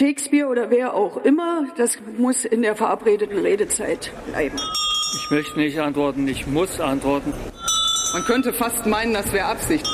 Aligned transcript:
Shakespeare 0.00 0.48
oder 0.48 0.70
wer 0.70 0.94
auch 0.94 1.18
immer, 1.24 1.66
das 1.76 1.98
muss 2.16 2.46
in 2.46 2.62
der 2.62 2.74
verabredeten 2.74 3.36
Redezeit 3.36 4.10
bleiben. 4.30 4.56
Ich 5.14 5.30
möchte 5.30 5.58
nicht 5.58 5.78
antworten, 5.78 6.26
ich 6.26 6.46
muss 6.46 6.80
antworten. 6.80 7.34
Man 8.14 8.24
könnte 8.24 8.54
fast 8.54 8.86
meinen, 8.86 9.12
das 9.12 9.30
wäre 9.30 9.44
Absicht. 9.44 9.86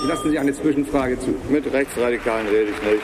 Ich 0.00 0.08
lasse 0.08 0.30
Sie 0.30 0.38
eine 0.38 0.54
Zwischenfrage 0.54 1.18
zu. 1.18 1.34
Mit 1.50 1.66
Rechtsradikalen 1.72 2.46
rede 2.46 2.70
ich 2.70 2.82
nicht. 2.88 3.02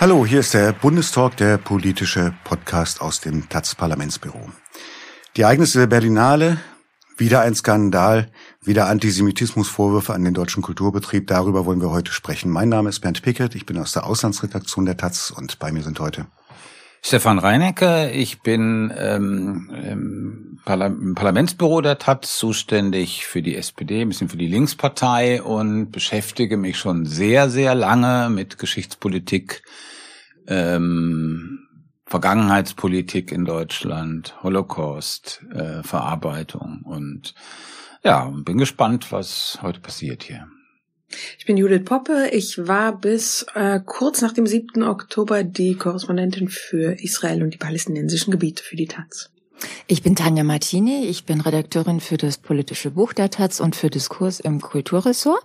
Hallo, 0.00 0.24
hier 0.24 0.40
ist 0.40 0.54
der 0.54 0.72
Bundestalk, 0.72 1.36
der 1.36 1.58
politische 1.58 2.32
Podcast 2.44 3.02
aus 3.02 3.20
dem 3.20 3.50
Taz-Parlamentsbüro. 3.50 4.40
Die 5.36 5.42
Ereignisse 5.42 5.80
der 5.80 5.88
Berlinale, 5.88 6.56
wieder 7.18 7.42
ein 7.42 7.54
Skandal, 7.54 8.30
wieder 8.68 8.86
Antisemitismusvorwürfe 8.86 10.14
an 10.14 10.22
den 10.22 10.34
deutschen 10.34 10.62
Kulturbetrieb. 10.62 11.26
Darüber 11.26 11.66
wollen 11.66 11.80
wir 11.80 11.90
heute 11.90 12.12
sprechen. 12.12 12.50
Mein 12.50 12.68
Name 12.68 12.90
ist 12.90 13.00
Bernd 13.00 13.22
Pickett, 13.22 13.54
ich 13.54 13.66
bin 13.66 13.78
aus 13.78 13.92
der 13.92 14.06
Auslandsredaktion 14.06 14.84
der 14.84 14.96
Taz 14.96 15.32
und 15.36 15.58
bei 15.58 15.72
mir 15.72 15.82
sind 15.82 15.98
heute 15.98 16.26
Stefan 17.00 17.38
Reinecke, 17.38 18.10
ich 18.10 18.42
bin 18.42 18.92
ähm, 18.96 19.70
im, 19.84 20.60
Parla 20.64 20.86
im 20.86 21.14
Parlamentsbüro 21.14 21.80
der 21.80 21.98
Taz 21.98 22.36
zuständig 22.36 23.24
für 23.24 23.40
die 23.40 23.56
SPD, 23.56 24.02
ein 24.02 24.08
bisschen 24.08 24.28
für 24.28 24.36
die 24.36 24.48
Linkspartei 24.48 25.42
und 25.42 25.90
beschäftige 25.90 26.56
mich 26.56 26.76
schon 26.76 27.06
sehr, 27.06 27.48
sehr 27.50 27.74
lange 27.74 28.28
mit 28.30 28.58
Geschichtspolitik, 28.58 29.62
ähm, 30.46 31.60
Vergangenheitspolitik 32.04 33.32
in 33.32 33.44
Deutschland, 33.44 34.34
Holocaust, 34.42 35.42
äh, 35.54 35.82
Verarbeitung 35.82 36.82
und 36.84 37.34
ja, 38.04 38.32
bin 38.44 38.58
gespannt, 38.58 39.12
was 39.12 39.58
heute 39.62 39.80
passiert 39.80 40.22
hier. 40.22 40.46
Ich 41.38 41.46
bin 41.46 41.56
Judith 41.56 41.84
Poppe. 41.84 42.28
Ich 42.32 42.68
war 42.68 42.98
bis 42.98 43.46
äh, 43.54 43.80
kurz 43.84 44.20
nach 44.20 44.32
dem 44.32 44.46
7. 44.46 44.82
Oktober 44.82 45.42
die 45.42 45.74
Korrespondentin 45.74 46.48
für 46.48 47.02
Israel 47.02 47.42
und 47.42 47.54
die 47.54 47.58
palästinensischen 47.58 48.30
Gebiete 48.30 48.62
für 48.62 48.76
die 48.76 48.86
Taz. 48.86 49.30
Ich 49.86 50.02
bin 50.02 50.14
Tanja 50.14 50.44
Martini, 50.44 51.06
ich 51.06 51.24
bin 51.24 51.40
Redakteurin 51.40 52.00
für 52.00 52.16
das 52.16 52.38
politische 52.38 52.92
Buch 52.92 53.12
der 53.12 53.30
Taz 53.30 53.58
und 53.58 53.74
für 53.74 53.90
Diskurs 53.90 54.38
im 54.38 54.60
Kulturressort 54.60 55.42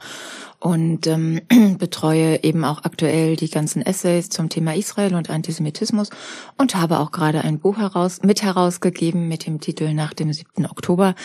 und 0.63 1.07
ähm, 1.07 1.41
betreue 1.77 2.41
eben 2.41 2.63
auch 2.63 2.85
aktuell 2.85 3.35
die 3.35 3.49
ganzen 3.49 3.81
Essays 3.81 4.29
zum 4.29 4.47
Thema 4.47 4.73
Israel 4.73 5.13
und 5.13 5.29
Antisemitismus 5.29 6.09
und 6.57 6.75
habe 6.75 6.99
auch 6.99 7.11
gerade 7.11 7.41
ein 7.41 7.59
Buch 7.59 7.77
heraus, 7.77 8.21
mit 8.23 8.43
herausgegeben 8.43 9.27
mit 9.27 9.45
dem 9.45 9.59
Titel 9.59 9.93
Nach 9.93 10.13
dem 10.13 10.31
7. 10.31 10.65
Oktober. 10.65 11.15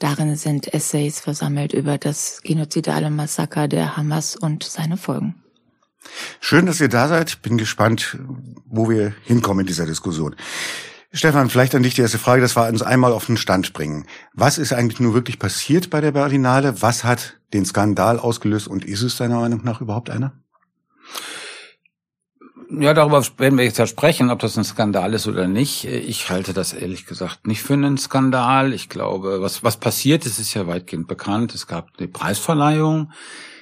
Darin 0.00 0.34
sind 0.34 0.74
Essays 0.74 1.20
versammelt 1.20 1.74
über 1.74 1.96
das 1.96 2.40
genozidale 2.42 3.10
Massaker 3.10 3.68
der 3.68 3.96
Hamas 3.96 4.34
und 4.34 4.64
seine 4.64 4.96
Folgen. 4.96 5.36
Schön, 6.40 6.66
dass 6.66 6.80
ihr 6.80 6.88
da 6.88 7.06
seid. 7.06 7.40
Bin 7.42 7.56
gespannt, 7.56 8.18
wo 8.66 8.90
wir 8.90 9.14
hinkommen 9.22 9.60
in 9.60 9.66
dieser 9.68 9.86
Diskussion. 9.86 10.34
Stefan, 11.10 11.48
vielleicht 11.48 11.74
an 11.74 11.82
dich 11.82 11.94
die 11.94 12.02
erste 12.02 12.18
Frage, 12.18 12.42
das 12.42 12.54
war 12.54 12.68
uns 12.68 12.82
einmal 12.82 13.12
auf 13.12 13.26
den 13.26 13.38
Stand 13.38 13.72
bringen. 13.72 14.06
Was 14.34 14.58
ist 14.58 14.74
eigentlich 14.74 15.00
nur 15.00 15.14
wirklich 15.14 15.38
passiert 15.38 15.88
bei 15.88 16.02
der 16.02 16.12
Berlinale? 16.12 16.82
Was 16.82 17.02
hat 17.02 17.40
den 17.54 17.64
Skandal 17.64 18.18
ausgelöst 18.18 18.68
und 18.68 18.84
ist 18.84 19.02
es 19.02 19.16
deiner 19.16 19.40
Meinung 19.40 19.64
nach 19.64 19.80
überhaupt 19.80 20.10
einer? 20.10 20.34
Ja, 22.70 22.92
darüber 22.92 23.24
werden 23.38 23.56
wir 23.56 23.64
jetzt 23.64 23.78
ja 23.78 23.86
sprechen, 23.86 24.30
ob 24.30 24.40
das 24.40 24.58
ein 24.58 24.64
Skandal 24.64 25.14
ist 25.14 25.26
oder 25.26 25.48
nicht. 25.48 25.86
Ich 25.86 26.28
halte 26.28 26.52
das 26.52 26.74
ehrlich 26.74 27.06
gesagt 27.06 27.46
nicht 27.46 27.62
für 27.62 27.72
einen 27.72 27.96
Skandal. 27.96 28.74
Ich 28.74 28.90
glaube, 28.90 29.40
was, 29.40 29.64
was 29.64 29.78
passiert 29.78 30.26
ist, 30.26 30.38
ist 30.38 30.52
ja 30.52 30.66
weitgehend 30.66 31.08
bekannt. 31.08 31.54
Es 31.54 31.66
gab 31.66 31.88
eine 31.96 32.08
Preisverleihung. 32.08 33.12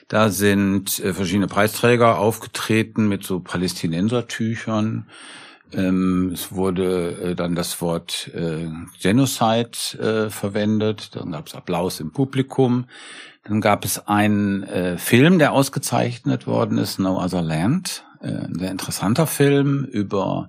Da 0.08 0.30
sind 0.30 0.98
äh, 0.98 1.14
verschiedene 1.14 1.46
Preisträger 1.46 2.18
aufgetreten 2.18 3.06
mit 3.06 3.22
so 3.22 3.38
Palästinensertüchern. 3.38 5.08
Ähm, 5.76 6.30
es 6.32 6.52
wurde 6.52 7.10
äh, 7.22 7.34
dann 7.34 7.54
das 7.54 7.80
Wort 7.80 8.30
äh, 8.34 8.68
Genocide 9.00 9.70
äh, 9.98 10.30
verwendet, 10.30 11.14
dann 11.14 11.32
gab 11.32 11.46
es 11.46 11.54
Applaus 11.54 12.00
im 12.00 12.12
Publikum. 12.12 12.86
Dann 13.44 13.60
gab 13.60 13.84
es 13.84 14.08
einen 14.08 14.64
äh, 14.64 14.98
Film, 14.98 15.38
der 15.38 15.52
ausgezeichnet 15.52 16.46
worden 16.46 16.78
ist, 16.78 16.98
No 16.98 17.22
Other 17.22 17.42
Land, 17.42 18.04
äh, 18.20 18.28
ein 18.28 18.58
sehr 18.58 18.70
interessanter 18.70 19.26
Film 19.26 19.84
über 19.84 20.48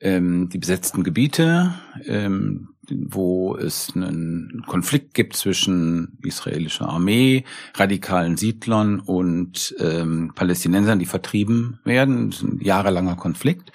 ähm, 0.00 0.48
die 0.48 0.58
besetzten 0.58 1.02
Gebiete, 1.02 1.74
ähm, 2.04 2.68
wo 2.90 3.56
es 3.56 3.92
einen 3.94 4.64
Konflikt 4.66 5.14
gibt 5.14 5.36
zwischen 5.36 6.18
israelischer 6.22 6.88
Armee, 6.88 7.44
radikalen 7.74 8.36
Siedlern 8.36 8.98
und 8.98 9.74
ähm, 9.78 10.32
Palästinensern, 10.34 10.98
die 10.98 11.06
vertrieben 11.06 11.78
werden. 11.84 12.30
Das 12.30 12.40
ist 12.40 12.42
ein 12.42 12.60
jahrelanger 12.60 13.14
Konflikt. 13.14 13.70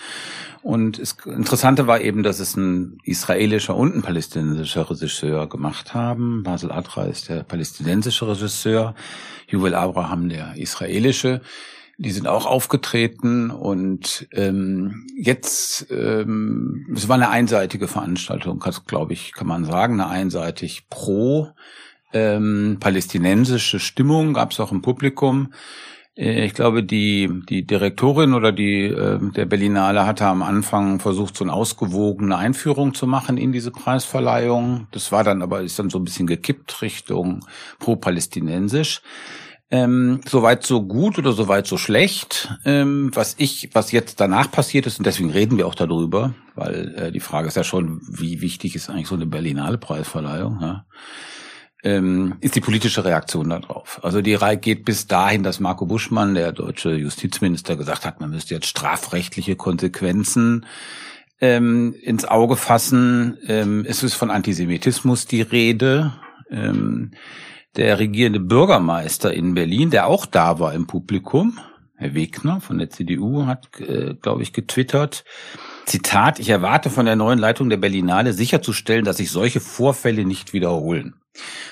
Und 0.61 0.99
das 0.99 1.15
Interessante 1.25 1.87
war 1.87 2.01
eben, 2.01 2.23
dass 2.23 2.39
es 2.39 2.57
ein 2.57 2.97
israelischer 3.03 3.75
und 3.75 3.95
ein 3.95 4.01
palästinensischer 4.01 4.89
Regisseur 4.89 5.47
gemacht 5.47 5.93
haben. 5.93 6.43
Basel 6.43 6.71
Adra 6.71 7.05
ist 7.05 7.29
der 7.29 7.43
palästinensische 7.43 8.27
Regisseur, 8.27 8.93
Yuval 9.47 9.75
Abraham 9.75 10.27
der 10.27 10.57
israelische. 10.57 11.41
Die 11.99 12.11
sind 12.11 12.27
auch 12.27 12.45
aufgetreten 12.45 13.49
und 13.49 14.27
ähm, 14.31 15.07
jetzt, 15.17 15.87
ähm, 15.89 16.85
es 16.95 17.09
war 17.09 17.15
eine 17.15 17.29
einseitige 17.29 17.87
Veranstaltung, 17.87 18.63
glaube 18.85 19.13
ich, 19.13 19.33
kann 19.33 19.47
man 19.47 19.65
sagen, 19.65 19.99
eine 19.99 20.07
einseitig 20.07 20.89
pro 20.89 21.53
ähm, 22.13 22.77
palästinensische 22.79 23.79
Stimmung 23.79 24.33
gab 24.33 24.51
es 24.51 24.59
auch 24.59 24.71
im 24.71 24.81
Publikum. 24.81 25.51
Äh, 26.15 26.45
ich 26.45 26.53
glaube, 26.53 26.83
die, 26.83 27.29
die 27.49 27.65
Direktorin 27.65 28.33
oder 28.33 28.51
die 28.51 28.85
äh, 28.85 29.19
der 29.35 29.45
Berlinale 29.45 30.05
hatte 30.05 30.25
am 30.25 30.41
Anfang 30.41 30.99
versucht, 30.99 31.37
so 31.37 31.43
eine 31.43 31.53
ausgewogene 31.53 32.37
Einführung 32.37 32.93
zu 32.93 33.07
machen 33.07 33.37
in 33.37 33.51
diese 33.51 33.71
Preisverleihung. 33.71 34.87
Das 34.91 35.11
war 35.11 35.23
dann 35.23 35.41
aber, 35.41 35.61
ist 35.61 35.79
dann 35.79 35.89
so 35.89 35.99
ein 35.99 36.05
bisschen 36.05 36.27
gekippt 36.27 36.81
Richtung 36.81 37.45
pro-palästinensisch. 37.79 39.01
Ähm, 39.69 40.21
soweit 40.25 40.65
so 40.65 40.81
gut 40.81 41.17
oder 41.17 41.33
soweit 41.33 41.67
so 41.67 41.77
schlecht. 41.77 42.57
Ähm, 42.63 43.11
was 43.13 43.35
ich, 43.37 43.69
was 43.73 43.91
jetzt 43.91 44.21
danach 44.21 44.49
passiert 44.49 44.85
ist, 44.87 44.97
und 44.97 45.05
deswegen 45.05 45.29
reden 45.29 45.57
wir 45.57 45.67
auch 45.67 45.75
darüber, 45.75 46.33
weil 46.55 46.95
äh, 46.95 47.11
die 47.11 47.19
Frage 47.19 47.49
ist 47.49 47.57
ja 47.57 47.65
schon, 47.65 48.01
wie 48.07 48.41
wichtig 48.41 48.75
ist 48.75 48.89
eigentlich 48.89 49.07
so 49.07 49.15
eine 49.15 49.25
Berlinale 49.25 49.77
Preisverleihung? 49.77 50.59
Ja? 50.61 50.85
ähm, 51.83 52.35
ist 52.41 52.55
die 52.55 52.61
politische 52.61 53.05
Reaktion 53.05 53.49
darauf. 53.49 53.99
Also 54.03 54.21
die 54.21 54.33
Reihe 54.33 54.57
geht 54.57 54.83
bis 54.83 55.07
dahin, 55.07 55.43
dass 55.43 55.59
Marco 55.59 55.85
Buschmann, 55.85 56.33
der 56.33 56.51
deutsche 56.51 56.91
Justizminister, 56.91 57.75
gesagt 57.75 58.05
hat, 58.05 58.19
man 58.19 58.31
müsste 58.31 58.55
jetzt 58.55 58.67
strafrechtliche 58.67 59.55
Konsequenzen 59.55 60.65
ähm, 61.39 61.95
ins 62.01 62.25
Auge 62.25 62.55
fassen. 62.55 63.37
Ähm, 63.47 63.85
es 63.87 64.03
ist 64.03 64.15
von 64.15 64.31
Antisemitismus 64.31 65.27
die 65.27 65.41
Rede. 65.41 66.13
Ähm, 66.49 67.11
der 67.77 67.99
regierende 67.99 68.39
Bürgermeister 68.39 69.33
in 69.33 69.53
Berlin, 69.53 69.91
der 69.91 70.07
auch 70.07 70.25
da 70.25 70.59
war 70.59 70.73
im 70.73 70.87
Publikum, 70.87 71.59
Herr 71.95 72.13
Wegner 72.13 72.59
von 72.59 72.77
der 72.77 72.89
CDU, 72.89 73.45
hat, 73.45 73.79
äh, 73.79 74.15
glaube 74.15 74.43
ich, 74.43 74.53
getwittert, 74.53 75.23
Zitat, 75.85 76.39
ich 76.39 76.49
erwarte 76.49 76.89
von 76.89 77.05
der 77.05 77.15
neuen 77.15 77.39
Leitung 77.39 77.69
der 77.69 77.77
Berlinale 77.77 78.33
sicherzustellen, 78.33 79.05
dass 79.05 79.17
sich 79.17 79.31
solche 79.31 79.59
Vorfälle 79.59 80.25
nicht 80.25 80.53
wiederholen. 80.53 81.15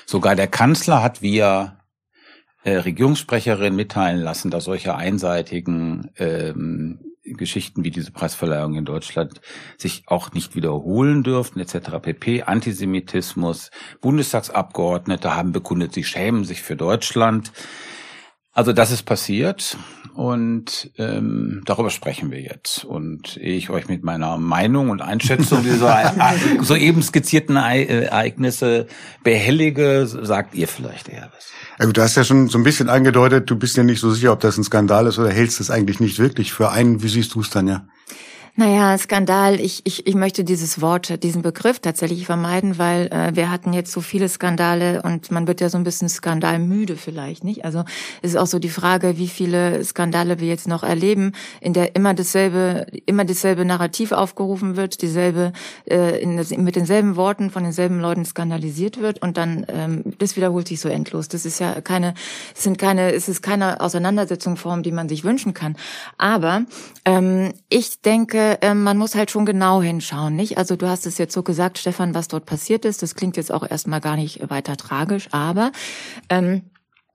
Sogar 0.06 0.34
der 0.34 0.46
Kanzler 0.46 1.02
hat 1.02 1.22
via 1.22 1.80
äh, 2.64 2.76
Regierungssprecherin 2.76 3.76
mitteilen 3.76 4.20
lassen, 4.20 4.50
dass 4.50 4.64
solche 4.64 4.96
einseitigen 4.96 6.10
ähm, 6.16 7.00
Geschichten 7.36 7.84
wie 7.84 7.90
diese 7.90 8.10
Preisverleihung 8.10 8.74
in 8.74 8.84
Deutschland 8.84 9.40
sich 9.76 10.04
auch 10.06 10.32
nicht 10.32 10.56
wiederholen 10.56 11.22
dürften, 11.22 11.60
etc. 11.60 11.98
pp. 12.02 12.42
Antisemitismus, 12.42 13.70
Bundestagsabgeordnete 14.00 15.34
haben 15.34 15.52
bekundet, 15.52 15.92
sie 15.94 16.04
schämen 16.04 16.44
sich 16.44 16.62
für 16.62 16.76
Deutschland. 16.76 17.52
Also 18.56 18.72
das 18.72 18.90
ist 18.90 19.02
passiert 19.02 19.76
und 20.14 20.90
ähm, 20.96 21.60
darüber 21.66 21.90
sprechen 21.90 22.30
wir 22.30 22.40
jetzt. 22.40 22.86
Und 22.86 23.36
ich 23.36 23.68
euch 23.68 23.86
mit 23.86 24.02
meiner 24.02 24.38
Meinung 24.38 24.88
und 24.88 25.02
Einschätzung 25.02 25.62
dieser 25.62 26.14
soeben 26.62 27.02
skizzierten 27.02 27.56
Ereignisse 27.56 28.86
behellige, 29.22 30.06
sagt 30.06 30.54
ihr 30.54 30.68
vielleicht 30.68 31.10
eher 31.10 31.30
was. 31.36 31.86
Gut, 31.86 31.98
du 31.98 32.00
hast 32.00 32.16
ja 32.16 32.24
schon 32.24 32.48
so 32.48 32.56
ein 32.56 32.64
bisschen 32.64 32.88
angedeutet, 32.88 33.50
du 33.50 33.56
bist 33.56 33.76
ja 33.76 33.82
nicht 33.82 34.00
so 34.00 34.10
sicher, 34.10 34.32
ob 34.32 34.40
das 34.40 34.56
ein 34.56 34.64
Skandal 34.64 35.06
ist 35.06 35.18
oder 35.18 35.30
hältst 35.30 35.60
es 35.60 35.70
eigentlich 35.70 36.00
nicht 36.00 36.18
wirklich 36.18 36.54
für 36.54 36.70
einen. 36.70 37.02
Wie 37.02 37.08
siehst 37.08 37.34
du 37.34 37.42
es 37.42 37.50
dann 37.50 37.68
ja? 37.68 37.86
Naja, 38.58 38.96
Skandal, 38.96 39.60
ich, 39.60 39.82
ich, 39.84 40.06
ich 40.06 40.14
möchte 40.14 40.42
dieses 40.42 40.80
Wort, 40.80 41.22
diesen 41.22 41.42
Begriff 41.42 41.78
tatsächlich 41.78 42.24
vermeiden, 42.24 42.78
weil 42.78 43.08
äh, 43.08 43.36
wir 43.36 43.50
hatten 43.50 43.74
jetzt 43.74 43.92
so 43.92 44.00
viele 44.00 44.30
Skandale 44.30 45.02
und 45.02 45.30
man 45.30 45.46
wird 45.46 45.60
ja 45.60 45.68
so 45.68 45.76
ein 45.76 45.84
bisschen 45.84 46.08
skandalmüde 46.08 46.96
vielleicht, 46.96 47.44
nicht? 47.44 47.66
Also 47.66 47.84
es 48.22 48.30
ist 48.30 48.36
auch 48.38 48.46
so 48.46 48.58
die 48.58 48.70
Frage, 48.70 49.18
wie 49.18 49.28
viele 49.28 49.84
Skandale 49.84 50.40
wir 50.40 50.48
jetzt 50.48 50.68
noch 50.68 50.84
erleben, 50.84 51.32
in 51.60 51.74
der 51.74 51.94
immer 51.96 52.14
dasselbe, 52.14 52.86
immer 53.04 53.26
dasselbe 53.26 53.66
Narrativ 53.66 54.12
aufgerufen 54.12 54.78
wird, 54.78 55.02
dieselbe, 55.02 55.52
äh, 55.84 56.18
in 56.22 56.36
mit 56.64 56.76
denselben 56.76 57.16
Worten 57.16 57.50
von 57.50 57.62
denselben 57.62 58.00
Leuten 58.00 58.24
skandalisiert 58.24 59.02
wird 59.02 59.20
und 59.20 59.36
dann 59.36 59.66
ähm, 59.68 60.02
das 60.18 60.34
wiederholt 60.34 60.68
sich 60.68 60.80
so 60.80 60.88
endlos. 60.88 61.28
Das 61.28 61.44
ist 61.44 61.58
ja 61.58 61.82
keine, 61.82 62.14
es 62.54 62.62
sind 62.62 62.78
keine, 62.78 63.12
es 63.12 63.28
ist 63.28 63.42
keine 63.42 63.82
Auseinandersetzungsform, 63.82 64.82
die 64.82 64.92
man 64.92 65.10
sich 65.10 65.24
wünschen 65.24 65.52
kann. 65.52 65.76
Aber 66.16 66.64
ähm, 67.04 67.52
ich 67.68 68.00
denke, 68.00 68.45
äh, 68.54 68.74
man 68.74 68.98
muss 68.98 69.14
halt 69.14 69.30
schon 69.30 69.46
genau 69.46 69.82
hinschauen, 69.82 70.34
nicht? 70.36 70.58
Also 70.58 70.76
du 70.76 70.88
hast 70.88 71.06
es 71.06 71.18
jetzt 71.18 71.32
so 71.32 71.42
gesagt, 71.42 71.78
Stefan, 71.78 72.14
was 72.14 72.28
dort 72.28 72.46
passiert 72.46 72.84
ist. 72.84 73.02
Das 73.02 73.14
klingt 73.14 73.36
jetzt 73.36 73.52
auch 73.52 73.68
erstmal 73.68 74.00
gar 74.00 74.16
nicht 74.16 74.50
weiter 74.50 74.76
tragisch, 74.76 75.28
aber 75.32 75.72
ähm, 76.28 76.62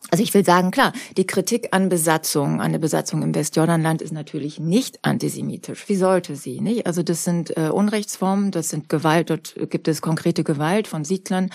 also 0.10 0.24
ich 0.24 0.34
will 0.34 0.44
sagen, 0.44 0.72
klar, 0.72 0.94
die 1.16 1.28
Kritik 1.28 1.70
an 1.72 1.88
Besatzung, 1.88 2.60
an 2.60 2.72
der 2.72 2.80
Besatzung 2.80 3.22
im 3.22 3.36
Westjordanland 3.36 4.02
ist 4.02 4.12
natürlich 4.12 4.60
nicht 4.60 5.00
antisemitisch. 5.04 5.88
Wie 5.88 5.96
sollte 5.96 6.36
sie, 6.36 6.60
nicht? 6.60 6.88
Also 6.88 7.04
das 7.04 7.24
sind 7.24 7.56
äh, 7.56 7.70
Unrechtsformen, 7.70 8.52
das 8.52 8.70
sind 8.70 8.90
Gewalt, 8.90 9.30
dort 9.30 9.56
gibt 9.70 9.88
es 9.88 10.02
konkrete 10.02 10.44
Gewalt 10.44 10.88
von 10.88 11.06
Siedlern, 11.06 11.50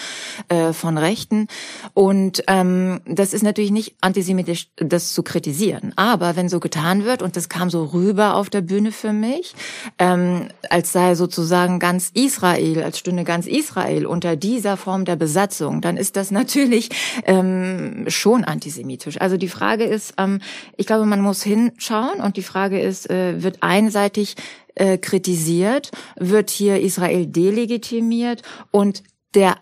äh, 0.49 0.73
von 0.73 0.97
Rechten. 0.97 1.49
Und 1.93 2.45
ähm, 2.47 3.01
das 3.05 3.35
ist 3.35 3.43
natürlich 3.43 3.73
nicht 3.73 3.97
antisemitisch, 4.01 4.69
das 4.77 5.13
zu 5.13 5.23
kritisieren. 5.23 5.93
Aber 5.97 6.37
wenn 6.37 6.49
so 6.49 6.61
getan 6.61 7.05
wird, 7.05 7.23
und 7.23 7.37
das 7.37 7.49
kam 7.49 7.69
so 7.69 7.85
rüber 7.85 8.37
auf 8.37 8.49
der 8.49 8.61
Bühne 8.61 8.93
für 8.93 9.13
mich, 9.13 9.55
ähm, 9.99 10.49
als 10.71 10.93
sei 10.93 11.17
sozusagen 11.17 11.81
ganz 11.81 12.11
Israel, 12.15 12.85
als 12.85 13.01
stünde 13.01 13.25
ganz 13.25 13.47
Israel 13.47 14.07
unter 14.07 14.37
dieser 14.37 14.77
Form 14.77 15.05
der 15.05 15.17
Besatzung, 15.17 15.81
dann 15.81 15.97
ist 15.97 16.17
das 16.17 16.31
natürlich 16.31 16.91
ähm, 17.27 18.05
schon 18.07 18.36
schon 18.37 18.45
antisemitisch. 18.45 19.21
Also 19.21 19.37
die 19.37 19.49
Frage 19.49 19.85
ist, 19.85 20.15
ähm, 20.19 20.41
ich 20.77 20.87
glaube, 20.87 21.07
man 21.07 21.21
muss 21.21 21.43
hinschauen 21.43 22.21
und 22.21 22.37
die 22.37 22.43
Frage 22.43 22.81
ist, 22.81 23.09
äh, 23.11 23.43
wird 23.43 23.63
einseitig 23.63 24.37
äh, 24.75 24.99
kritisiert, 24.99 25.91
wird 26.17 26.51
hier 26.51 26.81
Israel 26.81 27.27
delegitimiert 27.27 28.43
und 28.71 29.03
der 29.35 29.57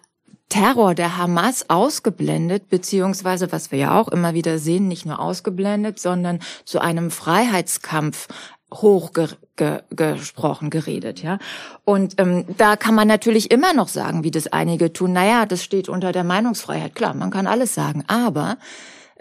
Terror 0.49 0.94
der 0.94 1.17
Hamas 1.17 1.71
ausgeblendet, 1.71 2.69
beziehungsweise, 2.69 3.50
was 3.50 3.73
wir 3.73 3.79
ja 3.79 3.99
auch 3.99 4.09
immer 4.09 4.35
wieder 4.35 4.59
sehen, 4.59 4.88
nicht 4.88 5.06
nur 5.06 5.19
ausgeblendet, 5.19 5.99
sondern 5.99 6.41
zu 6.65 6.81
einem 6.81 7.11
Freiheitskampf 7.11 8.29
hochgesprochen, 8.75 10.71
geredet, 10.71 11.23
ja. 11.23 11.38
Und 11.85 12.15
ähm, 12.19 12.44
da 12.56 12.76
kann 12.76 12.94
man 12.94 13.09
natürlich 13.09 13.50
immer 13.50 13.73
noch 13.73 13.88
sagen, 13.88 14.25
wie 14.25 14.31
das 14.31 14.47
einige 14.49 14.93
tun, 14.93 15.12
naja, 15.12 15.47
das 15.47 15.62
steht 15.62 15.88
unter 15.88 16.12
der 16.12 16.25
Meinungsfreiheit. 16.25 16.94
Klar, 16.94 17.15
man 17.15 17.31
kann 17.31 17.47
alles 17.47 17.75
sagen, 17.75 18.05
aber 18.06 18.59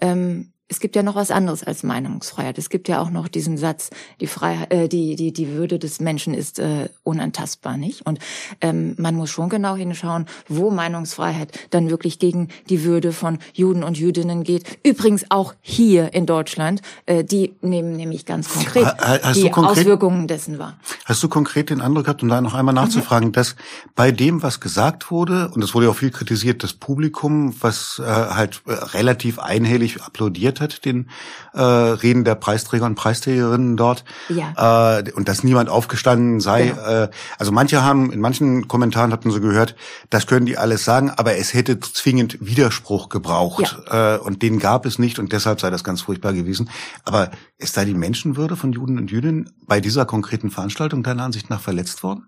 ähm, 0.02 0.53
es 0.74 0.80
gibt 0.80 0.96
ja 0.96 1.04
noch 1.04 1.14
was 1.14 1.30
anderes 1.30 1.64
als 1.64 1.84
Meinungsfreiheit. 1.84 2.58
Es 2.58 2.70
gibt 2.70 2.88
ja 2.88 3.00
auch 3.00 3.12
noch 3.12 3.28
diesen 3.28 3.58
Satz, 3.58 3.92
die 4.20 4.26
Freiheit, 4.26 4.74
äh, 4.74 4.88
die 4.88 5.16
die 5.16 5.32
die 5.32 5.50
Würde 5.50 5.78
des 5.78 6.00
Menschen 6.00 6.34
ist 6.34 6.58
äh, 6.58 6.90
unantastbar, 7.04 7.78
nicht? 7.78 8.08
Und 8.08 8.18
ähm, 8.60 8.96
man 8.98 9.14
muss 9.14 9.30
schon 9.30 9.50
genau 9.50 9.76
hinschauen, 9.76 10.26
wo 10.48 10.72
Meinungsfreiheit 10.72 11.52
dann 11.70 11.92
wirklich 11.92 12.18
gegen 12.18 12.48
die 12.70 12.84
Würde 12.84 13.12
von 13.12 13.38
Juden 13.54 13.84
und 13.84 14.00
Jüdinnen 14.00 14.44
geht. 14.44 14.80
Übrigens 14.84 15.26
auch 15.30 15.54
hier 15.62 16.12
in 16.16 16.26
Deutschland, 16.26 16.82
äh, 17.06 17.24
die 17.24 17.54
nehmen 17.62 17.96
nämlich 17.96 18.26
ganz 18.26 18.52
konkret 18.52 18.88
hast 18.98 19.36
die 19.36 19.52
konkret, 19.52 19.78
Auswirkungen 19.78 20.28
dessen 20.28 20.58
wahr. 20.58 20.80
Hast 21.06 21.22
du 21.22 21.30
konkret 21.30 21.70
den 21.70 21.82
Eindruck 21.82 22.06
gehabt, 22.06 22.24
um 22.24 22.30
da 22.30 22.42
noch 22.42 22.56
einmal 22.56 22.74
nachzufragen, 22.74 23.28
mhm. 23.28 23.34
dass 23.34 23.56
bei 23.94 24.12
dem, 24.12 24.42
was 24.42 24.60
gesagt 24.60 25.12
wurde, 25.12 25.52
und 25.54 25.64
es 25.64 25.76
wurde 25.76 25.86
ja 25.86 25.92
auch 25.92 25.98
viel 25.98 26.10
kritisiert, 26.10 26.64
das 26.64 26.74
Publikum, 26.74 27.54
was 27.62 28.02
äh, 28.04 28.08
halt 28.10 28.64
äh, 28.66 28.72
relativ 28.72 29.38
einhellig 29.38 30.02
applaudiert 30.02 30.60
hat, 30.64 30.86
den 30.86 31.10
äh, 31.54 31.62
Reden 31.62 32.24
der 32.24 32.36
Preisträger 32.36 32.86
und 32.86 32.96
Preisträgerinnen 32.96 33.78
dort. 33.78 34.04
Ja. 34.30 34.98
Äh, 35.00 35.12
und 35.12 35.28
dass 35.28 35.44
niemand 35.44 35.70
aufgestanden 35.70 36.40
sei. 36.40 36.70
Genau. 36.70 37.04
Äh, 37.04 37.10
also 37.38 37.52
manche 37.52 37.84
haben, 37.84 38.12
in 38.12 38.20
manchen 38.20 38.68
Kommentaren 38.68 39.12
hatten 39.12 39.30
sie 39.30 39.42
gehört, 39.42 39.76
das 40.10 40.26
können 40.26 40.46
die 40.46 40.58
alles 40.58 40.84
sagen, 40.84 41.12
aber 41.12 41.36
es 41.36 41.54
hätte 41.54 41.80
zwingend 41.80 42.38
Widerspruch 42.42 43.10
gebraucht. 43.10 43.78
Ja. 43.88 44.16
Äh, 44.16 44.20
und 44.20 44.42
den 44.42 44.58
gab 44.58 44.86
es 44.86 44.98
nicht 44.98 45.20
und 45.20 45.32
deshalb 45.32 45.62
sei 45.62 45.70
das 45.70 45.84
ganz 45.84 46.02
furchtbar 46.02 46.34
gewesen. 46.34 46.70
Aber 47.04 47.30
ist 47.58 47.78
da 47.78 47.86
die 47.86 47.94
Menschenwürde 47.94 48.56
von 48.56 48.72
Juden 48.72 48.98
und 48.98 49.12
Jüdinnen 49.12 49.52
bei 49.68 49.80
dieser 49.80 50.06
konkreten 50.06 50.50
Veranstaltung 50.50 51.04
deiner 51.04 51.24
Ansicht 51.24 51.50
nach 51.50 51.62
verletzt 51.62 52.02
worden? 52.04 52.28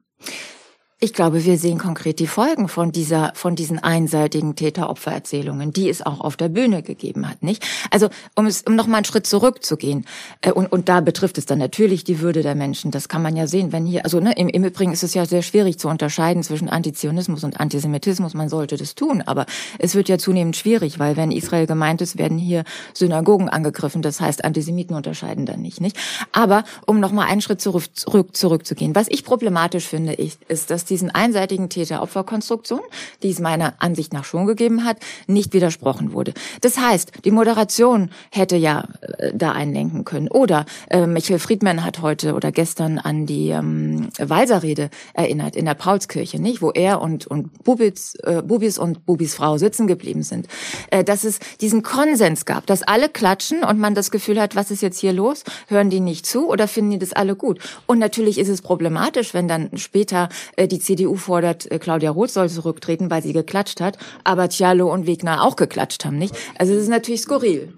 Ich 1.01 1.13
glaube, 1.13 1.43
wir 1.43 1.57
sehen 1.57 1.77
konkret 1.77 2.19
die 2.19 2.25
Folgen 2.25 2.69
von 2.69 2.93
dieser, 2.93 3.33
von 3.35 3.57
diesen 3.57 3.79
einseitigen 3.79 4.55
Täter-Opfer-Erzählungen, 4.55 5.73
die 5.73 5.89
es 5.89 6.01
auch 6.01 6.21
auf 6.21 6.37
der 6.37 6.47
Bühne 6.47 6.83
gegeben 6.83 7.29
hat, 7.29 7.43
nicht? 7.43 7.67
Also, 7.91 8.07
um 8.33 8.45
es, 8.45 8.61
um 8.61 8.77
noch 8.77 8.87
mal 8.87 8.97
einen 8.97 9.05
Schritt 9.05 9.27
zurückzugehen, 9.27 10.05
äh, 10.39 10.53
und, 10.53 10.71
und 10.71 10.87
da 10.87 11.01
betrifft 11.01 11.37
es 11.37 11.45
dann 11.45 11.59
natürlich 11.59 12.05
die 12.05 12.21
Würde 12.21 12.43
der 12.43 12.55
Menschen. 12.55 12.91
Das 12.91 13.09
kann 13.09 13.21
man 13.21 13.35
ja 13.35 13.45
sehen, 13.45 13.73
wenn 13.73 13.85
hier, 13.85 14.05
also, 14.05 14.21
ne, 14.21 14.31
im, 14.37 14.47
im 14.47 14.63
Übrigen 14.63 14.93
ist 14.93 15.03
es 15.03 15.13
ja 15.13 15.25
sehr 15.25 15.41
schwierig 15.41 15.79
zu 15.79 15.89
unterscheiden 15.89 16.43
zwischen 16.43 16.69
Antizionismus 16.69 17.43
und 17.43 17.59
Antisemitismus. 17.59 18.33
Man 18.33 18.47
sollte 18.47 18.77
das 18.77 18.95
tun, 18.95 19.21
aber 19.21 19.47
es 19.79 19.95
wird 19.95 20.07
ja 20.07 20.17
zunehmend 20.17 20.55
schwierig, 20.55 20.97
weil 20.97 21.17
wenn 21.17 21.31
Israel 21.31 21.67
gemeint 21.67 22.01
ist, 22.01 22.17
werden 22.17 22.37
hier 22.37 22.63
Synagogen 22.93 23.49
angegriffen. 23.49 24.01
Das 24.01 24.21
heißt, 24.21 24.45
Antisemiten 24.45 24.95
unterscheiden 24.95 25.45
dann 25.45 25.61
nicht, 25.61 25.81
nicht? 25.81 25.97
Aber, 26.31 26.63
um 26.85 27.01
noch 27.01 27.11
mal 27.11 27.25
einen 27.25 27.41
Schritt 27.41 27.59
zurück, 27.59 27.83
zurück, 27.93 28.33
zurückzugehen. 28.33 28.95
Was 28.95 29.09
ich 29.09 29.25
problematisch 29.25 29.87
finde, 29.87 30.13
ist, 30.13 30.39
dass 30.71 30.84
diesen 30.85 31.11
einseitigen 31.11 31.69
Täter-Opfer-Konstruktion, 31.69 32.81
die 33.23 33.29
es 33.29 33.39
meiner 33.39 33.73
Ansicht 33.79 34.13
nach 34.13 34.25
schon 34.25 34.45
gegeben 34.45 34.85
hat, 34.85 34.97
nicht 35.27 35.53
widersprochen 35.53 36.13
wurde. 36.13 36.33
Das 36.61 36.77
heißt, 36.77 37.25
die 37.25 37.31
Moderation 37.31 38.09
hätte 38.31 38.55
ja 38.55 38.87
äh, 39.01 39.31
da 39.33 39.51
einlenken 39.51 40.05
können. 40.05 40.27
Oder 40.29 40.65
äh, 40.89 41.05
Michael 41.05 41.39
Friedmann 41.39 41.83
hat 41.83 42.01
heute 42.01 42.33
oder 42.33 42.51
gestern 42.51 42.97
an 42.97 43.25
die 43.25 43.49
ähm, 43.49 44.09
Walserrede 44.17 44.89
erinnert 45.13 45.55
in 45.55 45.65
der 45.65 45.73
Paulskirche, 45.73 46.41
nicht, 46.41 46.61
wo 46.61 46.71
er 46.71 47.01
und 47.01 47.27
und 47.27 47.63
Bubis, 47.63 48.15
äh, 48.23 48.41
Bubis 48.41 48.77
und 48.77 49.05
Bubis 49.05 49.35
Frau 49.35 49.57
sitzen 49.57 49.87
geblieben 49.87 50.23
sind, 50.23 50.47
äh, 50.91 51.03
dass 51.03 51.23
es 51.23 51.39
diesen 51.61 51.83
Konsens 51.83 52.45
gab, 52.45 52.65
dass 52.65 52.83
alle 52.83 53.09
klatschen 53.09 53.63
und 53.63 53.79
man 53.79 53.95
das 53.95 54.11
Gefühl 54.11 54.39
hat, 54.39 54.55
was 54.55 54.71
ist 54.71 54.81
jetzt 54.81 54.99
hier 54.99 55.13
los? 55.13 55.43
Hören 55.67 55.89
die 55.89 55.99
nicht 55.99 56.25
zu 56.25 56.49
oder 56.49 56.67
finden 56.67 56.91
die 56.91 56.99
das 56.99 57.13
alle 57.13 57.35
gut? 57.35 57.59
Und 57.85 57.99
natürlich 57.99 58.37
ist 58.37 58.49
es 58.49 58.61
problematisch, 58.61 59.33
wenn 59.33 59.47
dann 59.47 59.77
später 59.77 60.29
äh, 60.55 60.67
die 60.67 60.74
die 60.75 60.79
CDU 60.79 61.15
fordert, 61.15 61.71
äh, 61.71 61.79
Claudia 61.79 62.11
Roth 62.11 62.31
soll 62.31 62.49
zurücktreten, 62.49 63.09
weil 63.09 63.23
sie 63.23 63.33
geklatscht 63.33 63.79
hat, 63.81 63.97
aber 64.23 64.49
Tjalo 64.49 64.91
und 64.91 65.07
Wegner 65.07 65.43
auch 65.43 65.55
geklatscht 65.55 66.05
haben, 66.05 66.17
nicht? 66.17 66.35
Also 66.57 66.73
es 66.73 66.83
ist 66.83 66.89
natürlich 66.89 67.21
skurril. 67.21 67.73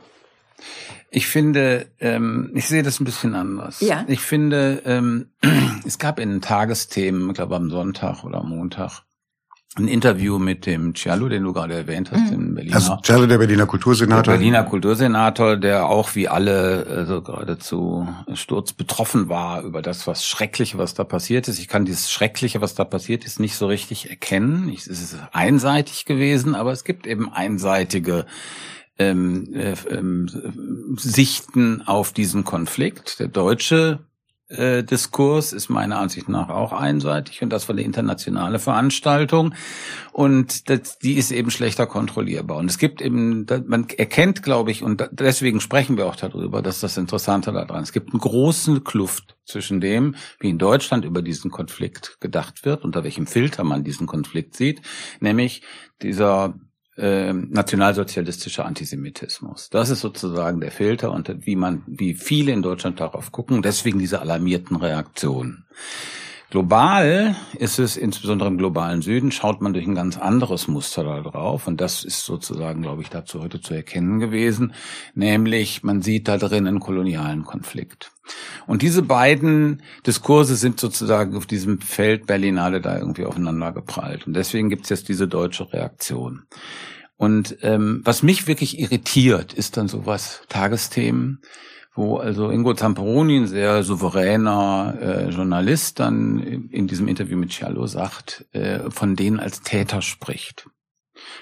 Ich 1.10 1.28
finde, 1.28 1.88
ähm, 2.00 2.52
ich 2.54 2.68
sehe 2.68 2.84
das 2.84 3.00
ein 3.00 3.06
bisschen 3.06 3.36
anders. 3.36 3.80
Ja. 3.82 4.04
Ich 4.08 4.20
finde, 4.20 4.82
ähm, 4.86 5.28
es 5.86 6.00
gab 6.00 6.20
in 6.20 6.42
Tagesthemen, 6.42 7.30
ich 7.30 7.36
glaube 7.36 7.56
am 7.56 7.70
Sonntag 7.70 8.24
oder 8.24 8.40
am 8.40 8.50
Montag, 8.50 9.04
ein 9.80 9.88
Interview 9.88 10.40
mit 10.40 10.66
dem 10.66 10.96
Cialo, 10.96 11.30
den 11.30 11.44
du 11.44 11.54
gerade 11.54 11.74
erwähnt 11.74 12.12
hast, 12.12 12.26
mhm. 12.26 12.30
den 12.30 12.56
Berliner. 12.56 12.76
Also 12.76 12.98
Cialo, 13.04 13.26
der 13.28 13.38
Berliner 13.38 13.66
Kultursenator. 13.66 14.24
Der 14.24 14.32
Berliner 14.32 14.64
Kultursenator, 14.64 15.58
der 15.58 15.88
auch 15.88 16.16
wie 16.16 16.28
alle 16.28 16.86
also 16.90 17.22
geradezu 17.22 18.08
sturzbetroffen 18.34 19.30
war 19.30 19.64
über 19.64 19.82
das, 19.82 20.08
was 20.08 20.26
Schreckliche, 20.26 20.78
was 20.78 20.94
da 20.94 21.04
passiert 21.04 21.48
ist. 21.48 21.60
Ich 21.60 21.68
kann 21.68 21.86
dieses 21.86 22.12
Schreckliche, 22.12 22.62
was 22.62 22.76
da 22.76 22.84
passiert 22.84 23.26
ist, 23.26 23.40
nicht 23.40 23.56
so 23.56 23.68
richtig 23.68 24.10
erkennen. 24.10 24.72
es 24.76 24.88
ist 24.88 25.18
einseitig 25.32 26.06
gewesen, 26.06 26.56
aber 26.56 26.72
es 26.72 26.84
gibt 26.84 27.08
eben 27.08 27.32
einseitige 27.32 28.26
ähm, 29.00 29.54
äh, 29.54 29.76
ähm, 29.92 30.28
Sichten 30.98 31.84
auf 31.86 32.14
diesen 32.14 32.44
Konflikt. 32.44 33.20
Der 33.20 33.28
deutsche 33.28 34.00
äh, 34.50 34.84
Diskurs 34.84 35.52
ist 35.52 35.70
meiner 35.70 36.00
Ansicht 36.00 36.30
nach 36.30 36.50
auch 36.50 36.72
einseitig 36.72 37.42
und 37.42 37.50
das 37.50 37.68
war 37.68 37.76
eine 37.76 37.84
internationale 37.84 38.60
Veranstaltung 38.60 39.54
und 40.14 40.70
das, 40.70 41.00
die 41.00 41.16
ist 41.16 41.32
eben 41.32 41.52
schlechter 41.52 41.86
kontrollierbar. 41.86 42.58
Und 42.58 42.70
es 42.70 42.78
gibt 42.78 43.02
eben, 43.02 43.46
man 43.66 43.88
erkennt, 43.90 44.44
glaube 44.44 44.72
ich, 44.72 44.84
und 44.84 45.10
deswegen 45.12 45.60
sprechen 45.60 45.98
wir 45.98 46.06
auch 46.06 46.16
darüber, 46.16 46.62
dass 46.62 46.80
das 46.80 46.98
Interessante 46.98 47.52
daran. 47.52 47.84
Es 47.84 47.92
gibt 47.92 48.12
eine 48.12 48.20
große 48.20 48.82
Kluft 48.82 49.38
zwischen 49.44 49.82
dem, 49.82 50.16
wie 50.40 50.50
in 50.50 50.58
Deutschland 50.58 51.04
über 51.04 51.22
diesen 51.22 51.52
Konflikt 51.52 52.20
gedacht 52.22 52.66
wird, 52.66 52.84
unter 52.84 53.04
welchem 53.04 53.28
Filter 53.28 53.64
man 53.64 53.84
diesen 53.84 54.08
Konflikt 54.08 54.56
sieht, 54.56 54.82
nämlich 55.20 55.62
dieser 56.02 56.56
äh, 56.98 57.34
nationalsozialistischer 57.34 58.66
Antisemitismus. 58.66 59.70
Das 59.70 59.90
ist 59.90 60.02
sozusagen 60.02 60.60
der 60.60 60.72
Filter 60.72 61.12
und 61.12 61.46
wie 61.46 61.56
man, 61.56 61.84
wie 61.86 62.14
viele 62.14 62.52
in 62.52 62.62
Deutschland 62.62 63.00
darauf 63.00 63.32
gucken, 63.32 63.62
deswegen 63.62 64.00
diese 64.00 64.22
alarmierten 64.22 64.78
Reaktionen. 64.78 65.66
Global 66.50 67.36
ist 67.60 67.78
es, 67.78 67.98
insbesondere 67.98 68.48
im 68.48 68.58
globalen 68.58 69.02
Süden, 69.02 69.32
schaut 69.34 69.62
man 69.62 69.74
durch 69.74 69.86
ein 69.86 69.96
ganz 69.96 70.18
anderes 70.18 70.70
Muster 70.70 71.04
da 71.04 71.20
drauf. 71.20 71.68
Und 71.68 71.82
das 71.82 72.06
ist 72.06 72.24
sozusagen, 72.24 72.82
glaube 72.82 73.02
ich, 73.02 73.10
dazu 73.10 73.42
heute 73.42 73.60
zu 73.60 73.74
erkennen 73.74 74.20
gewesen. 74.20 74.74
Nämlich, 75.14 75.84
man 75.84 76.02
sieht 76.02 76.30
da 76.30 76.38
drin 76.38 76.66
einen 76.66 76.80
kolonialen 76.80 77.44
Konflikt. 77.44 78.12
Und 78.66 78.82
diese 78.82 79.02
beiden 79.02 79.82
Diskurse 80.06 80.56
sind 80.56 80.80
sozusagen 80.80 81.36
auf 81.36 81.48
diesem 81.48 81.82
Feld 81.82 82.28
Berlinale 82.28 82.80
da 82.80 82.98
irgendwie 82.98 83.26
aufeinander 83.26 83.74
geprallt. 83.74 84.26
Und 84.26 84.34
deswegen 84.34 84.70
gibt 84.70 84.86
es 84.86 84.90
jetzt 84.90 85.10
diese 85.10 85.28
deutsche 85.28 85.74
Reaktion. 85.74 86.44
Und 87.18 87.58
ähm, 87.62 88.02
was 88.06 88.24
mich 88.24 88.48
wirklich 88.48 88.80
irritiert, 88.80 89.52
ist 89.52 89.76
dann 89.76 89.90
sowas 89.90 90.44
Tagesthemen 90.48 91.42
wo 91.98 92.18
also 92.18 92.52
Ingo 92.52 92.74
Zamperoni, 92.74 93.38
ein 93.38 93.48
sehr 93.48 93.84
souveräner 93.84 94.96
äh, 95.02 95.30
Journalist, 95.30 96.00
dann 96.00 96.40
in 96.70 96.88
diesem 96.88 97.08
Interview 97.08 97.38
mit 97.38 97.52
Cialo 97.52 97.88
sagt, 97.88 98.46
äh, 98.52 98.90
von 98.92 99.16
denen 99.16 99.40
als 99.40 99.62
Täter 99.62 100.02
spricht. 100.02 100.70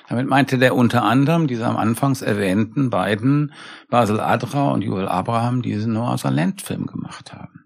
Damit 0.07 0.27
meinte 0.27 0.57
der 0.57 0.75
unter 0.75 1.03
anderem 1.03 1.47
diese 1.47 1.65
am 1.65 1.75
Anfangs 1.75 2.21
erwähnten 2.21 2.89
beiden, 2.89 3.53
Basel 3.89 4.21
Adra 4.21 4.71
und 4.71 4.81
Joel 4.81 5.09
Abraham, 5.09 5.61
die 5.61 5.73
diesen 5.73 5.93
Noah 5.93 6.17
Salent-Film 6.17 6.85
gemacht 6.85 7.33
haben. 7.33 7.65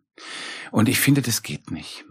Und 0.71 0.89
ich 0.89 0.99
finde, 0.99 1.21
das 1.21 1.43
geht 1.43 1.69
nicht. 1.69 2.05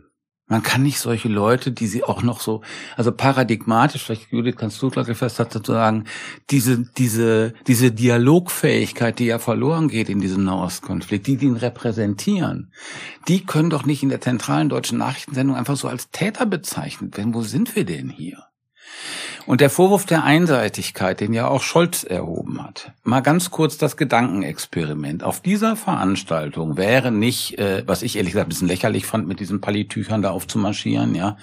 Man 0.48 0.62
kann 0.62 0.82
nicht 0.82 0.98
solche 0.98 1.28
Leute, 1.28 1.70
die 1.72 1.86
sie 1.86 2.04
auch 2.04 2.22
noch 2.22 2.40
so, 2.40 2.62
also 2.96 3.12
paradigmatisch, 3.12 4.02
vielleicht 4.02 4.32
Judith, 4.32 4.56
kannst 4.56 4.80
du 4.80 4.88
gleich 4.88 5.14
fest 5.16 5.38
dazu 5.38 5.60
sagen, 5.62 6.04
diese, 6.50 6.86
diese, 6.96 7.52
diese 7.66 7.92
Dialogfähigkeit, 7.92 9.18
die 9.18 9.26
ja 9.26 9.38
verloren 9.38 9.88
geht 9.88 10.08
in 10.08 10.20
diesem 10.20 10.44
Nahostkonflikt, 10.44 11.26
die 11.26 11.36
den 11.36 11.56
repräsentieren, 11.56 12.72
die 13.28 13.44
können 13.44 13.68
doch 13.68 13.84
nicht 13.84 14.02
in 14.02 14.08
der 14.08 14.22
zentralen 14.22 14.70
deutschen 14.70 14.98
Nachrichtensendung 14.98 15.54
einfach 15.54 15.76
so 15.76 15.86
als 15.86 16.10
Täter 16.10 16.46
bezeichnet 16.46 17.18
werden. 17.18 17.34
Wo 17.34 17.42
sind 17.42 17.76
wir 17.76 17.84
denn 17.84 18.08
hier? 18.08 18.44
Und 19.48 19.62
der 19.62 19.70
Vorwurf 19.70 20.04
der 20.04 20.24
Einseitigkeit, 20.24 21.20
den 21.20 21.32
ja 21.32 21.48
auch 21.48 21.62
Scholz 21.62 22.04
erhoben 22.04 22.62
hat, 22.62 22.92
mal 23.02 23.20
ganz 23.20 23.50
kurz 23.50 23.78
das 23.78 23.96
Gedankenexperiment. 23.96 25.24
Auf 25.24 25.40
dieser 25.40 25.74
Veranstaltung 25.74 26.76
wäre 26.76 27.10
nicht, 27.10 27.58
äh, 27.58 27.82
was 27.86 28.02
ich 28.02 28.16
ehrlich 28.16 28.32
gesagt 28.32 28.48
ein 28.48 28.50
bisschen 28.50 28.68
lächerlich 28.68 29.06
fand, 29.06 29.26
mit 29.26 29.40
diesen 29.40 29.62
Palitüchern 29.62 30.20
da 30.20 30.32
aufzumarschieren, 30.32 31.14
ja, 31.14 31.38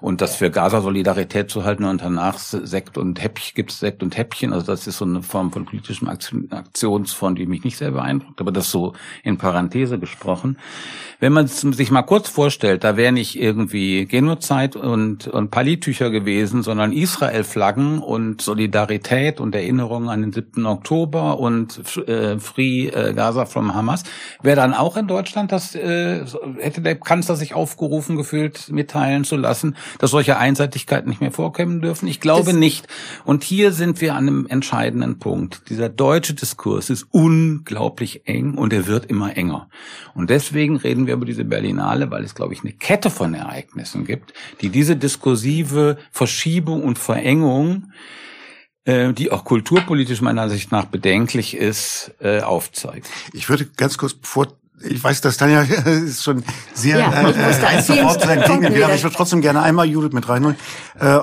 und 0.00 0.20
das 0.20 0.34
für 0.34 0.50
Gaza 0.50 0.80
Solidarität 0.80 1.48
zu 1.48 1.62
halten 1.62 1.84
und 1.84 2.02
danach 2.02 2.38
Sekt 2.38 2.98
und 2.98 3.22
Häppchen, 3.22 3.54
gibt's 3.54 3.78
Sekt 3.78 4.02
und 4.02 4.16
Häppchen, 4.16 4.52
also 4.52 4.66
das 4.66 4.88
ist 4.88 4.98
so 4.98 5.04
eine 5.04 5.22
Form 5.22 5.52
von 5.52 5.64
politischem 5.64 6.08
Aktionsform, 6.08 7.36
die 7.36 7.46
mich 7.46 7.62
nicht 7.62 7.76
sehr 7.76 7.92
beeindruckt, 7.92 8.40
aber 8.40 8.50
das 8.50 8.72
so 8.72 8.94
in 9.22 9.38
Parenthese 9.38 10.00
gesprochen. 10.00 10.58
Wenn 11.20 11.32
man 11.32 11.46
sich 11.46 11.92
mal 11.92 12.02
kurz 12.02 12.28
vorstellt, 12.28 12.82
da 12.82 12.96
wäre 12.96 13.12
nicht 13.12 13.38
irgendwie 13.40 14.06
Genozid 14.06 14.74
und, 14.74 15.28
und 15.28 15.52
Palitücher 15.52 16.10
gewesen, 16.10 16.64
sondern 16.64 16.92
Israel 16.92 17.43
Flaggen 17.44 17.98
und 17.98 18.40
Solidarität 18.40 19.40
und 19.40 19.54
Erinnerung 19.54 20.10
an 20.10 20.22
den 20.22 20.32
7. 20.32 20.66
Oktober 20.66 21.38
und 21.38 21.80
äh, 22.08 22.38
Free 22.38 22.88
äh, 22.88 23.12
Gaza 23.14 23.46
from 23.46 23.74
Hamas. 23.74 24.04
Wäre 24.42 24.56
dann 24.56 24.74
auch 24.74 24.96
in 24.96 25.06
Deutschland 25.06 25.52
das, 25.52 25.74
äh, 25.74 26.24
hätte 26.58 26.80
der 26.80 26.96
Kanzler 26.96 27.36
sich 27.36 27.54
aufgerufen 27.54 28.16
gefühlt, 28.16 28.70
mitteilen 28.70 29.24
zu 29.24 29.36
lassen, 29.36 29.76
dass 29.98 30.10
solche 30.10 30.36
Einseitigkeiten 30.36 31.08
nicht 31.08 31.20
mehr 31.20 31.32
vorkommen 31.32 31.80
dürfen? 31.80 32.08
Ich 32.08 32.20
glaube 32.20 32.52
das 32.52 32.54
nicht. 32.54 32.88
Und 33.24 33.44
hier 33.44 33.72
sind 33.72 34.00
wir 34.00 34.14
an 34.14 34.28
einem 34.28 34.46
entscheidenden 34.46 35.18
Punkt. 35.18 35.68
Dieser 35.68 35.88
deutsche 35.88 36.34
Diskurs 36.34 36.90
ist 36.90 37.06
unglaublich 37.10 38.22
eng 38.26 38.54
und 38.54 38.72
er 38.72 38.86
wird 38.86 39.06
immer 39.06 39.36
enger. 39.36 39.68
Und 40.14 40.30
deswegen 40.30 40.76
reden 40.76 41.06
wir 41.06 41.14
über 41.14 41.26
diese 41.26 41.44
Berlinale, 41.44 42.10
weil 42.10 42.24
es, 42.24 42.34
glaube 42.34 42.54
ich, 42.54 42.62
eine 42.62 42.72
Kette 42.72 43.10
von 43.10 43.34
Ereignissen 43.34 44.04
gibt, 44.04 44.32
die 44.60 44.68
diese 44.68 44.96
diskursive 44.96 45.98
Verschiebung 46.10 46.82
und 46.82 46.98
Verengung 46.98 47.33
Verengung, 47.34 47.92
äh, 48.84 49.12
die 49.12 49.30
auch 49.32 49.44
kulturpolitisch 49.44 50.20
meiner 50.20 50.42
Ansicht 50.42 50.70
nach 50.72 50.86
bedenklich 50.86 51.56
ist, 51.56 52.12
äh, 52.20 52.40
aufzeigt. 52.40 53.08
Ich 53.32 53.48
würde 53.48 53.66
ganz 53.76 53.98
kurz 53.98 54.14
bevor 54.14 54.48
ich 54.82 55.02
weiß, 55.02 55.20
dass 55.20 55.36
Tanja 55.36 55.62
ist 55.86 56.24
schon 56.24 56.44
sehr 56.74 56.98
ja, 56.98 57.28
äh, 57.28 57.80
zu 57.80 57.92
entgegnen 57.92 58.74
will, 58.74 58.82
aber 58.82 58.94
ich 58.94 59.02
würde 59.04 59.16
trotzdem 59.16 59.40
gerne 59.40 59.62
einmal 59.62 59.86
Judith 59.86 60.12
mit 60.12 60.28
reinholen. 60.28 60.56
Äh, 60.98 61.20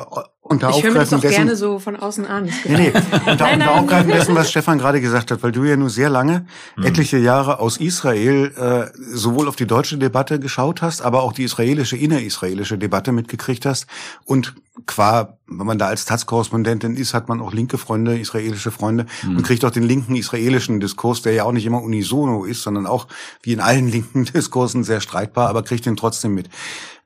unter 0.52 0.70
ich 0.70 0.84
höre 0.84 0.92
mir 0.92 1.00
das 1.00 1.14
auch 1.14 1.20
dessen, 1.20 1.36
gerne 1.36 1.56
so 1.56 1.80
von 1.80 1.96
außen 1.96 2.26
an. 2.26 2.50
Nee, 2.66 2.78
nee, 2.78 2.94
unter, 3.32 3.46
nein, 3.46 3.62
unter 3.62 3.72
Aufgreifen 3.72 4.12
dessen, 4.12 4.36
was 4.36 4.50
Stefan 4.50 4.78
gerade 4.78 5.02
gesagt 5.02 5.32
hat, 5.32 5.44
weil 5.44 5.52
du 5.52 5.64
ja 5.64 5.76
nur 5.76 5.90
sehr 5.90 6.10
lange, 6.10 6.46
mhm. 6.78 6.84
etliche 6.84 7.18
Jahre 7.18 7.60
aus 7.60 7.78
Israel, 7.78 8.52
äh, 8.56 8.98
sowohl 9.14 9.48
auf 9.48 9.56
die 9.56 9.68
deutsche 9.68 9.98
Debatte 9.98 10.40
geschaut 10.40 10.82
hast, 10.82 11.02
aber 11.02 11.24
auch 11.24 11.34
die 11.34 11.44
israelische, 11.44 11.98
innerisraelische 11.98 12.78
Debatte 12.78 13.12
mitgekriegt 13.12 13.66
hast. 13.66 13.88
Und 14.26 14.56
qua, 14.86 15.38
wenn 15.48 15.68
man 15.68 15.78
da 15.78 15.88
als 15.88 16.06
Taz-Korrespondentin 16.06 16.96
ist, 16.96 17.14
hat 17.14 17.30
man 17.30 17.42
auch 17.42 17.54
linke 17.54 17.78
Freunde, 17.78 18.18
israelische 18.18 18.72
Freunde 18.72 19.06
mhm. 19.24 19.38
und 19.38 19.44
kriegt 19.44 19.66
auch 19.66 19.72
den 19.72 19.84
linken 19.84 20.16
israelischen 20.16 20.80
Diskurs, 20.80 21.22
der 21.22 21.34
ja 21.34 21.44
auch 21.44 21.52
nicht 21.52 21.66
immer 21.66 21.82
unisono 21.82 22.46
ist, 22.46 22.64
sondern 22.64 22.88
auch 22.88 23.08
wie 23.44 23.54
in 23.54 23.60
allen 23.60 23.88
linken 23.88 24.26
Diskursen 24.34 24.84
sehr 24.84 25.02
streitbar, 25.02 25.50
aber 25.50 25.64
kriegt 25.64 25.86
den 25.86 25.98
trotzdem 25.98 26.34
mit 26.34 26.50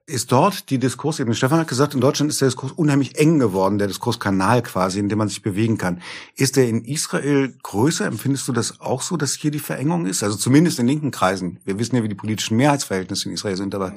ist 0.07 0.31
dort 0.31 0.69
die 0.69 0.77
Diskursebene. 0.77 1.35
Stefan 1.35 1.59
hat 1.59 1.67
gesagt, 1.67 1.95
in 1.95 2.01
Deutschland 2.01 2.31
ist 2.31 2.39
der 2.39 2.47
Diskurs 2.47 2.71
unheimlich 2.71 3.17
eng 3.17 3.39
geworden, 3.39 3.79
der 3.79 3.88
Diskurskanal 3.88 4.62
quasi, 4.62 5.00
in 5.00 5.09
dem 5.09 5.17
man 5.17 5.29
sich 5.29 5.41
bewegen 5.41 5.77
kann. 5.77 6.01
Ist 6.35 6.57
der 6.57 6.67
in 6.67 6.85
Israel 6.85 7.53
größer? 7.63 8.05
Empfindest 8.05 8.47
du 8.47 8.53
das 8.53 8.79
auch 8.81 9.01
so, 9.01 9.17
dass 9.17 9.33
hier 9.33 9.50
die 9.50 9.59
Verengung 9.59 10.05
ist? 10.05 10.21
Also 10.21 10.38
zumindest 10.38 10.77
in 10.79 10.88
linken 10.88 11.09
Kreisen. 11.09 11.59
Wir 11.65 11.79
wissen 11.79 11.95
ja, 11.95 12.03
wie 12.03 12.09
die 12.09 12.15
politischen 12.15 12.55
Mehrheitsverhältnisse 12.57 13.29
in 13.29 13.33
Israel 13.33 13.55
sind, 13.55 13.74
aber 13.74 13.93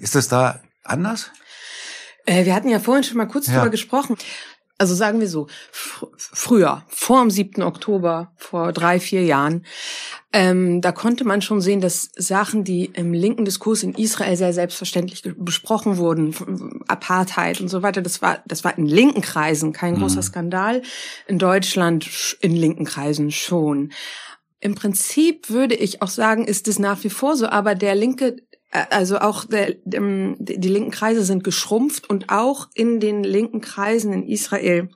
ist 0.00 0.16
das 0.16 0.26
da 0.26 0.60
anders? 0.82 1.30
Äh, 2.26 2.44
wir 2.44 2.54
hatten 2.54 2.68
ja 2.68 2.80
vorhin 2.80 3.04
schon 3.04 3.18
mal 3.18 3.26
kurz 3.26 3.46
ja. 3.46 3.54
drüber 3.54 3.70
gesprochen. 3.70 4.16
Also 4.78 4.94
sagen 4.94 5.20
wir 5.20 5.28
so, 5.28 5.46
fr 5.70 6.08
früher, 6.16 6.82
vor 6.88 7.20
dem 7.20 7.30
7. 7.30 7.62
Oktober, 7.62 8.32
vor 8.36 8.72
drei, 8.72 8.98
vier 8.98 9.22
Jahren, 9.24 9.64
ähm, 10.32 10.80
da 10.80 10.92
konnte 10.92 11.24
man 11.24 11.42
schon 11.42 11.60
sehen, 11.60 11.80
dass 11.80 12.10
Sachen, 12.16 12.64
die 12.64 12.86
im 12.86 13.12
linken 13.12 13.44
Diskurs 13.44 13.82
in 13.82 13.94
Israel 13.94 14.36
sehr 14.36 14.52
selbstverständlich 14.52 15.22
besprochen 15.36 15.98
wurden, 15.98 16.82
Apartheid 16.88 17.60
und 17.60 17.68
so 17.68 17.82
weiter, 17.82 18.02
das 18.02 18.22
war, 18.22 18.42
das 18.46 18.64
war 18.64 18.76
in 18.76 18.86
linken 18.86 19.20
Kreisen 19.20 19.72
kein 19.72 19.96
großer 19.96 20.16
mhm. 20.16 20.22
Skandal. 20.22 20.82
In 21.26 21.38
Deutschland 21.38 22.36
in 22.40 22.56
linken 22.56 22.84
Kreisen 22.84 23.30
schon. 23.30 23.92
Im 24.58 24.74
Prinzip 24.74 25.50
würde 25.50 25.74
ich 25.74 26.02
auch 26.02 26.08
sagen, 26.08 26.46
ist 26.46 26.66
es 26.66 26.78
nach 26.78 27.04
wie 27.04 27.10
vor 27.10 27.36
so, 27.36 27.48
aber 27.48 27.74
der 27.74 27.94
linke 27.94 28.36
also 28.72 29.18
auch 29.18 29.44
der, 29.44 29.74
die 29.84 30.68
linken 30.68 30.90
Kreise 30.90 31.24
sind 31.24 31.44
geschrumpft 31.44 32.08
und 32.08 32.30
auch 32.30 32.68
in 32.74 33.00
den 33.00 33.22
linken 33.22 33.60
Kreisen 33.60 34.12
in 34.12 34.26
Israel 34.26 34.88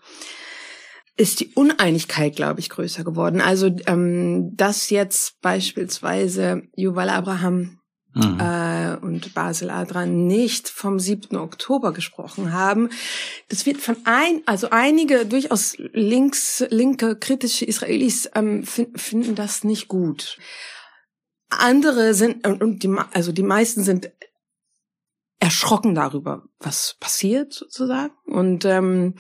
ist 1.17 1.41
die 1.41 1.53
Uneinigkeit, 1.55 2.37
glaube 2.37 2.61
ich, 2.61 2.71
größer 2.71 3.05
geworden. 3.05 3.41
Also 3.41 3.75
ähm, 3.87 4.57
dass 4.57 4.91
jetzt 4.91 5.41
beispielsweise 5.41 6.63
Yuval 6.75 7.09
Abraham 7.09 7.81
mhm. 8.15 8.41
äh, 8.41 8.97
und 8.97 9.35
Basel 9.35 9.71
Adran 9.71 10.27
nicht 10.27 10.69
vom 10.69 10.99
7. 10.99 11.37
Oktober 11.37 11.93
gesprochen 11.93 12.53
haben, 12.53 12.91
das 13.49 13.67
wird 13.67 13.79
von 13.79 13.97
ein, 14.05 14.43
also 14.47 14.69
einige 14.71 15.27
durchaus 15.27 15.77
links, 15.79 16.65
linke, 16.71 17.17
kritische 17.17 17.65
Israelis 17.65 18.31
ähm, 18.35 18.65
finden 18.65 19.35
das 19.35 19.65
nicht 19.65 19.89
gut. 19.89 20.39
Andere 21.49 22.15
sind, 22.15 22.47
und 22.47 22.83
die, 22.83 22.95
also 23.13 23.33
die 23.33 23.43
meisten 23.43 23.83
sind 23.83 24.11
erschrocken 25.39 25.95
darüber, 25.95 26.45
was 26.59 26.97
passiert 26.99 27.53
sozusagen. 27.53 28.13
Und 28.27 28.65
ähm, 28.65 29.15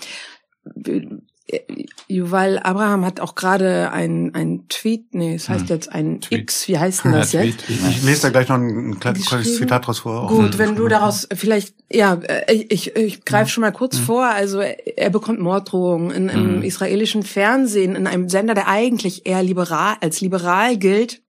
Yuval 2.08 2.58
Abraham 2.58 3.04
hat 3.04 3.20
auch 3.20 3.36
gerade 3.36 3.92
ein, 3.92 4.34
ein 4.34 4.66
Tweet, 4.68 5.14
nee, 5.14 5.36
es 5.36 5.48
heißt 5.48 5.68
hm. 5.68 5.76
jetzt 5.76 5.92
ein 5.92 6.20
Tweet. 6.20 6.40
X, 6.40 6.66
wie 6.66 6.78
heißt 6.78 7.04
denn 7.04 7.12
das 7.12 7.32
ja, 7.32 7.42
jetzt? 7.42 7.68
Ich 7.68 8.02
lese 8.02 8.22
da 8.22 8.30
gleich 8.30 8.48
noch 8.48 8.56
ein 8.56 8.98
kleines 8.98 9.56
Zitat 9.56 9.86
draus 9.86 10.00
vor. 10.00 10.26
Gut, 10.26 10.58
wenn 10.58 10.74
du 10.74 10.88
daraus 10.88 11.28
vielleicht, 11.32 11.76
ja, 11.90 12.14
äh, 12.14 12.52
ich, 12.52 12.72
ich, 12.72 12.96
ich 12.96 13.24
greife 13.24 13.48
schon 13.48 13.60
mal 13.60 13.72
kurz 13.72 13.98
hm. 13.98 14.04
vor, 14.04 14.24
also 14.24 14.60
er 14.60 15.10
bekommt 15.10 15.38
Morddrohungen 15.38 16.10
in, 16.10 16.28
im 16.28 16.54
hm. 16.56 16.62
israelischen 16.62 17.22
Fernsehen, 17.22 17.94
in 17.94 18.08
einem 18.08 18.28
Sender, 18.28 18.54
der 18.54 18.66
eigentlich 18.66 19.26
eher 19.26 19.44
liberal, 19.44 19.96
als 20.00 20.20
liberal 20.20 20.76
gilt, 20.76 21.22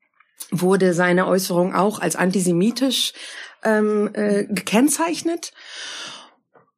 wurde 0.51 0.93
seine 0.93 1.27
Äußerung 1.27 1.73
auch 1.75 1.99
als 1.99 2.15
antisemitisch 2.15 3.13
ähm, 3.63 4.09
äh, 4.13 4.45
gekennzeichnet. 4.45 5.51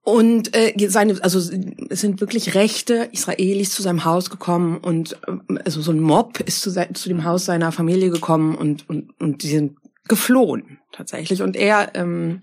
Und 0.01 0.55
äh, 0.55 0.73
seine, 0.89 1.21
also 1.21 1.37
es 1.37 2.01
sind 2.01 2.19
wirklich 2.19 2.55
rechte 2.55 3.09
Israelis 3.11 3.71
zu 3.71 3.83
seinem 3.83 4.05
Haus 4.05 4.29
gekommen 4.29 4.77
und 4.77 5.17
äh, 5.27 5.59
also 5.65 5.81
so 5.81 5.91
ein 5.91 5.99
Mob 5.99 6.39
ist 6.39 6.61
zu, 6.61 6.71
zu 6.71 7.09
dem 7.09 7.25
Haus 7.25 7.45
seiner 7.45 7.71
Familie 7.71 8.09
gekommen 8.09 8.55
und 8.55 8.89
und 8.89 9.13
und 9.19 9.43
die 9.43 9.49
sind 9.49 9.77
geflohen 10.07 10.79
tatsächlich. 10.91 11.41
Und 11.41 11.55
er 11.55 11.91
ähm, 11.93 12.41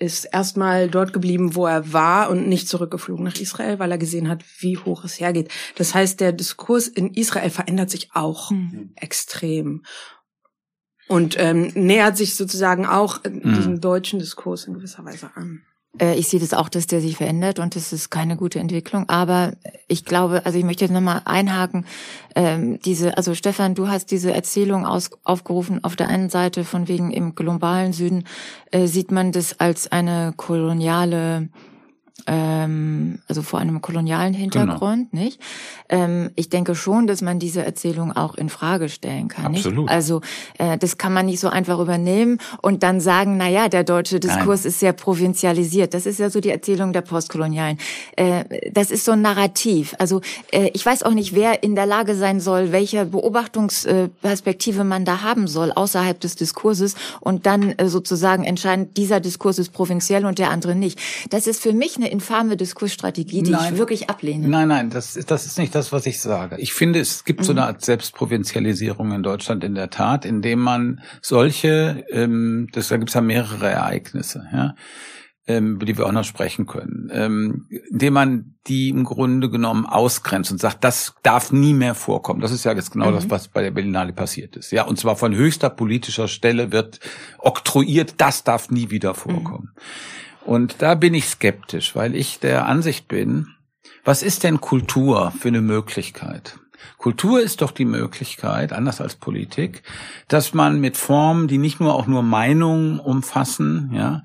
ist 0.00 0.24
erstmal 0.24 0.88
dort 0.88 1.12
geblieben, 1.12 1.54
wo 1.54 1.66
er 1.66 1.92
war 1.92 2.30
und 2.30 2.48
nicht 2.48 2.68
zurückgeflogen 2.68 3.24
nach 3.24 3.38
Israel, 3.38 3.78
weil 3.78 3.92
er 3.92 3.98
gesehen 3.98 4.28
hat, 4.28 4.42
wie 4.58 4.78
hoch 4.78 5.04
es 5.04 5.20
hergeht. 5.20 5.52
Das 5.76 5.94
heißt, 5.94 6.20
der 6.20 6.32
Diskurs 6.32 6.88
in 6.88 7.12
Israel 7.12 7.50
verändert 7.50 7.90
sich 7.90 8.10
auch 8.14 8.50
mhm. 8.50 8.92
extrem. 8.96 9.84
und 11.06 11.36
ähm, 11.38 11.70
nähert 11.74 12.16
sich 12.16 12.34
sozusagen 12.34 12.86
auch 12.86 13.22
mhm. 13.24 13.54
diesem 13.54 13.80
deutschen 13.80 14.20
Diskurs 14.20 14.64
in 14.64 14.74
gewisser 14.74 15.04
Weise 15.04 15.30
an. 15.34 15.62
Äh, 15.98 16.14
ich 16.14 16.28
sehe 16.28 16.40
das 16.40 16.54
auch, 16.54 16.68
dass 16.68 16.86
der 16.86 17.00
sich 17.00 17.16
verändert 17.16 17.58
und 17.58 17.76
das 17.76 17.92
ist 17.92 18.10
keine 18.10 18.36
gute 18.36 18.58
Entwicklung. 18.58 19.08
Aber 19.08 19.52
ich 19.88 20.04
glaube, 20.04 20.44
also 20.44 20.58
ich 20.58 20.64
möchte 20.64 20.84
jetzt 20.84 20.92
nochmal 20.92 21.22
einhaken, 21.24 21.86
ähm, 22.34 22.78
diese, 22.80 23.16
also 23.16 23.34
Stefan, 23.34 23.74
du 23.74 23.88
hast 23.88 24.10
diese 24.10 24.32
Erzählung 24.32 24.86
aus, 24.86 25.10
aufgerufen. 25.24 25.82
Auf 25.84 25.96
der 25.96 26.08
einen 26.08 26.30
Seite 26.30 26.64
von 26.64 26.88
wegen 26.88 27.10
im 27.10 27.34
globalen 27.34 27.92
Süden 27.92 28.24
äh, 28.70 28.86
sieht 28.86 29.10
man 29.10 29.32
das 29.32 29.58
als 29.60 29.90
eine 29.90 30.32
koloniale 30.36 31.48
ähm, 32.26 33.20
also 33.28 33.42
vor 33.42 33.58
einem 33.58 33.80
kolonialen 33.80 34.34
Hintergrund, 34.34 35.10
genau. 35.10 35.24
nicht? 35.24 35.40
Ähm, 35.88 36.30
ich 36.36 36.48
denke 36.48 36.74
schon, 36.74 37.06
dass 37.06 37.22
man 37.22 37.38
diese 37.38 37.64
Erzählung 37.64 38.12
auch 38.12 38.34
in 38.34 38.48
Frage 38.48 38.88
stellen 38.88 39.28
kann. 39.28 39.54
Absolut. 39.54 39.84
Nicht? 39.84 39.90
Also 39.90 40.20
äh, 40.58 40.78
das 40.78 40.98
kann 40.98 41.12
man 41.12 41.26
nicht 41.26 41.40
so 41.40 41.48
einfach 41.48 41.78
übernehmen 41.78 42.38
und 42.62 42.82
dann 42.82 43.00
sagen, 43.00 43.36
na 43.36 43.48
ja, 43.48 43.68
der 43.68 43.84
deutsche 43.84 44.20
Diskurs 44.20 44.60
Nein. 44.60 44.68
ist 44.68 44.80
sehr 44.80 44.92
provinzialisiert. 44.92 45.94
Das 45.94 46.06
ist 46.06 46.18
ja 46.18 46.30
so 46.30 46.40
die 46.40 46.50
Erzählung 46.50 46.92
der 46.92 47.02
Postkolonialen. 47.02 47.78
Äh, 48.16 48.70
das 48.72 48.90
ist 48.90 49.04
so 49.04 49.12
ein 49.12 49.22
Narrativ. 49.22 49.94
Also 49.98 50.20
äh, 50.52 50.70
ich 50.74 50.84
weiß 50.84 51.02
auch 51.02 51.14
nicht, 51.14 51.34
wer 51.34 51.62
in 51.62 51.74
der 51.74 51.86
Lage 51.86 52.14
sein 52.14 52.40
soll, 52.40 52.72
welche 52.72 53.06
Beobachtungsperspektive 53.06 54.84
man 54.84 55.04
da 55.04 55.22
haben 55.22 55.48
soll 55.48 55.72
außerhalb 55.72 56.20
des 56.20 56.36
Diskurses 56.36 56.94
und 57.20 57.46
dann 57.46 57.70
äh, 57.72 57.88
sozusagen 57.88 58.44
entscheiden, 58.44 58.92
dieser 58.94 59.20
Diskurs 59.20 59.58
ist 59.58 59.72
provinziell 59.72 60.24
und 60.26 60.38
der 60.38 60.50
andere 60.50 60.74
nicht. 60.74 60.98
Das 61.30 61.46
ist 61.46 61.62
für 61.62 61.72
mich 61.72 61.96
eine 61.96 62.09
infame 62.10 62.56
Diskursstrategie, 62.56 63.42
die 63.42 63.50
nein, 63.50 63.74
ich 63.74 63.78
wirklich 63.78 64.10
ablehne. 64.10 64.48
Nein, 64.48 64.68
nein, 64.68 64.90
das, 64.90 65.14
das 65.14 65.46
ist 65.46 65.58
nicht 65.58 65.74
das, 65.74 65.92
was 65.92 66.06
ich 66.06 66.20
sage. 66.20 66.56
Ich 66.58 66.72
finde, 66.72 67.00
es 67.00 67.24
gibt 67.24 67.40
mhm. 67.40 67.44
so 67.44 67.52
eine 67.52 67.64
Art 67.64 67.82
Selbstprovinzialisierung 67.82 69.12
in 69.12 69.22
Deutschland 69.22 69.64
in 69.64 69.74
der 69.74 69.90
Tat, 69.90 70.24
indem 70.24 70.60
man 70.60 71.00
solche, 71.22 72.04
ähm, 72.10 72.68
das, 72.72 72.88
da 72.88 72.96
gibt 72.96 73.10
es 73.10 73.14
ja 73.14 73.20
mehrere 73.20 73.68
Ereignisse, 73.68 74.46
ja, 74.52 74.74
ähm, 75.46 75.74
über 75.74 75.86
die 75.86 75.98
wir 75.98 76.06
auch 76.06 76.12
noch 76.12 76.24
sprechen 76.24 76.66
können, 76.66 77.10
ähm, 77.12 77.66
indem 77.90 78.12
man 78.12 78.54
die 78.66 78.90
im 78.90 79.04
Grunde 79.04 79.50
genommen 79.50 79.86
ausgrenzt 79.86 80.52
und 80.52 80.60
sagt, 80.60 80.84
das 80.84 81.14
darf 81.22 81.50
nie 81.50 81.74
mehr 81.74 81.94
vorkommen. 81.94 82.40
Das 82.40 82.52
ist 82.52 82.64
ja 82.64 82.72
jetzt 82.72 82.92
genau 82.92 83.10
mhm. 83.10 83.14
das, 83.14 83.30
was 83.30 83.48
bei 83.48 83.62
der 83.62 83.70
Berlinale 83.70 84.12
passiert 84.12 84.56
ist. 84.56 84.70
Ja, 84.70 84.84
und 84.84 84.98
zwar 84.98 85.16
von 85.16 85.34
höchster 85.34 85.70
politischer 85.70 86.28
Stelle 86.28 86.72
wird 86.72 87.00
oktroyiert, 87.38 88.14
das 88.18 88.44
darf 88.44 88.70
nie 88.70 88.90
wieder 88.90 89.14
vorkommen. 89.14 89.70
Mhm. 89.74 89.80
Und 90.44 90.82
da 90.82 90.94
bin 90.94 91.14
ich 91.14 91.28
skeptisch, 91.28 91.94
weil 91.94 92.14
ich 92.14 92.40
der 92.40 92.66
Ansicht 92.66 93.08
bin, 93.08 93.48
was 94.04 94.22
ist 94.22 94.44
denn 94.44 94.60
Kultur 94.60 95.32
für 95.38 95.48
eine 95.48 95.60
Möglichkeit? 95.60 96.58
Kultur 96.96 97.40
ist 97.40 97.60
doch 97.60 97.72
die 97.72 97.84
Möglichkeit, 97.84 98.72
anders 98.72 99.00
als 99.00 99.16
Politik, 99.16 99.82
dass 100.28 100.54
man 100.54 100.80
mit 100.80 100.96
Formen, 100.96 101.48
die 101.48 101.58
nicht 101.58 101.80
nur 101.80 101.94
auch 101.94 102.06
nur 102.06 102.22
Meinungen 102.22 102.98
umfassen, 102.98 103.90
ja, 103.92 104.22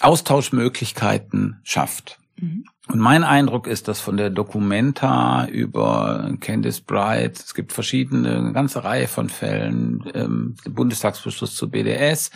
Austauschmöglichkeiten 0.00 1.60
schafft. 1.64 2.18
Mhm. 2.36 2.64
Und 2.88 3.00
mein 3.00 3.22
Eindruck 3.22 3.66
ist, 3.66 3.86
dass 3.86 4.00
von 4.00 4.16
der 4.16 4.30
Documenta 4.30 5.46
über 5.46 6.34
Candice 6.40 6.80
Bright, 6.80 7.38
es 7.38 7.54
gibt 7.54 7.72
verschiedene, 7.72 8.38
eine 8.38 8.52
ganze 8.52 8.82
Reihe 8.82 9.08
von 9.08 9.28
Fällen, 9.28 10.04
ähm, 10.14 10.56
Bundestagsbeschluss 10.64 11.54
zu 11.54 11.70
BDS, 11.70 12.30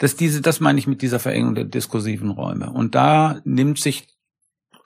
dass 0.00 0.16
diese, 0.16 0.40
das 0.40 0.58
meine 0.58 0.80
ich 0.80 0.88
mit 0.88 1.02
dieser 1.02 1.20
Verengung 1.20 1.54
der 1.54 1.64
diskursiven 1.64 2.30
Räume. 2.30 2.70
Und 2.72 2.96
da 2.96 3.40
nimmt 3.44 3.78
sich 3.78 4.08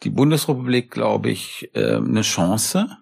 die 0.02 0.10
Bundesrepublik, 0.10 0.90
glaube 0.90 1.30
ich, 1.30 1.70
äh, 1.74 1.96
eine 1.96 2.22
Chance, 2.22 2.98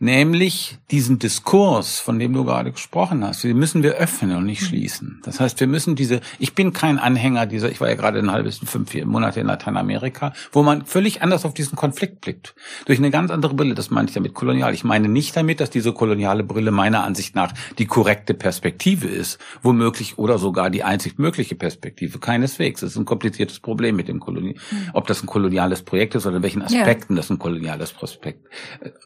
nämlich 0.00 0.78
diesen 0.90 1.18
Diskurs, 1.18 2.00
von 2.00 2.18
dem 2.18 2.32
du 2.32 2.44
gerade 2.44 2.72
gesprochen 2.72 3.22
hast, 3.22 3.44
den 3.44 3.58
müssen 3.58 3.82
wir 3.82 3.92
öffnen 3.92 4.34
und 4.34 4.46
nicht 4.46 4.64
schließen. 4.64 5.20
Das 5.24 5.38
heißt, 5.40 5.60
wir 5.60 5.66
müssen 5.66 5.94
diese, 5.94 6.20
ich 6.38 6.54
bin 6.54 6.72
kein 6.72 6.98
Anhänger 6.98 7.46
dieser, 7.46 7.70
ich 7.70 7.80
war 7.80 7.88
ja 7.88 7.94
gerade 7.94 8.18
ein 8.18 8.32
halbes, 8.32 8.58
fünf, 8.64 8.90
vier 8.90 9.06
Monate 9.06 9.40
in 9.40 9.46
Lateinamerika, 9.46 10.32
wo 10.52 10.62
man 10.62 10.86
völlig 10.86 11.22
anders 11.22 11.44
auf 11.44 11.52
diesen 11.52 11.76
Konflikt 11.76 12.22
blickt. 12.22 12.54
Durch 12.86 12.98
eine 12.98 13.10
ganz 13.10 13.30
andere 13.30 13.54
Brille, 13.54 13.74
das 13.74 13.90
meine 13.90 14.08
ich 14.08 14.14
damit 14.14 14.32
kolonial. 14.32 14.72
Ich 14.72 14.84
meine 14.84 15.08
nicht 15.08 15.36
damit, 15.36 15.60
dass 15.60 15.68
diese 15.68 15.92
koloniale 15.92 16.44
Brille 16.44 16.70
meiner 16.70 17.04
Ansicht 17.04 17.34
nach 17.34 17.52
die 17.78 17.86
korrekte 17.86 18.32
Perspektive 18.32 19.06
ist, 19.06 19.38
womöglich 19.62 20.18
oder 20.18 20.38
sogar 20.38 20.70
die 20.70 20.82
einzig 20.82 21.18
mögliche 21.18 21.54
Perspektive. 21.54 22.18
Keineswegs. 22.18 22.82
Es 22.82 22.92
ist 22.92 22.96
ein 22.96 23.04
kompliziertes 23.04 23.60
Problem 23.60 23.96
mit 23.96 24.08
dem 24.08 24.18
Kolonial, 24.18 24.54
ob 24.94 25.06
das 25.06 25.22
ein 25.22 25.26
koloniales 25.26 25.82
Projekt 25.82 26.14
ist 26.14 26.26
oder 26.26 26.36
in 26.36 26.42
welchen 26.42 26.62
Aspekten 26.62 27.12
ja. 27.12 27.16
das 27.18 27.28
ein 27.28 27.38
koloniales 27.38 27.92
Prospekt. 27.92 28.48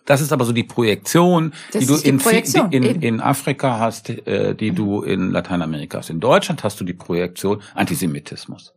Das 0.04 0.20
ist 0.20 0.32
aber 0.32 0.44
so 0.44 0.52
die 0.52 0.62
Pro 0.62 0.83
Projektion, 0.84 1.52
das 1.72 1.80
die 1.80 1.86
du 1.86 1.96
die 1.96 2.08
in, 2.08 2.18
Projektion, 2.18 2.70
die 2.70 2.76
in, 2.76 3.02
in, 3.02 3.20
Afrika 3.20 3.78
hast, 3.78 4.10
äh, 4.10 4.54
die 4.54 4.72
du 4.72 5.02
in 5.02 5.30
Lateinamerika 5.30 5.98
hast. 5.98 6.10
In 6.10 6.20
Deutschland 6.20 6.62
hast 6.62 6.80
du 6.80 6.84
die 6.84 6.94
Projektion 6.94 7.62
Antisemitismus. 7.74 8.74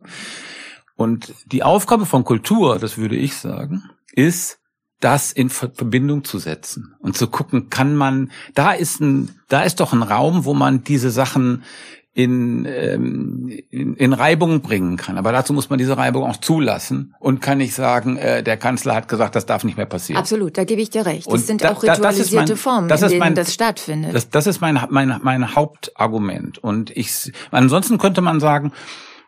Und 0.96 1.34
die 1.46 1.62
Aufgabe 1.62 2.06
von 2.06 2.24
Kultur, 2.24 2.78
das 2.78 2.96
würde 2.96 3.16
ich 3.16 3.36
sagen, 3.36 3.84
ist, 4.12 4.58
das 5.00 5.30
in 5.30 5.48
Verbindung 5.48 6.24
zu 6.24 6.38
setzen 6.38 6.96
und 6.98 7.16
zu 7.16 7.28
gucken, 7.28 7.70
kann 7.70 7.94
man, 7.94 8.32
da 8.54 8.72
ist 8.72 9.00
ein, 9.00 9.30
da 9.48 9.62
ist 9.62 9.78
doch 9.78 9.92
ein 9.92 10.02
Raum, 10.02 10.44
wo 10.44 10.54
man 10.54 10.82
diese 10.82 11.10
Sachen 11.10 11.62
in, 12.18 12.64
ähm, 12.64 13.48
in, 13.70 13.94
in 13.94 14.12
Reibung 14.12 14.60
bringen 14.60 14.96
kann. 14.96 15.18
Aber 15.18 15.30
dazu 15.30 15.52
muss 15.52 15.70
man 15.70 15.78
diese 15.78 15.96
Reibung 15.96 16.24
auch 16.24 16.38
zulassen 16.38 17.14
und 17.20 17.40
kann 17.40 17.58
nicht 17.58 17.76
sagen, 17.76 18.16
äh, 18.16 18.42
der 18.42 18.56
Kanzler 18.56 18.96
hat 18.96 19.06
gesagt, 19.06 19.36
das 19.36 19.46
darf 19.46 19.62
nicht 19.62 19.76
mehr 19.76 19.86
passieren. 19.86 20.18
Absolut, 20.20 20.58
da 20.58 20.64
gebe 20.64 20.82
ich 20.82 20.90
dir 20.90 21.06
recht. 21.06 21.30
Das 21.30 21.46
sind 21.46 21.62
da, 21.62 21.70
auch 21.70 21.80
ritualisierte 21.80 22.54
mein, 22.54 22.56
Formen, 22.56 22.90
in 22.90 22.98
denen 22.98 23.18
mein, 23.20 23.34
das 23.36 23.54
stattfindet. 23.54 24.16
Das, 24.16 24.30
das 24.30 24.48
ist 24.48 24.60
mein, 24.60 24.80
mein, 24.90 25.20
mein 25.22 25.54
Hauptargument. 25.54 26.58
Und 26.58 26.90
ich, 26.96 27.32
ansonsten 27.52 27.98
könnte 27.98 28.20
man 28.20 28.40
sagen, 28.40 28.72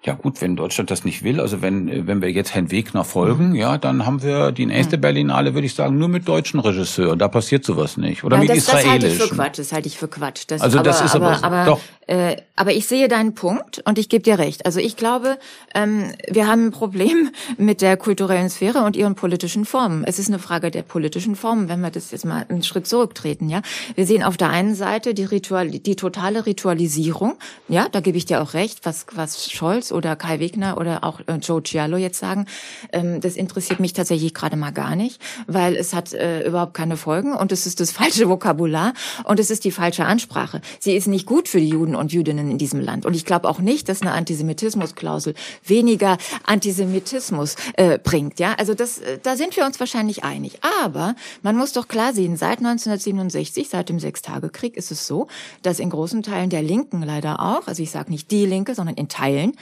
ja 0.02 0.14
gut, 0.14 0.40
wenn 0.40 0.56
Deutschland 0.56 0.90
das 0.90 1.04
nicht 1.04 1.22
will, 1.22 1.40
also 1.40 1.60
wenn, 1.60 2.06
wenn 2.06 2.22
wir 2.22 2.30
jetzt 2.30 2.54
Herrn 2.54 2.70
Wegner 2.70 3.04
folgen, 3.04 3.50
mhm. 3.50 3.54
ja, 3.56 3.76
dann 3.76 4.06
haben 4.06 4.22
wir 4.22 4.52
die 4.52 4.66
nächste. 4.66 4.98
Berlinale, 5.00 5.54
würde 5.54 5.66
ich 5.66 5.74
sagen, 5.74 5.98
nur 5.98 6.08
mit 6.08 6.28
deutschen 6.28 6.60
Regisseuren. 6.60 7.18
Da 7.18 7.28
passiert 7.28 7.64
sowas 7.64 7.96
nicht. 7.96 8.24
Oder 8.24 8.36
ja, 8.36 8.42
mit 8.42 8.50
das, 8.50 8.58
israelischen. 8.58 8.90
Das 8.90 8.92
halte 8.92 9.06
ich 9.06 9.18
für 9.18 9.34
Quatsch, 9.34 9.58
das 9.58 9.72
halte 9.72 9.88
ich 9.88 9.98
für 9.98 10.08
Quatsch. 10.08 10.44
Das, 10.48 10.60
also 10.60 10.78
das 10.80 11.00
ist 11.00 11.14
aber, 11.14 11.36
aber, 11.42 11.44
aber 11.44 11.64
doch. 11.64 11.80
Äh, 12.06 12.38
aber 12.56 12.72
ich 12.72 12.88
sehe 12.88 13.06
deinen 13.06 13.34
Punkt 13.34 13.82
und 13.84 13.96
ich 13.96 14.08
gebe 14.08 14.22
dir 14.22 14.38
recht. 14.38 14.66
Also 14.66 14.80
ich 14.80 14.96
glaube, 14.96 15.38
ähm, 15.74 16.12
wir 16.28 16.48
haben 16.48 16.66
ein 16.66 16.70
Problem 16.72 17.30
mit 17.56 17.82
der 17.82 17.96
kulturellen 17.96 18.50
Sphäre 18.50 18.82
und 18.82 18.96
ihren 18.96 19.14
politischen 19.14 19.64
Formen. 19.64 20.02
Es 20.04 20.18
ist 20.18 20.28
eine 20.28 20.40
Frage 20.40 20.72
der 20.72 20.82
politischen 20.82 21.36
Formen, 21.36 21.68
wenn 21.68 21.80
wir 21.80 21.90
das 21.90 22.10
jetzt 22.10 22.24
mal 22.24 22.44
einen 22.48 22.64
Schritt 22.64 22.88
zurücktreten, 22.88 23.48
ja. 23.48 23.62
Wir 23.94 24.06
sehen 24.06 24.24
auf 24.24 24.36
der 24.36 24.50
einen 24.50 24.74
Seite 24.74 25.14
die 25.14 25.24
Ritual, 25.24 25.70
die 25.70 25.96
totale 25.96 26.46
Ritualisierung, 26.46 27.36
ja, 27.68 27.88
da 27.90 28.00
gebe 28.00 28.18
ich 28.18 28.26
dir 28.26 28.42
auch 28.42 28.54
recht, 28.54 28.80
was, 28.84 29.06
was 29.14 29.48
Scholz 29.50 29.89
oder 29.92 30.16
Kai 30.16 30.40
Wegner 30.40 30.78
oder 30.78 31.04
auch 31.04 31.20
äh, 31.26 31.34
Joe 31.34 31.62
Giallo 31.62 31.96
jetzt 31.96 32.18
sagen, 32.18 32.46
ähm, 32.92 33.20
das 33.20 33.36
interessiert 33.36 33.80
mich 33.80 33.92
tatsächlich 33.92 34.34
gerade 34.34 34.56
mal 34.56 34.70
gar 34.70 34.96
nicht, 34.96 35.20
weil 35.46 35.76
es 35.76 35.94
hat 35.94 36.12
äh, 36.12 36.46
überhaupt 36.46 36.74
keine 36.74 36.96
Folgen 36.96 37.32
und 37.32 37.52
es 37.52 37.66
ist 37.66 37.80
das 37.80 37.92
falsche 38.00 38.28
Vokabular 38.28 38.92
und 39.24 39.40
es 39.40 39.50
ist 39.50 39.64
die 39.64 39.70
falsche 39.70 40.04
Ansprache. 40.04 40.60
Sie 40.78 40.96
ist 40.96 41.06
nicht 41.06 41.26
gut 41.26 41.48
für 41.48 41.60
die 41.60 41.68
Juden 41.68 41.94
und 41.94 42.12
Jüdinnen 42.12 42.50
in 42.50 42.58
diesem 42.58 42.80
Land. 42.80 43.06
Und 43.06 43.14
ich 43.14 43.24
glaube 43.24 43.48
auch 43.48 43.58
nicht, 43.58 43.88
dass 43.88 44.02
eine 44.02 44.12
Antisemitismusklausel 44.12 45.34
weniger 45.64 46.18
Antisemitismus 46.44 47.56
äh, 47.74 47.98
bringt. 47.98 48.38
Ja, 48.38 48.54
also 48.58 48.74
das, 48.74 48.98
äh, 48.98 49.18
da 49.22 49.36
sind 49.36 49.56
wir 49.56 49.66
uns 49.66 49.80
wahrscheinlich 49.80 50.24
einig. 50.24 50.58
Aber 50.84 51.14
man 51.42 51.56
muss 51.56 51.72
doch 51.72 51.88
klar 51.88 52.12
sehen, 52.12 52.36
seit 52.36 52.58
1967, 52.58 53.68
seit 53.68 53.88
dem 53.88 53.98
Sechstagekrieg, 53.98 54.76
ist 54.76 54.90
es 54.90 55.06
so, 55.06 55.28
dass 55.62 55.78
in 55.78 55.90
großen 55.90 56.22
Teilen 56.22 56.50
der 56.50 56.62
Linken 56.62 57.02
leider 57.02 57.40
auch, 57.40 57.66
also 57.66 57.82
ich 57.82 57.90
sage 57.90 58.10
nicht 58.10 58.30
die 58.30 58.46
Linke, 58.46 58.74
sondern 58.74 58.96
in 58.96 59.08
Teilen, 59.08 59.52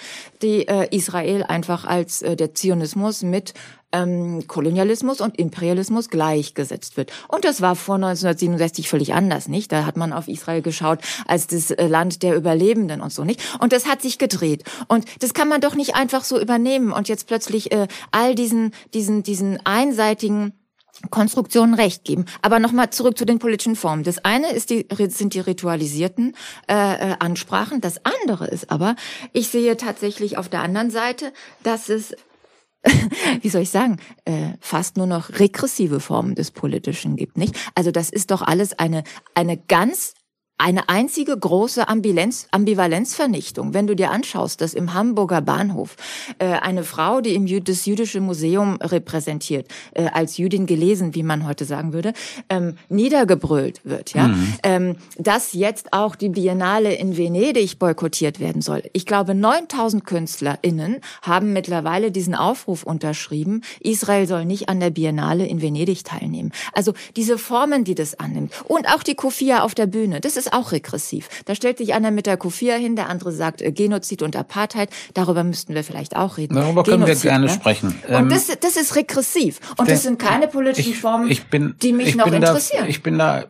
die 0.42 0.68
äh, 0.68 0.94
Israel 0.94 1.42
einfach 1.42 1.84
als 1.84 2.22
äh, 2.22 2.36
der 2.36 2.54
Zionismus 2.54 3.22
mit 3.22 3.54
ähm, 3.92 4.46
Kolonialismus 4.46 5.20
und 5.20 5.38
Imperialismus 5.38 6.10
gleichgesetzt 6.10 6.96
wird. 6.96 7.10
Und 7.28 7.44
das 7.44 7.62
war 7.62 7.74
vor 7.74 7.94
1967 7.94 8.88
völlig 8.88 9.14
anders, 9.14 9.48
nicht? 9.48 9.72
Da 9.72 9.86
hat 9.86 9.96
man 9.96 10.12
auf 10.12 10.28
Israel 10.28 10.62
geschaut 10.62 11.00
als 11.26 11.46
das 11.46 11.70
äh, 11.70 11.86
Land 11.86 12.22
der 12.22 12.36
Überlebenden 12.36 13.00
und 13.00 13.12
so, 13.12 13.24
nicht? 13.24 13.40
Und 13.60 13.72
das 13.72 13.86
hat 13.86 14.02
sich 14.02 14.18
gedreht. 14.18 14.64
Und 14.88 15.06
das 15.22 15.32
kann 15.32 15.48
man 15.48 15.60
doch 15.60 15.74
nicht 15.74 15.94
einfach 15.94 16.24
so 16.24 16.38
übernehmen 16.38 16.92
und 16.92 17.08
jetzt 17.08 17.26
plötzlich 17.26 17.72
äh, 17.72 17.88
all 18.10 18.34
diesen, 18.34 18.72
diesen, 18.92 19.22
diesen 19.22 19.64
einseitigen 19.64 20.52
Konstruktionen 21.10 21.74
recht 21.74 22.04
geben. 22.04 22.24
Aber 22.42 22.58
nochmal 22.58 22.90
zurück 22.90 23.16
zu 23.16 23.24
den 23.24 23.38
politischen 23.38 23.76
Formen. 23.76 24.02
Das 24.02 24.24
eine 24.24 24.52
ist 24.52 24.70
die, 24.70 24.86
sind 25.08 25.34
die 25.34 25.40
ritualisierten 25.40 26.34
äh, 26.68 27.12
äh, 27.12 27.16
Ansprachen. 27.18 27.80
Das 27.80 28.04
andere 28.04 28.46
ist 28.46 28.70
aber, 28.70 28.96
ich 29.32 29.48
sehe 29.48 29.76
tatsächlich 29.76 30.38
auf 30.38 30.48
der 30.48 30.62
anderen 30.62 30.90
Seite, 30.90 31.32
dass 31.62 31.88
es 31.88 32.14
wie 33.42 33.48
soll 33.48 33.62
ich 33.62 33.70
sagen, 33.70 33.98
äh, 34.24 34.50
fast 34.60 34.96
nur 34.96 35.06
noch 35.06 35.40
regressive 35.40 35.98
Formen 36.00 36.36
des 36.36 36.52
Politischen 36.52 37.16
gibt, 37.16 37.36
nicht? 37.36 37.56
Also 37.74 37.90
das 37.90 38.08
ist 38.08 38.30
doch 38.30 38.40
alles 38.40 38.78
eine, 38.78 39.02
eine 39.34 39.56
ganz 39.56 40.14
eine 40.58 40.88
einzige 40.88 41.38
große 41.38 41.88
Ambivalenz, 41.88 42.48
Ambivalenzvernichtung. 42.50 43.74
Wenn 43.74 43.86
du 43.86 43.94
dir 43.94 44.10
anschaust, 44.10 44.60
dass 44.60 44.74
im 44.74 44.92
Hamburger 44.92 45.40
Bahnhof 45.40 45.96
äh, 46.38 46.46
eine 46.46 46.82
Frau, 46.82 47.20
die 47.20 47.34
im 47.34 47.46
Jü 47.46 47.60
das 47.60 47.86
jüdische 47.86 48.20
Museum 48.20 48.76
repräsentiert, 48.82 49.68
äh, 49.94 50.06
als 50.06 50.36
Jüdin 50.36 50.66
gelesen, 50.66 51.14
wie 51.14 51.22
man 51.22 51.46
heute 51.46 51.64
sagen 51.64 51.92
würde, 51.92 52.12
ähm, 52.48 52.74
niedergebrüllt 52.88 53.80
wird, 53.84 54.14
ja, 54.14 54.28
mhm. 54.28 54.54
ähm, 54.64 54.96
dass 55.16 55.52
jetzt 55.52 55.92
auch 55.92 56.16
die 56.16 56.28
Biennale 56.28 56.92
in 56.94 57.16
Venedig 57.16 57.78
boykottiert 57.78 58.40
werden 58.40 58.60
soll. 58.60 58.82
Ich 58.92 59.06
glaube, 59.06 59.36
9000 59.36 60.04
KünstlerInnen 60.04 60.96
haben 61.22 61.52
mittlerweile 61.52 62.10
diesen 62.10 62.34
Aufruf 62.34 62.82
unterschrieben, 62.82 63.62
Israel 63.78 64.26
soll 64.26 64.44
nicht 64.44 64.68
an 64.68 64.80
der 64.80 64.90
Biennale 64.90 65.46
in 65.46 65.62
Venedig 65.62 66.02
teilnehmen. 66.02 66.52
Also 66.72 66.94
diese 67.14 67.38
Formen, 67.38 67.84
die 67.84 67.94
das 67.94 68.18
annimmt 68.18 68.52
und 68.66 68.88
auch 68.88 69.04
die 69.04 69.14
Kofia 69.14 69.62
auf 69.62 69.76
der 69.76 69.86
Bühne, 69.86 70.20
das 70.20 70.36
ist 70.36 70.47
ist 70.48 70.52
auch 70.54 70.72
regressiv. 70.72 71.28
Da 71.44 71.54
stellt 71.54 71.78
sich 71.78 71.94
einer 71.94 72.10
mit 72.10 72.26
der 72.26 72.36
Kofia 72.36 72.74
hin, 72.74 72.96
der 72.96 73.08
andere 73.08 73.32
sagt 73.32 73.62
äh, 73.62 73.72
Genozid 73.72 74.22
und 74.22 74.36
Apartheid. 74.36 74.90
Darüber 75.14 75.44
müssten 75.44 75.74
wir 75.74 75.84
vielleicht 75.84 76.16
auch 76.16 76.36
reden. 76.36 76.54
Darüber 76.54 76.82
können 76.82 77.04
Genozid, 77.04 77.24
wir 77.24 77.30
gerne 77.30 77.46
ne? 77.46 77.52
sprechen. 77.52 77.88
Und 78.08 78.14
ähm, 78.14 78.28
das, 78.28 78.46
das 78.60 78.76
ist 78.76 78.96
regressiv. 78.96 79.60
Und 79.76 79.90
das 79.90 80.02
sind 80.02 80.18
keine 80.18 80.48
politischen 80.48 80.92
ich, 80.92 81.00
Formen, 81.00 81.30
ich 81.30 81.46
bin, 81.46 81.74
die 81.82 81.92
mich 81.92 82.16
noch 82.16 82.26
interessieren. 82.26 82.84
Da, 82.84 82.88
ich 82.88 83.02
bin 83.02 83.18
da 83.18 83.40
äh, 83.40 83.46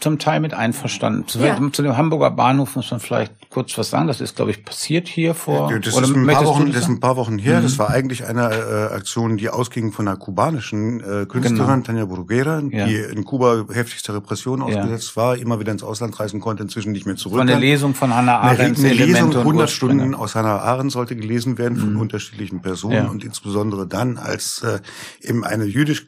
zum 0.00 0.18
Teil 0.18 0.40
mit 0.40 0.54
einverstanden. 0.54 1.26
Zu, 1.28 1.40
ja. 1.40 1.58
zu, 1.72 1.82
dem 1.82 1.96
Hamburger 1.96 2.30
Bahnhof 2.30 2.76
muss 2.76 2.90
man 2.90 3.00
vielleicht 3.00 3.32
kurz 3.50 3.76
was 3.76 3.90
sagen. 3.90 4.06
Das 4.06 4.20
ist, 4.20 4.36
glaube 4.36 4.50
ich, 4.50 4.64
passiert 4.64 5.08
hier 5.08 5.34
vor. 5.34 5.70
Ja, 5.70 5.78
das, 5.78 5.96
ist 5.96 6.14
ein 6.14 6.26
paar 6.26 6.44
Wochen, 6.44 6.72
das 6.72 6.82
ist 6.82 6.88
ein 6.88 7.00
paar 7.00 7.16
Wochen 7.16 7.38
her. 7.38 7.58
Mhm. 7.58 7.64
Das 7.64 7.78
war 7.78 7.90
eigentlich 7.90 8.26
eine 8.26 8.50
äh, 8.50 8.94
Aktion, 8.94 9.36
die 9.36 9.48
ausging 9.48 9.92
von 9.92 10.08
einer 10.08 10.16
kubanischen 10.16 11.00
äh, 11.00 11.26
Künstlerin, 11.26 11.56
genau. 11.56 11.80
Tanja 11.80 12.04
Bruguera, 12.06 12.62
ja. 12.70 12.86
die 12.86 12.96
in 12.96 13.24
Kuba 13.24 13.64
heftigste 13.72 14.14
Repression 14.14 14.62
ausgesetzt 14.62 15.16
war, 15.16 15.36
immer 15.36 15.60
wieder 15.60 15.72
ins 15.72 15.82
Ausland 15.82 16.13
reisen 16.18 16.40
konnte, 16.40 16.62
inzwischen 16.62 16.92
nicht 16.92 17.06
mehr 17.06 17.16
zurück. 17.16 17.38
Von 17.38 17.46
der 17.46 17.58
Lesung 17.58 17.94
von 17.94 18.14
Hannah 18.14 18.40
Arendt. 18.40 18.78
Eine, 18.78 18.88
eine 18.88 19.04
Lesung, 19.04 19.36
100 19.36 19.70
Stunden 19.70 20.14
aus 20.14 20.34
Hannah 20.34 20.58
Arendt 20.58 20.92
sollte 20.92 21.16
gelesen 21.16 21.58
werden 21.58 21.76
von 21.76 21.94
mhm. 21.94 22.00
unterschiedlichen 22.00 22.62
Personen 22.62 22.94
ja. 22.94 23.08
und 23.08 23.24
insbesondere 23.24 23.86
dann, 23.86 24.18
als 24.18 24.62
äh, 24.62 24.80
eben 25.20 25.44
eine 25.44 25.64
jüdisch 25.64 26.06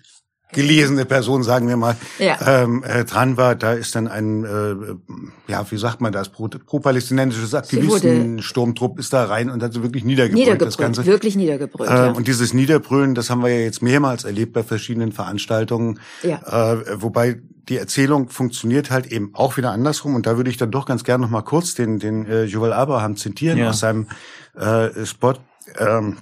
gelesene 0.52 1.04
Person, 1.04 1.42
sagen 1.42 1.68
wir 1.68 1.76
mal, 1.76 1.96
ja. 2.18 2.62
ähm, 2.62 2.84
äh, 2.84 3.04
dran 3.04 3.36
war, 3.36 3.56
da 3.56 3.72
ist 3.72 3.94
dann 3.96 4.06
ein, 4.06 4.44
äh, 4.44 5.50
ja, 5.50 5.68
wie 5.70 5.76
sagt 5.76 6.00
man 6.00 6.12
das, 6.12 6.28
pro-palästinensisches 6.28 7.50
pro 7.50 7.56
Aktivistensturmtrupp 7.58 8.98
ist 8.98 9.12
da 9.12 9.24
rein 9.24 9.50
und 9.50 9.62
hat 9.62 9.72
so 9.72 9.82
wirklich 9.82 10.04
niedergebrüllt. 10.04 10.46
Niedergebrüllt, 10.46 10.68
das 10.68 10.78
Ganze. 10.78 11.04
wirklich 11.04 11.36
niedergebrüllt. 11.36 11.90
Äh, 11.90 11.94
ja. 11.94 12.10
Und 12.12 12.28
dieses 12.28 12.54
Niederbrüllen, 12.54 13.14
das 13.14 13.28
haben 13.28 13.42
wir 13.42 13.50
ja 13.50 13.60
jetzt 13.60 13.82
mehrmals 13.82 14.24
erlebt 14.24 14.52
bei 14.52 14.62
verschiedenen 14.62 15.12
Veranstaltungen, 15.12 15.98
ja. 16.22 16.38
äh, 16.72 17.02
wobei 17.02 17.40
die 17.68 17.78
Erzählung 17.78 18.28
funktioniert 18.28 18.90
halt 18.90 19.06
eben 19.06 19.30
auch 19.34 19.56
wieder 19.56 19.72
andersrum 19.72 20.14
und 20.14 20.26
da 20.26 20.36
würde 20.36 20.50
ich 20.50 20.56
dann 20.56 20.70
doch 20.70 20.86
ganz 20.86 21.04
gerne 21.04 21.22
noch 21.22 21.30
mal 21.30 21.42
kurz 21.42 21.74
den 21.74 21.98
den 21.98 22.26
äh, 22.26 22.44
Joel 22.44 22.72
Abraham 22.72 23.16
zitieren 23.16 23.58
ja. 23.58 23.70
aus 23.70 23.80
seinem 23.80 24.06
äh, 24.54 25.04
Spot. 25.04 25.34
Ähm, 25.78 26.18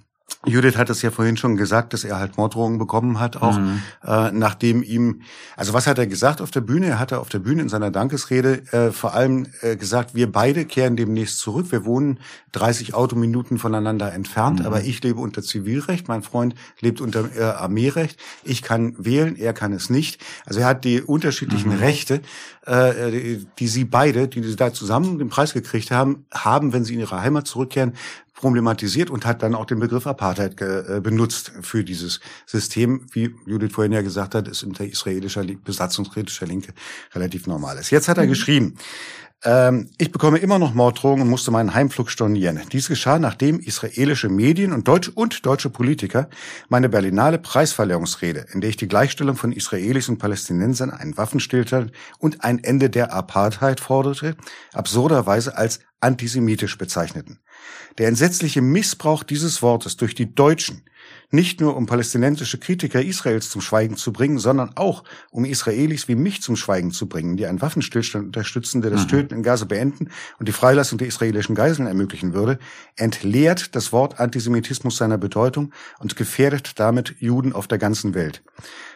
Judith 0.46 0.76
hat 0.76 0.90
es 0.90 1.02
ja 1.02 1.10
vorhin 1.10 1.36
schon 1.36 1.56
gesagt, 1.56 1.92
dass 1.92 2.04
er 2.04 2.18
halt 2.18 2.36
Morddrohungen 2.36 2.78
bekommen 2.78 3.20
hat, 3.20 3.40
auch 3.42 3.58
mhm. 3.58 3.82
äh, 4.04 4.30
nachdem 4.32 4.82
ihm, 4.82 5.22
also 5.56 5.72
was 5.72 5.86
hat 5.86 5.98
er 5.98 6.06
gesagt 6.06 6.40
auf 6.40 6.50
der 6.50 6.60
Bühne? 6.60 6.86
Er 6.86 6.98
hatte 6.98 7.18
auf 7.18 7.28
der 7.28 7.38
Bühne 7.38 7.62
in 7.62 7.68
seiner 7.68 7.90
Dankesrede 7.90 8.62
äh, 8.72 8.92
vor 8.92 9.14
allem 9.14 9.46
äh, 9.62 9.76
gesagt, 9.76 10.14
wir 10.14 10.30
beide 10.30 10.64
kehren 10.64 10.96
demnächst 10.96 11.38
zurück. 11.38 11.66
Wir 11.70 11.84
wohnen 11.84 12.18
30 12.52 12.94
Autominuten 12.94 13.58
voneinander 13.58 14.12
entfernt, 14.12 14.60
mhm. 14.60 14.66
aber 14.66 14.82
ich 14.82 15.02
lebe 15.02 15.20
unter 15.20 15.42
Zivilrecht, 15.42 16.08
mein 16.08 16.22
Freund 16.22 16.54
lebt 16.80 17.00
unter 17.00 17.36
äh, 17.36 17.42
Armeerecht. 17.42 18.18
Ich 18.42 18.62
kann 18.62 18.94
wählen, 18.98 19.36
er 19.36 19.52
kann 19.52 19.72
es 19.72 19.90
nicht. 19.90 20.20
Also 20.46 20.60
er 20.60 20.66
hat 20.66 20.84
die 20.84 21.02
unterschiedlichen 21.02 21.72
mhm. 21.72 21.78
Rechte, 21.78 22.20
äh, 22.66 23.10
die, 23.10 23.46
die 23.58 23.68
sie 23.68 23.84
beide, 23.84 24.28
die 24.28 24.42
sie 24.42 24.56
da 24.56 24.72
zusammen 24.72 25.18
den 25.18 25.28
Preis 25.28 25.52
gekriegt 25.52 25.90
haben, 25.90 26.26
haben, 26.32 26.72
wenn 26.72 26.84
sie 26.84 26.94
in 26.94 27.00
ihre 27.00 27.20
Heimat 27.20 27.46
zurückkehren, 27.46 27.94
problematisiert 28.34 29.10
und 29.10 29.24
hat 29.24 29.42
dann 29.42 29.54
auch 29.54 29.64
den 29.64 29.78
Begriff 29.78 30.06
Apartheid 30.06 30.60
äh, 30.60 31.00
benutzt 31.02 31.52
für 31.62 31.84
dieses 31.84 32.20
System, 32.46 33.06
wie 33.12 33.34
Judith 33.46 33.72
vorhin 33.72 33.92
ja 33.92 34.02
gesagt 34.02 34.34
hat, 34.34 34.48
ist 34.48 34.64
unter 34.64 34.84
israelischer 34.84 35.44
besatzungskritischer 35.44 36.46
Linke 36.46 36.74
relativ 37.14 37.46
normal 37.46 37.78
ist. 37.78 37.90
Jetzt 37.90 38.08
hat 38.08 38.18
er 38.18 38.24
mhm. 38.24 38.28
geschrieben, 38.28 38.76
ähm, 39.44 39.90
ich 39.98 40.10
bekomme 40.10 40.38
immer 40.38 40.58
noch 40.58 40.74
Morddrohungen 40.74 41.22
und 41.22 41.28
musste 41.28 41.50
meinen 41.50 41.74
Heimflug 41.74 42.10
stornieren. 42.10 42.60
Dies 42.72 42.88
geschah, 42.88 43.18
nachdem 43.18 43.60
israelische 43.60 44.30
Medien 44.30 44.72
und 44.72 44.88
deutsche 44.88 45.12
und 45.12 45.44
deutsche 45.44 45.68
Politiker 45.68 46.28
meine 46.68 46.88
Berlinale 46.88 47.38
Preisverleihungsrede, 47.38 48.46
in 48.52 48.62
der 48.62 48.70
ich 48.70 48.76
die 48.76 48.88
Gleichstellung 48.88 49.36
von 49.36 49.52
Israelis 49.52 50.08
und 50.08 50.18
Palästinensern, 50.18 50.90
einen 50.90 51.16
Waffenstillstand 51.16 51.92
und 52.18 52.42
ein 52.42 52.64
Ende 52.64 52.88
der 52.88 53.12
Apartheid 53.12 53.80
forderte, 53.80 54.34
absurderweise 54.72 55.56
als 55.58 55.80
antisemitisch 56.00 56.78
bezeichneten. 56.78 57.40
Der 57.98 58.08
entsetzliche 58.08 58.62
Missbrauch 58.62 59.22
dieses 59.22 59.62
Wortes 59.62 59.96
durch 59.96 60.14
die 60.14 60.34
Deutschen, 60.34 60.82
nicht 61.30 61.60
nur 61.60 61.76
um 61.76 61.86
palästinensische 61.86 62.58
Kritiker 62.58 63.02
Israels 63.02 63.50
zum 63.50 63.60
Schweigen 63.60 63.96
zu 63.96 64.12
bringen, 64.12 64.38
sondern 64.38 64.72
auch 64.76 65.04
um 65.30 65.44
Israelis 65.44 66.08
wie 66.08 66.14
mich 66.14 66.42
zum 66.42 66.56
Schweigen 66.56 66.92
zu 66.92 67.08
bringen, 67.08 67.36
die 67.36 67.46
einen 67.46 67.60
Waffenstillstand 67.60 68.26
unterstützen, 68.26 68.82
der 68.82 68.90
das 68.90 69.04
mhm. 69.04 69.08
Töten 69.08 69.34
in 69.34 69.42
Gaza 69.42 69.64
beenden 69.64 70.10
und 70.38 70.48
die 70.48 70.52
Freilassung 70.52 70.98
der 70.98 71.08
israelischen 71.08 71.54
Geiseln 71.54 71.88
ermöglichen 71.88 72.34
würde, 72.34 72.58
entleert 72.96 73.74
das 73.74 73.92
Wort 73.92 74.20
Antisemitismus 74.20 74.96
seiner 74.96 75.18
Bedeutung 75.18 75.72
und 75.98 76.16
gefährdet 76.16 76.78
damit 76.78 77.16
Juden 77.18 77.52
auf 77.52 77.66
der 77.66 77.78
ganzen 77.78 78.14
Welt. 78.14 78.42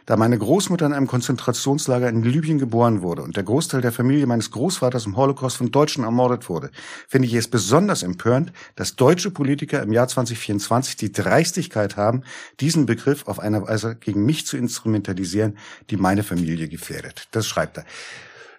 Da 0.09 0.16
meine 0.16 0.38
Großmutter 0.38 0.87
in 0.87 0.94
einem 0.94 1.07
Konzentrationslager 1.07 2.09
in 2.09 2.23
Libyen 2.23 2.59
geboren 2.59 3.03
wurde 3.03 3.21
und 3.21 3.37
der 3.37 3.42
Großteil 3.42 3.83
der 3.83 3.92
Familie 3.92 4.27
meines 4.27 4.51
Großvaters 4.51 5.05
im 5.05 5.18
Holocaust 5.18 5.59
von 5.59 5.71
Deutschen 5.71 6.03
ermordet 6.03 6.49
wurde, 6.49 6.71
finde 7.07 7.29
ich 7.29 7.35
es 7.35 7.47
besonders 7.47 8.03
empörend, 8.03 8.55
dass 8.75 8.97
deutsche 8.97 9.31
Politiker 9.31 9.83
im 9.83 9.92
Jahr 9.92 10.09
2024 10.09 10.97
die 10.97 11.12
Dreistigkeit 11.12 11.99
haben, 11.99 12.23
diesen 12.59 12.87
Begriff 12.87 13.29
auf 13.29 13.38
eine 13.38 13.61
Weise 13.68 13.97
gegen 13.97 14.25
mich 14.25 14.47
zu 14.47 14.57
instrumentalisieren, 14.57 15.59
die 15.90 15.99
meine 15.99 16.23
Familie 16.23 16.71
gefährdet. 16.71 17.29
Das 17.33 17.47
schreibt 17.47 17.77
er. 17.77 17.85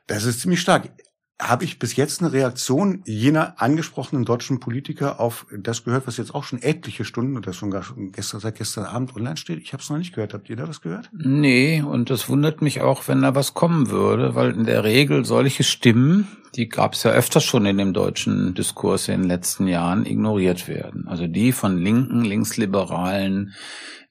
Das 0.05 0.25
ist 0.25 0.41
ziemlich 0.41 0.61
stark 0.61 0.91
habe 1.39 1.63
ich 1.63 1.79
bis 1.79 1.95
jetzt 1.95 2.21
eine 2.21 2.33
Reaktion 2.33 3.01
jener 3.05 3.61
angesprochenen 3.61 4.25
deutschen 4.25 4.59
Politiker 4.59 5.21
auf 5.21 5.45
das 5.57 5.85
gehört, 5.85 6.05
was 6.05 6.17
jetzt 6.17 6.35
auch 6.35 6.43
schon 6.43 6.61
etliche 6.61 7.05
Stunden 7.05 7.37
oder 7.37 7.53
schon 7.53 7.71
gar 7.71 7.81
schon 7.81 8.11
gestern 8.11 8.41
seit 8.41 8.57
gestern 8.57 8.83
Abend 8.83 9.15
online 9.15 9.37
steht? 9.37 9.59
Ich 9.59 9.71
habe 9.71 9.81
es 9.81 9.89
noch 9.89 9.97
nicht 9.97 10.13
gehört. 10.13 10.33
Habt 10.33 10.49
ihr 10.49 10.57
da 10.57 10.67
was 10.67 10.81
gehört? 10.81 11.09
Nee, 11.13 11.81
und 11.81 12.09
das 12.09 12.27
wundert 12.27 12.61
mich 12.61 12.81
auch, 12.81 13.07
wenn 13.07 13.21
da 13.21 13.35
was 13.35 13.53
kommen 13.53 13.89
würde, 13.89 14.35
weil 14.35 14.51
in 14.51 14.65
der 14.65 14.83
Regel 14.83 15.23
solche 15.23 15.63
Stimmen, 15.63 16.27
die 16.55 16.67
gab 16.67 16.93
es 16.93 17.03
ja 17.03 17.11
öfters 17.11 17.45
schon 17.45 17.65
in 17.65 17.77
dem 17.77 17.93
deutschen 17.93 18.53
Diskurs 18.53 19.07
in 19.07 19.21
den 19.21 19.29
letzten 19.29 19.67
Jahren, 19.67 20.05
ignoriert 20.05 20.67
werden. 20.67 21.07
Also 21.07 21.25
die 21.27 21.53
von 21.53 21.77
linken, 21.77 22.25
linksliberalen 22.25 23.53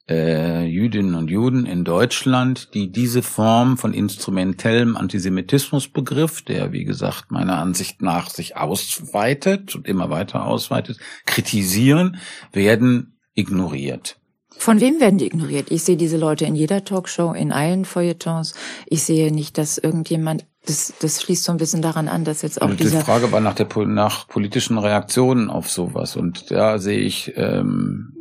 äh, 0.09 0.65
Jüdinnen 0.65 1.15
und 1.15 1.31
Juden 1.31 1.67
in 1.67 1.85
Deutschland, 1.85 2.75
die 2.75 2.91
diese 2.91 3.23
Form 3.23 3.77
von 3.77 3.93
instrumentellem 3.93 4.97
Antisemitismusbegriff, 4.97 6.43
der 6.43 6.73
wie 6.73 6.85
gesagt 6.85 7.31
meiner 7.31 7.59
Ansicht 7.59 8.03
nach 8.03 8.31
sich 8.31 8.57
ausweitet 8.57 9.75
und 9.75 9.87
immer 9.87 10.11
weiter 10.11 10.47
ausweitet, 10.47 10.99
kritisieren, 11.27 12.19
werden 12.53 13.19
ignoriert. 13.35 14.19
Von 14.57 14.81
wem 14.81 14.99
werden 14.99 15.19
die 15.19 15.27
ignoriert? 15.27 15.71
Ich 15.71 15.85
sehe 15.85 15.97
diese 15.97 16.17
Leute 16.17 16.45
in 16.45 16.57
jeder 16.57 16.85
Talkshow, 16.85 17.33
in 17.33 17.53
allen 17.53 17.85
Feuilletons. 17.85 18.55
Ich 18.87 19.05
sehe 19.05 19.33
nicht, 19.33 19.57
dass 19.57 19.79
irgendjemand 19.79 20.47
das, 20.67 20.93
das 21.01 21.23
schließt 21.23 21.45
so 21.45 21.53
ein 21.53 21.59
bisschen 21.59 21.81
daran 21.81 22.09
an, 22.09 22.25
dass 22.25 22.43
jetzt 22.43 22.61
auch 22.61 22.69
und 22.69 22.81
Die 22.81 22.87
Frage 22.87 23.31
war 23.33 23.41
nach 23.41 23.55
der 23.55 23.69
nach 23.87 24.27
politischen 24.29 24.77
Reaktionen 24.77 25.49
auf 25.49 25.71
sowas 25.71 26.17
und 26.17 26.51
da 26.51 26.79
sehe 26.79 26.99
ich 26.99 27.33
ähm, 27.37 28.13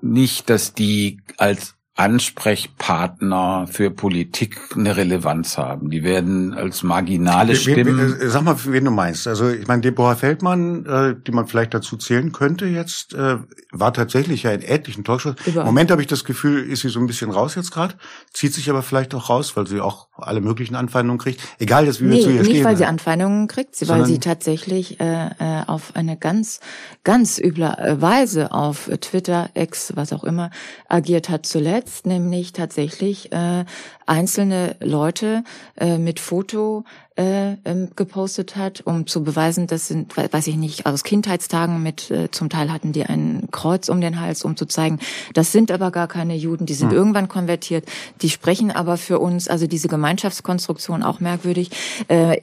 nicht, 0.00 0.50
dass 0.50 0.74
die 0.74 1.20
als 1.36 1.77
Ansprechpartner 1.98 3.66
für 3.68 3.90
Politik 3.90 4.60
eine 4.76 4.96
Relevanz 4.96 5.58
haben. 5.58 5.90
Die 5.90 6.04
werden 6.04 6.54
als 6.54 6.84
marginale 6.84 7.56
Stimmen. 7.56 8.20
Äh, 8.20 8.28
sag 8.28 8.44
mal, 8.44 8.56
wen 8.66 8.84
du 8.84 8.92
meinst. 8.92 9.26
Also 9.26 9.48
ich 9.48 9.66
meine, 9.66 9.82
Deborah 9.82 10.14
Feldmann, 10.14 10.86
äh, 10.86 11.16
die 11.20 11.32
man 11.32 11.48
vielleicht 11.48 11.74
dazu 11.74 11.96
zählen 11.96 12.30
könnte 12.30 12.66
jetzt, 12.66 13.14
äh, 13.14 13.38
war 13.72 13.92
tatsächlich 13.92 14.44
ja 14.44 14.52
in 14.52 14.62
etlichen 14.62 15.02
Talkshows. 15.02 15.34
Im 15.44 15.54
Moment 15.54 15.90
habe 15.90 16.00
ich 16.00 16.06
das 16.06 16.24
Gefühl, 16.24 16.70
ist 16.70 16.82
sie 16.82 16.88
so 16.88 17.00
ein 17.00 17.08
bisschen 17.08 17.32
raus 17.32 17.56
jetzt 17.56 17.72
gerade, 17.72 17.96
zieht 18.32 18.54
sich 18.54 18.70
aber 18.70 18.84
vielleicht 18.84 19.12
auch 19.16 19.28
raus, 19.28 19.56
weil 19.56 19.66
sie 19.66 19.80
auch 19.80 20.06
alle 20.16 20.40
möglichen 20.40 20.76
Anfeindungen 20.76 21.18
kriegt. 21.18 21.40
Egal 21.58 21.86
jetzt, 21.86 22.00
wie 22.00 22.04
nee, 22.04 22.18
wir 22.18 22.22
zu 22.22 22.28
ihr 22.28 22.34
nicht, 22.34 22.44
stehen. 22.44 22.56
Nicht, 22.58 22.64
weil 22.64 22.76
sie 22.76 22.84
Anfeindungen 22.84 23.48
kriegt, 23.48 23.88
weil 23.88 24.06
sie 24.06 24.20
tatsächlich 24.20 25.00
äh, 25.00 25.30
äh, 25.40 25.64
auf 25.66 25.96
eine 25.96 26.16
ganz, 26.16 26.60
ganz 27.02 27.40
üble 27.40 27.96
Weise 27.98 28.52
auf 28.52 28.88
Twitter, 29.00 29.50
Ex, 29.54 29.96
was 29.96 30.12
auch 30.12 30.22
immer, 30.22 30.50
agiert 30.88 31.28
hat 31.28 31.44
zuletzt 31.44 31.87
jetzt 31.88 32.06
nämlich 32.06 32.52
tatsächlich 32.52 33.32
äh, 33.32 33.64
einzelne 34.04 34.76
Leute 34.80 35.42
äh, 35.78 35.96
mit 35.96 36.20
Foto 36.20 36.84
äh, 37.18 37.56
ähm, 37.64 37.88
gepostet 37.96 38.54
hat, 38.54 38.82
um 38.84 39.08
zu 39.08 39.24
beweisen, 39.24 39.66
das 39.66 39.88
sind, 39.88 40.16
weiß 40.16 40.46
ich 40.46 40.56
nicht, 40.56 40.86
aus 40.86 41.02
Kindheitstagen 41.02 41.82
mit, 41.82 42.12
äh, 42.12 42.30
zum 42.30 42.48
Teil 42.48 42.72
hatten 42.72 42.92
die 42.92 43.04
ein 43.04 43.48
Kreuz 43.50 43.88
um 43.88 44.00
den 44.00 44.20
Hals, 44.20 44.44
um 44.44 44.56
zu 44.56 44.66
zeigen, 44.66 45.00
das 45.34 45.50
sind 45.50 45.72
aber 45.72 45.90
gar 45.90 46.06
keine 46.06 46.36
Juden, 46.36 46.64
die 46.64 46.74
sind 46.74 46.90
mhm. 46.92 46.96
irgendwann 46.96 47.28
konvertiert, 47.28 47.86
die 48.22 48.30
sprechen 48.30 48.70
aber 48.70 48.96
für 48.96 49.18
uns, 49.18 49.48
also 49.48 49.66
diese 49.66 49.88
Gemeinschaftskonstruktion 49.88 51.02
auch 51.02 51.18
merkwürdig. 51.18 51.70
Äh, 52.06 52.42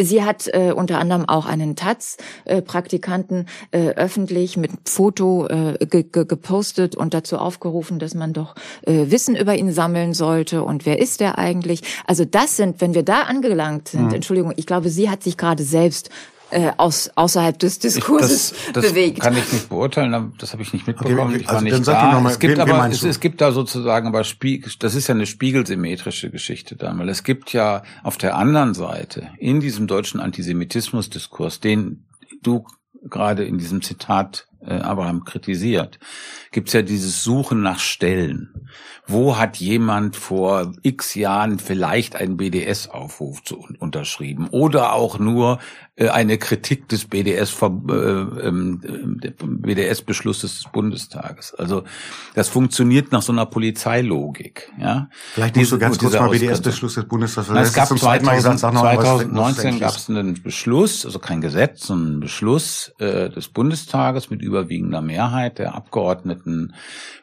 sie 0.00 0.22
hat 0.22 0.46
äh, 0.46 0.72
unter 0.72 1.00
anderem 1.00 1.28
auch 1.28 1.46
einen 1.46 1.74
Taz-Praktikanten 1.74 3.46
äh, 3.72 3.88
öffentlich 3.90 4.56
mit 4.56 4.70
Foto 4.84 5.48
äh, 5.48 5.76
ge 5.86 6.04
ge 6.04 6.24
gepostet 6.24 6.94
und 6.94 7.14
dazu 7.14 7.38
aufgerufen, 7.38 7.98
dass 7.98 8.14
man 8.14 8.32
doch 8.32 8.54
äh, 8.82 9.10
Wissen 9.10 9.34
über 9.34 9.56
ihn 9.56 9.72
sammeln 9.72 10.14
sollte 10.14 10.62
und 10.62 10.86
wer 10.86 11.00
ist 11.00 11.20
er 11.20 11.38
eigentlich. 11.38 11.82
Also 12.06 12.24
das 12.24 12.56
sind, 12.56 12.80
wenn 12.80 12.94
wir 12.94 13.02
da 13.02 13.22
angelangt 13.22 13.88
sind, 13.88 14.03
mhm. 14.08 14.14
Entschuldigung, 14.14 14.52
ich 14.56 14.66
glaube, 14.66 14.90
sie 14.90 15.10
hat 15.10 15.22
sich 15.22 15.36
gerade 15.36 15.62
selbst 15.62 16.10
äh, 16.50 16.72
aus, 16.76 17.10
außerhalb 17.14 17.58
des 17.58 17.78
Diskurses 17.78 18.52
ich, 18.52 18.72
das, 18.72 18.84
das 18.84 18.92
bewegt. 18.92 19.20
kann 19.20 19.36
ich 19.36 19.52
nicht 19.52 19.68
beurteilen, 19.68 20.32
das 20.38 20.52
habe 20.52 20.62
ich 20.62 20.72
nicht 20.72 20.86
mitbekommen. 20.86 21.18
Okay, 21.18 21.36
ich 21.38 21.46
war 21.48 21.54
also 21.54 21.64
nicht 21.64 21.88
da. 21.88 22.20
Mal, 22.20 22.30
es 22.30 22.38
gibt 22.38 22.58
aber, 22.58 22.88
es, 22.88 23.02
es, 23.02 23.20
gibt 23.20 23.40
da 23.40 23.50
sozusagen 23.50 24.06
aber 24.06 24.24
Spiegel, 24.24 24.72
das 24.78 24.94
ist 24.94 25.08
ja 25.08 25.14
eine 25.14 25.26
spiegelsymmetrische 25.26 26.30
Geschichte 26.30 26.76
dann, 26.76 26.98
weil 26.98 27.08
es 27.08 27.24
gibt 27.24 27.52
ja 27.52 27.82
auf 28.02 28.18
der 28.18 28.36
anderen 28.36 28.74
Seite 28.74 29.30
in 29.38 29.60
diesem 29.60 29.86
deutschen 29.86 30.20
Antisemitismusdiskurs, 30.20 31.60
den 31.60 32.06
du 32.42 32.64
gerade 33.10 33.44
in 33.44 33.58
diesem 33.58 33.82
Zitat 33.82 34.46
Abraham 34.70 35.24
kritisiert, 35.24 35.98
gibt's 36.50 36.72
ja 36.72 36.82
dieses 36.82 37.22
Suchen 37.22 37.62
nach 37.62 37.78
Stellen. 37.78 38.68
Wo 39.06 39.36
hat 39.36 39.56
jemand 39.58 40.16
vor 40.16 40.72
x 40.82 41.14
Jahren 41.14 41.58
vielleicht 41.58 42.16
einen 42.16 42.36
BDS-Aufruf 42.36 43.42
unterschrieben 43.78 44.48
oder 44.48 44.94
auch 44.94 45.18
nur 45.18 45.58
äh, 45.96 46.08
eine 46.08 46.38
Kritik 46.38 46.88
des 46.88 47.04
BDS 47.04 47.62
äh, 47.62 47.66
ähm, 47.66 48.80
BDS-Beschlusses 49.38 50.62
des 50.62 50.72
Bundestages. 50.72 51.54
Also 51.54 51.84
das 52.34 52.48
funktioniert 52.48 53.12
nach 53.12 53.22
so 53.22 53.30
einer 53.30 53.46
Polizeilogik. 53.46 54.72
Ja? 54.80 55.08
Vielleicht 55.34 55.54
musst 55.54 55.70
du 55.70 55.78
ganz 55.78 55.96
kurz 55.98 56.14
mal 56.14 56.30
BDS-Beschluss 56.30 56.94
des 56.94 57.04
Bundestages. 57.04 57.50
Na, 57.52 57.60
es 57.60 57.72
gab 57.72 57.96
2000, 57.96 58.58
2019 58.58 59.78
gab 59.78 59.94
es 59.94 60.10
einen 60.10 60.42
Beschluss, 60.42 61.06
also 61.06 61.20
kein 61.20 61.40
Gesetz, 61.40 61.86
sondern 61.86 62.08
einen 62.08 62.20
Beschluss 62.20 62.92
äh, 62.98 63.30
des 63.30 63.46
Bundestages 63.48 64.30
mit 64.30 64.42
überwiegender 64.54 65.02
Mehrheit 65.02 65.58
der 65.58 65.74
Abgeordneten, 65.74 66.74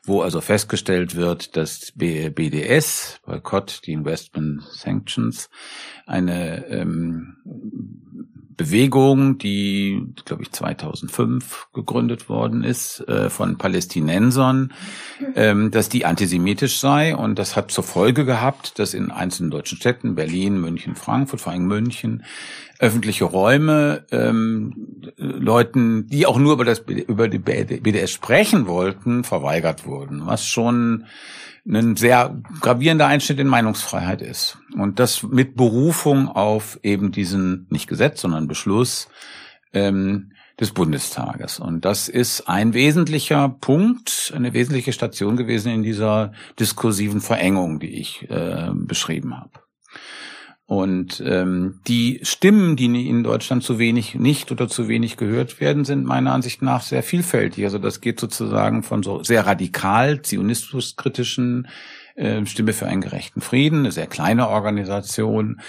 wo 0.03 0.21
also 0.21 0.41
festgestellt 0.41 1.15
wird, 1.15 1.55
dass 1.55 1.93
BDS, 1.95 3.21
Boycott, 3.25 3.81
die 3.85 3.93
Investment 3.93 4.61
Sanctions, 4.63 5.49
eine 6.05 6.65
ähm, 6.67 7.37
Bewegung, 8.61 9.39
die, 9.39 10.03
glaube 10.23 10.43
ich, 10.43 10.51
2005 10.51 11.69
gegründet 11.73 12.29
worden 12.29 12.63
ist 12.63 12.99
äh, 13.07 13.31
von 13.31 13.57
Palästinensern, 13.57 14.71
ähm, 15.35 15.71
dass 15.71 15.89
die 15.89 16.05
antisemitisch 16.05 16.79
sei. 16.79 17.15
Und 17.15 17.39
das 17.39 17.55
hat 17.55 17.71
zur 17.71 17.83
Folge 17.83 18.23
gehabt, 18.23 18.77
dass 18.77 18.93
in 18.93 19.09
einzelnen 19.09 19.49
deutschen 19.49 19.79
Städten, 19.79 20.13
Berlin, 20.13 20.61
München, 20.61 20.95
Frankfurt, 20.95 21.41
vor 21.41 21.53
allem 21.53 21.65
München, 21.65 22.23
öffentliche 22.77 23.25
Räume 23.25 24.05
ähm, 24.11 25.11
Leuten, 25.17 26.07
die 26.07 26.27
auch 26.27 26.37
nur 26.37 26.53
über 26.53 26.65
das 26.65 26.79
über 26.79 27.29
die 27.29 27.39
BDS 27.39 28.11
sprechen 28.11 28.67
wollten, 28.67 29.23
verweigert 29.23 29.87
wurden, 29.87 30.27
was 30.27 30.45
schon 30.45 31.05
ein 31.67 31.95
sehr 31.95 32.41
gravierender 32.61 33.07
Einschnitt 33.07 33.39
in 33.39 33.47
Meinungsfreiheit 33.47 34.21
ist. 34.21 34.57
Und 34.75 34.99
das 34.99 35.23
mit 35.23 35.55
Berufung 35.55 36.27
auf 36.27 36.79
eben 36.83 37.11
diesen, 37.11 37.67
nicht 37.69 37.87
Gesetz, 37.87 38.21
sondern 38.21 38.47
Beschluss 38.47 39.07
ähm, 39.73 40.31
des 40.59 40.71
Bundestages. 40.71 41.59
Und 41.59 41.85
das 41.85 42.07
ist 42.09 42.47
ein 42.47 42.73
wesentlicher 42.73 43.49
Punkt, 43.49 44.31
eine 44.35 44.53
wesentliche 44.53 44.93
Station 44.93 45.37
gewesen 45.37 45.71
in 45.71 45.83
dieser 45.83 46.33
diskursiven 46.59 47.21
Verengung, 47.21 47.79
die 47.79 47.99
ich 47.99 48.29
äh, 48.29 48.69
beschrieben 48.73 49.37
habe. 49.37 49.51
Und 50.71 51.21
ähm, 51.25 51.81
die 51.85 52.21
Stimmen, 52.23 52.77
die 52.77 52.85
in 53.09 53.23
Deutschland 53.23 53.61
zu 53.61 53.77
wenig, 53.77 54.15
nicht 54.15 54.53
oder 54.53 54.69
zu 54.69 54.87
wenig 54.87 55.17
gehört 55.17 55.59
werden, 55.59 55.83
sind 55.83 56.05
meiner 56.05 56.31
Ansicht 56.31 56.61
nach 56.61 56.81
sehr 56.81 57.03
vielfältig. 57.03 57.65
Also 57.65 57.77
das 57.77 57.99
geht 57.99 58.21
sozusagen 58.21 58.81
von 58.81 59.03
so 59.03 59.21
sehr 59.21 59.45
radikal 59.45 60.21
zionismuskritischen 60.21 61.67
äh, 62.15 62.45
Stimme 62.45 62.71
für 62.71 62.85
einen 62.85 63.01
gerechten 63.01 63.41
Frieden, 63.41 63.79
eine 63.79 63.91
sehr 63.91 64.07
kleine 64.07 64.47
Organisation, 64.47 65.59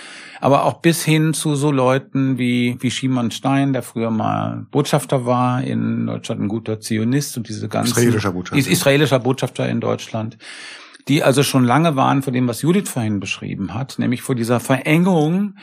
aber 0.41 0.67
auch 0.67 0.75
bis 0.75 1.03
hin 1.03 1.35
zu 1.35 1.57
so 1.57 1.73
Leuten 1.73 2.39
wie, 2.39 2.77
wie 2.79 2.93
Schiemann 2.93 3.33
Stein, 3.33 3.73
der 3.73 3.83
früher 3.83 4.13
mal 4.13 4.67
Botschafter 4.71 5.27
war 5.27 5.65
in 5.65 6.07
Deutschland, 6.07 6.43
ein 6.43 6.49
guter 6.49 6.79
Zionist 6.79 7.37
und 7.37 7.49
diese 7.49 7.69
ganzen... 7.69 7.99
Israelischer 7.99 8.31
Botschafter. 8.31 8.71
Israelischer 8.71 9.19
Botschafter 9.19 9.69
in 9.69 9.81
Deutschland 9.81 10.39
die 11.09 11.23
also 11.23 11.43
schon 11.43 11.65
lange 11.65 11.97
waren 11.97 12.23
vor 12.23 12.33
dem, 12.33 12.49
was 12.49 12.63
Judith 12.63 12.89
vorhin 12.89 13.21
beschrieben 13.21 13.75
hat, 13.75 13.99
nämlich 13.99 14.23
vor 14.23 14.35
dieser 14.35 14.61
Verengung 14.61 15.57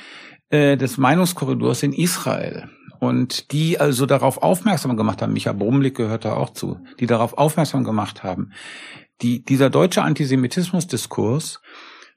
äh, 0.49 0.77
des 0.77 0.97
Meinungskorridors 0.97 1.83
in 1.83 1.93
Israel. 1.93 2.69
Und 2.99 3.53
die 3.53 3.79
also 3.79 4.05
darauf 4.05 4.43
aufmerksam 4.43 4.97
gemacht 4.97 5.21
haben, 5.21 5.31
Micha 5.31 5.53
Brumlik 5.53 5.95
gehört 5.95 6.25
da 6.25 6.33
auch 6.33 6.49
zu, 6.49 6.79
die 6.99 7.05
darauf 7.05 7.37
aufmerksam 7.37 7.85
gemacht 7.85 8.23
haben, 8.23 8.51
die, 9.21 9.43
dieser 9.43 9.69
deutsche 9.69 10.01
Antisemitismusdiskurs 10.01 11.61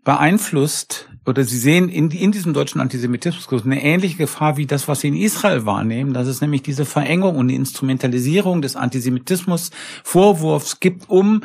beeinflusst 0.05 1.09
oder 1.25 1.45
sie 1.45 1.59
sehen 1.59 1.89
in, 1.89 2.11
in 2.11 2.33
diesem 2.33 2.53
deutschen 2.53 2.81
Antisemitismus 2.81 3.65
eine 3.65 3.83
ähnliche 3.83 4.17
Gefahr 4.17 4.57
wie 4.57 4.67
das, 4.67 4.89
was 4.89 5.01
sie 5.01 5.09
in 5.09 5.17
Israel 5.17 5.65
wahrnehmen, 5.65 6.13
dass 6.13 6.27
es 6.27 6.41
nämlich 6.41 6.63
diese 6.63 6.85
Verengung 6.85 7.37
und 7.37 7.49
die 7.49 7.55
Instrumentalisierung 7.55 8.63
des 8.63 8.75
Antisemitismus 8.75 9.71
Vorwurfs 10.03 10.81
gibt, 10.81 11.09
um 11.09 11.43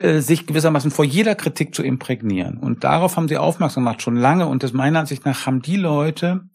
sich 0.00 0.46
gewissermaßen 0.46 0.90
vor 0.90 1.04
jeder 1.04 1.34
Kritik 1.34 1.74
zu 1.74 1.82
imprägnieren. 1.82 2.58
Und 2.58 2.84
darauf 2.84 3.16
haben 3.16 3.28
sie 3.28 3.36
aufmerksam 3.36 3.84
gemacht, 3.84 4.02
schon 4.02 4.16
lange. 4.16 4.46
Und 4.46 4.62
das 4.62 4.72
meiner 4.72 5.00
Ansicht 5.00 5.24
nach 5.24 5.46
haben 5.46 5.60
die 5.60 5.76
Leute, 5.76 6.48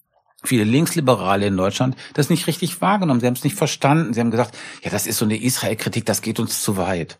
viele 0.43 0.63
Linksliberale 0.63 1.47
in 1.47 1.57
Deutschland, 1.57 1.95
das 2.13 2.29
nicht 2.29 2.47
richtig 2.47 2.81
wahrgenommen. 2.81 3.19
Sie 3.19 3.27
haben 3.27 3.33
es 3.33 3.43
nicht 3.43 3.55
verstanden. 3.55 4.13
Sie 4.13 4.19
haben 4.19 4.31
gesagt, 4.31 4.57
ja, 4.83 4.89
das 4.89 5.07
ist 5.07 5.17
so 5.17 5.25
eine 5.25 5.41
Israel-Kritik, 5.41 6.05
das 6.05 6.21
geht 6.21 6.39
uns 6.39 6.61
zu 6.61 6.77
weit. 6.77 7.17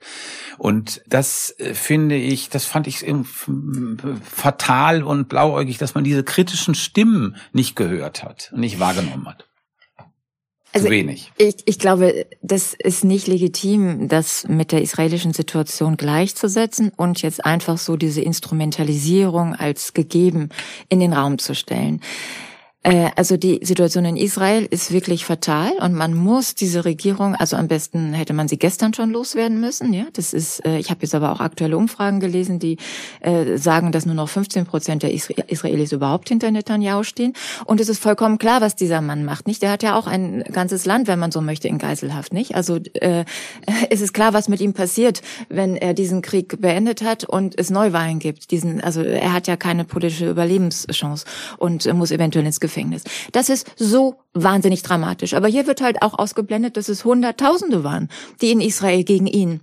Und 0.58 1.02
das 1.08 1.56
äh, 1.58 1.74
finde 1.74 2.16
ich, 2.16 2.50
das 2.50 2.66
fand 2.66 2.88
ich 2.88 3.06
fatal 4.24 5.04
und 5.04 5.30
blauäugig, 5.30 5.78
dass 5.78 5.96
man 5.96 6.04
diese 6.04 6.24
kritischen 6.24 6.76
Stimmen 6.76 7.36
nicht 7.52 7.76
gehört 7.76 8.24
hat 8.24 8.50
und 8.54 8.60
nicht 8.60 8.80
wahrgenommen 8.80 9.28
hat. 9.28 9.48
Also 10.74 10.88
zu 10.88 10.92
wenig. 10.92 11.32
Ich, 11.38 11.56
ich 11.66 11.80
glaube, 11.80 12.26
das 12.42 12.74
ist 12.74 13.04
nicht 13.04 13.28
legitim, 13.28 14.08
das 14.08 14.48
mit 14.48 14.72
der 14.72 14.82
israelischen 14.82 15.32
Situation 15.32 15.98
gleichzusetzen 15.98 16.92
und 16.96 17.22
jetzt 17.22 17.46
einfach 17.46 17.78
so 17.78 17.96
diese 17.96 18.22
Instrumentalisierung 18.22 19.54
als 19.54 19.94
gegeben 19.94 20.50
in 20.90 21.00
den 21.00 21.14
Raum 21.14 21.38
zu 21.38 21.54
stellen. 21.54 22.02
Äh, 22.84 23.12
also 23.16 23.38
die 23.38 23.62
Situation 23.64 24.04
in 24.04 24.18
Israel 24.18 24.68
ist 24.70 24.92
wirklich 24.92 25.26
fatal 25.26 25.72
und 25.80 25.94
man 25.94 26.14
muss 26.14 26.54
diese 26.54 26.84
Regierung, 26.84 27.34
also 27.34 27.56
am 27.56 27.70
besten 27.70 28.14
hätte 28.14 28.34
man 28.34 28.50
sie 28.50 28.60
gestern 28.60 28.94
schon 28.94 29.10
loswerden 29.10 29.60
müssen. 29.60 29.94
Ja, 29.94 30.06
das 30.14 30.34
ist. 30.34 30.66
Äh, 30.66 30.78
ich 30.80 30.90
habe 30.90 31.00
jetzt 31.02 31.16
aber 31.16 31.32
auch 31.32 31.40
aktuelle 31.40 31.78
Umfragen 31.78 32.20
gelesen, 32.20 32.60
die 32.60 32.78
äh, 33.22 33.58
sagen, 33.58 33.94
dass 33.94 34.06
nur 34.06 34.16
noch 34.16 34.28
15 34.28 34.66
Prozent 34.66 35.04
der 35.04 35.14
Israelis 35.14 35.94
überhaupt 35.94 36.28
hinter 36.28 36.52
Netanyahu 36.52 37.04
stehen. 37.04 37.34
Und 37.66 37.80
es 37.80 37.88
ist 37.88 38.00
vollkommen 38.00 38.38
klar, 38.38 38.60
was 38.60 38.76
dieser 38.76 39.00
Mann 39.00 39.24
macht. 39.24 39.48
Nicht? 39.48 39.62
Der 39.62 39.72
hat 39.72 39.82
ja 39.82 39.98
auch 39.98 40.08
ein 40.08 40.44
ganzes 40.52 40.86
Land, 40.86 41.08
wenn 41.08 41.20
man 41.20 41.32
so 41.32 41.40
möchte, 41.40 41.70
in 41.70 41.78
Geiselhaft. 41.78 42.34
Nicht? 42.34 42.56
Also 42.56 42.80
äh, 42.96 43.24
es 43.90 44.02
ist 44.02 44.14
klar, 44.14 44.34
was 44.34 44.50
mit 44.50 44.60
ihm 44.60 44.74
passiert, 44.74 45.22
wenn 45.48 45.78
er 45.78 45.94
diesen 45.94 46.22
Krieg 46.22 46.60
beendet 46.60 47.02
hat 47.02 47.24
und 47.24 47.58
es 47.58 47.70
Neuwahlen 47.70 48.20
gibt. 48.20 48.52
Diesen, 48.52 48.82
also 48.82 49.02
er 49.02 49.32
hat 49.32 49.48
ja 49.48 49.56
keine 49.56 49.86
politische 49.86 50.30
Überlebenschance 50.30 51.26
und 51.58 51.92
muss 51.94 52.12
eventuell 52.12 52.46
ins 52.46 52.60
Gefängnis 52.60 52.73
Gefängnis. 52.74 53.04
Das 53.32 53.50
ist 53.50 53.68
so 53.78 54.16
wahnsinnig 54.34 54.82
dramatisch. 54.82 55.36
Aber 55.36 55.48
hier 55.48 55.68
wird 55.68 55.82
halt 55.82 56.02
auch 56.02 56.18
ausgeblendet, 56.18 56.76
dass 56.76 56.90
es 56.90 57.06
Hunderttausende 57.06 57.84
waren, 57.84 58.10
die 58.42 58.52
in 58.52 58.62
Israel 58.62 59.04
gegen 59.04 59.28
ihn 59.28 59.62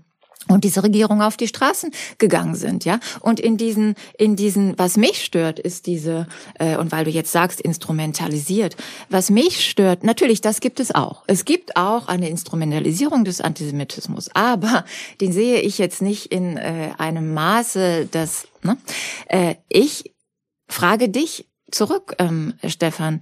und 0.49 0.65
diese 0.65 0.83
Regierung 0.83 1.21
auf 1.21 1.37
die 1.37 1.49
Straßen 1.49 1.91
gegangen 2.19 2.55
sind, 2.55 2.85
ja. 2.85 2.99
Und 3.21 3.41
in 3.41 3.57
diesen, 3.57 3.95
in 4.17 4.37
diesen, 4.37 4.77
was 4.79 4.97
mich 4.97 5.23
stört, 5.23 5.59
ist 5.59 5.87
diese, 5.87 6.27
äh, 6.59 6.77
und 6.77 6.93
weil 6.93 7.05
du 7.05 7.11
jetzt 7.11 7.31
sagst, 7.31 7.61
instrumentalisiert, 7.61 8.75
was 9.11 9.31
mich 9.31 9.69
stört, 9.69 10.03
natürlich, 10.03 10.41
das 10.41 10.61
gibt 10.61 10.81
es 10.81 10.95
auch. 10.95 11.25
Es 11.27 11.45
gibt 11.45 11.77
auch 11.77 12.09
eine 12.09 12.31
Instrumentalisierung 12.31 13.25
des 13.25 13.43
Antisemitismus, 13.43 14.31
aber 14.33 14.85
den 15.21 15.33
sehe 15.33 15.61
ich 15.61 15.77
jetzt 15.77 16.01
nicht 16.01 16.27
in 16.33 16.57
äh, 16.57 16.93
einem 16.97 17.35
Maße, 17.35 18.09
dass, 18.11 18.49
ne? 18.63 18.79
Äh, 19.27 19.57
ich 19.69 20.15
frage 20.69 21.11
dich, 21.11 21.50
zurück, 21.71 22.15
ähm, 22.19 22.55
Stefan. 22.67 23.21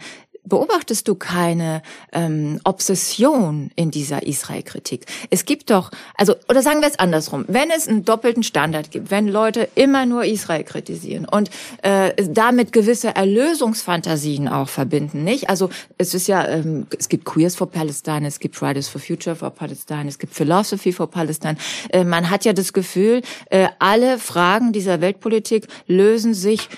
beobachtest 0.49 1.07
du 1.09 1.15
keine 1.15 1.83
ähm, 2.13 2.61
Obsession 2.65 3.71
in 3.77 3.91
dieser 3.91 4.27
Israel-Kritik. 4.27 5.07
Es 5.31 5.45
gibt 5.45 5.71
doch, 5.71 5.91
also, 6.17 6.35
oder 6.49 6.63
sagen 6.63 6.81
wir 6.81 6.89
es 6.89 6.99
andersrum, 6.99 7.45
wenn 7.49 7.71
es 7.71 7.87
einen 7.87 8.05
doppelten 8.05 8.43
Standard 8.43 8.91
gibt, 8.91 9.11
wenn 9.11 9.29
Leute 9.29 9.69
immer 9.75 10.07
nur 10.07 10.25
Israel 10.25 10.65
kritisieren 10.65 11.27
und 11.27 11.51
äh, 11.83 12.13
damit 12.29 12.73
gewisse 12.73 13.15
Erlösungsfantasien 13.15 14.49
auch 14.49 14.69
verbinden, 14.69 15.25
nicht? 15.25 15.51
Also 15.51 15.71
es 15.99 16.15
ist 16.15 16.29
ja, 16.29 16.47
ähm, 16.49 16.87
es 16.99 17.09
gibt 17.09 17.25
Queers 17.25 17.55
for 17.55 17.71
Palestine, 17.71 18.27
es 18.27 18.41
gibt 18.41 18.57
Fridays 18.57 18.89
for 18.89 19.01
Future 19.01 19.37
for 19.37 19.51
Palestine, 19.51 20.09
es 20.09 20.19
gibt 20.19 20.35
Philosophy 20.35 20.93
for 20.93 21.11
Palestine. 21.11 21.57
Äh, 21.91 22.05
man 22.05 22.31
hat 22.31 22.45
ja 22.45 22.53
das 22.53 22.73
Gefühl, 22.73 23.23
äh, 23.51 23.69
alle 23.79 24.19
Fragen 24.19 24.73
dieser 24.73 25.01
Weltpolitik 25.01 25.67
lösen 25.87 26.35
sich 26.35 26.69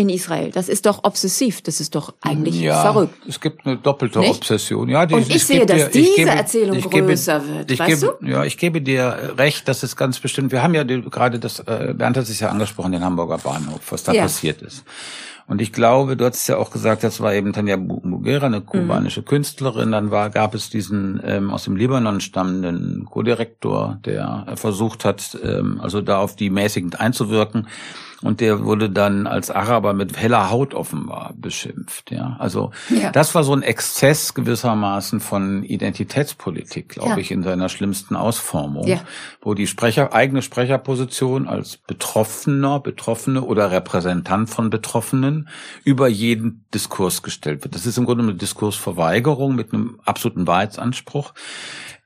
in 0.00 0.08
Israel. 0.08 0.50
Das 0.50 0.68
ist 0.68 0.86
doch 0.86 1.04
obsessiv. 1.04 1.62
Das 1.62 1.80
ist 1.80 1.94
doch 1.94 2.14
eigentlich 2.22 2.60
ja, 2.60 2.80
verrückt. 2.80 3.14
Es 3.28 3.40
gibt 3.40 3.66
eine 3.66 3.76
doppelte 3.76 4.18
Nicht? 4.20 4.36
Obsession. 4.36 4.88
Ja, 4.88 5.06
die, 5.06 5.14
Und 5.14 5.34
ich, 5.34 5.44
sehe, 5.44 5.66
dass 5.66 5.90
dir, 5.90 6.02
diese 6.02 6.16
gebe, 6.16 6.30
Erzählung 6.30 6.80
größer 6.80 7.40
gebe, 7.40 7.54
wird. 7.54 7.70
Ich 7.70 7.78
weißt 7.78 8.00
gebe, 8.00 8.18
du? 8.20 8.26
Ja, 8.26 8.44
ich 8.44 8.56
gebe 8.56 8.80
dir 8.80 9.34
recht, 9.36 9.68
dass 9.68 9.82
es 9.82 9.96
ganz 9.96 10.18
bestimmt. 10.18 10.52
Wir 10.52 10.62
haben 10.62 10.74
ja 10.74 10.84
die, 10.84 11.02
gerade 11.02 11.38
das, 11.38 11.60
äh, 11.60 11.94
Bernd 11.96 12.16
hat 12.16 12.24
es 12.28 12.40
ja 12.40 12.48
angesprochen, 12.48 12.92
den 12.92 13.04
Hamburger 13.04 13.38
Bahnhof, 13.38 13.80
was 13.90 14.02
da 14.02 14.12
Ja. 14.12 14.22
passiert 14.22 14.62
ist. 14.62 14.84
Und 15.50 15.60
ich 15.60 15.72
glaube, 15.72 16.16
du 16.16 16.24
hast 16.24 16.46
ja 16.46 16.58
auch 16.58 16.70
gesagt, 16.70 17.02
das 17.02 17.20
war 17.20 17.34
eben 17.34 17.52
Tanja 17.52 17.76
Mugera, 17.76 18.46
eine 18.46 18.60
kubanische 18.60 19.24
Künstlerin. 19.24 19.90
Dann 19.90 20.12
war, 20.12 20.30
gab 20.30 20.54
es 20.54 20.70
diesen 20.70 21.20
ähm, 21.24 21.50
aus 21.50 21.64
dem 21.64 21.74
Libanon 21.74 22.20
stammenden 22.20 23.04
Co-Direktor, 23.04 23.98
der 24.06 24.46
versucht 24.54 25.04
hat, 25.04 25.36
ähm, 25.42 25.80
also 25.82 26.02
da 26.02 26.20
auf 26.20 26.36
die 26.36 26.50
mäßigend 26.50 27.00
einzuwirken. 27.00 27.66
Und 28.22 28.40
der 28.40 28.64
wurde 28.64 28.90
dann 28.90 29.26
als 29.26 29.50
Araber 29.50 29.94
mit 29.94 30.16
heller 30.18 30.50
Haut 30.50 30.74
offenbar 30.74 31.32
beschimpft. 31.36 32.10
Ja, 32.10 32.36
also 32.38 32.70
Ja. 32.90 33.12
das 33.12 33.34
war 33.34 33.44
so 33.44 33.54
ein 33.54 33.62
Exzess 33.62 34.34
gewissermaßen 34.34 35.20
von 35.20 35.62
Identitätspolitik, 35.64 36.90
glaube 36.90 37.10
Ja. 37.12 37.16
ich, 37.16 37.30
in 37.30 37.42
seiner 37.42 37.68
schlimmsten 37.70 38.16
Ausformung, 38.16 38.86
Ja. 38.86 39.00
wo 39.40 39.54
die 39.54 39.66
Sprecher 39.66 40.12
eigene 40.12 40.42
Sprecherposition 40.42 41.48
als 41.48 41.78
Betroffener, 41.78 42.80
Betroffene 42.80 43.42
oder 43.42 43.70
Repräsentant 43.70 44.50
von 44.50 44.68
Betroffenen 44.68 45.48
über 45.84 46.08
jeden 46.08 46.64
Diskurs 46.74 47.22
gestellt 47.22 47.64
wird. 47.64 47.74
Das 47.74 47.86
ist 47.86 47.96
im 47.96 48.04
Grunde 48.04 48.24
eine 48.24 48.34
Diskursverweigerung 48.34 49.54
mit 49.54 49.72
einem 49.72 49.98
absoluten 50.04 50.46
Wahrheitsanspruch 50.46 51.32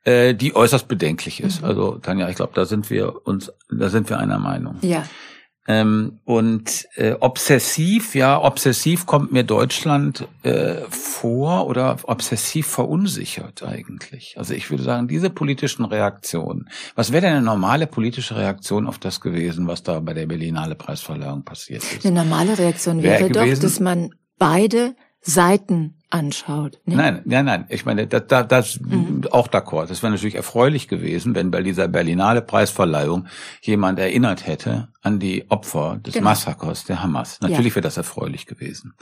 äh, 0.04 0.34
die 0.34 0.54
äußerst 0.54 0.86
bedenklich 0.86 1.40
ist. 1.42 1.62
Mhm. 1.62 1.68
Also 1.68 1.92
Tanja, 1.96 2.28
ich 2.28 2.36
glaube, 2.36 2.52
da 2.54 2.66
sind 2.66 2.90
wir 2.90 3.26
uns, 3.26 3.50
da 3.70 3.88
sind 3.88 4.10
wir 4.10 4.18
einer 4.18 4.38
Meinung. 4.38 4.76
Ja. 4.82 5.04
Ähm, 5.66 6.18
und 6.24 6.86
äh, 6.96 7.12
obsessiv, 7.20 8.14
ja, 8.14 8.38
obsessiv 8.42 9.06
kommt 9.06 9.32
mir 9.32 9.44
Deutschland 9.44 10.28
äh, 10.42 10.82
vor 10.90 11.66
oder 11.66 11.96
obsessiv 12.04 12.66
verunsichert 12.66 13.62
eigentlich. 13.62 14.34
Also 14.36 14.52
ich 14.52 14.70
würde 14.70 14.82
sagen, 14.82 15.08
diese 15.08 15.30
politischen 15.30 15.86
Reaktionen, 15.86 16.68
was 16.94 17.12
wäre 17.12 17.22
denn 17.22 17.36
eine 17.36 17.42
normale 17.42 17.86
politische 17.86 18.36
Reaktion 18.36 18.86
auf 18.86 18.98
das 18.98 19.20
gewesen, 19.22 19.66
was 19.66 19.82
da 19.82 20.00
bei 20.00 20.12
der 20.12 20.26
Berlinale 20.26 20.74
Preisverleihung 20.74 21.44
passiert 21.44 21.82
ist? 21.82 22.04
Eine 22.04 22.16
normale 22.24 22.58
Reaktion 22.58 23.02
Wäre 23.02 23.20
wäre 23.20 23.30
doch, 23.30 23.42
gewesen- 23.44 23.62
dass 23.62 23.80
man 23.80 24.10
beide 24.38 24.94
Seiten 25.26 25.94
anschaut. 26.10 26.78
Ne? 26.84 26.96
Nein, 26.96 27.22
nein, 27.24 27.44
nein. 27.46 27.64
Ich 27.70 27.86
meine, 27.86 28.06
das, 28.06 28.24
das, 28.28 28.46
das 28.46 28.80
Mhm. 28.80 29.24
auch 29.32 29.48
d'accord. 29.48 29.86
Das 29.86 30.02
wäre 30.02 30.12
natürlich 30.12 30.34
erfreulich 30.36 30.86
gewesen, 30.86 31.34
wenn 31.34 31.50
bei 31.50 31.62
dieser 31.62 31.88
Berlinale 31.88 32.42
Preisverleihung 32.42 33.26
jemand 33.62 33.98
erinnert 33.98 34.46
hätte 34.46 34.88
an 35.02 35.18
die 35.18 35.50
Opfer 35.50 35.98
des 36.04 36.14
Genau. 36.14 36.24
Massakers 36.26 36.84
der 36.84 37.02
Hamas. 37.02 37.40
Natürlich 37.40 37.74
wäre 37.74 37.82
das 37.82 37.96
erfreulich 37.96 38.46
gewesen. 38.46 38.92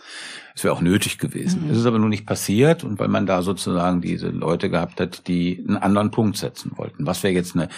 Es 0.55 0.65
wäre 0.65 0.73
auch 0.75 0.81
nötig 0.81 1.19
gewesen. 1.19 1.65
Mhm. 1.65 1.71
Es 1.73 1.79
ist 1.79 1.87
aber 1.87 1.99
nur 1.99 2.09
nicht 2.09 2.25
passiert 2.25 2.83
und 2.85 2.99
weil 2.99 3.09
man 3.09 3.27
da 3.27 3.43
sozusagen 3.43 4.01
diese 4.01 4.29
Leute 4.29 4.71
gehabt 4.71 5.01
hat, 5.01 5.27
die 5.27 5.63
einen 5.69 5.77
anderen 5.77 6.13
Punkt 6.13 6.37
setzen 6.39 6.73
wollten. 6.77 7.05
Was 7.07 7.23
wäre 7.25 7.35
jetzt 7.35 7.55
eine 7.57 7.69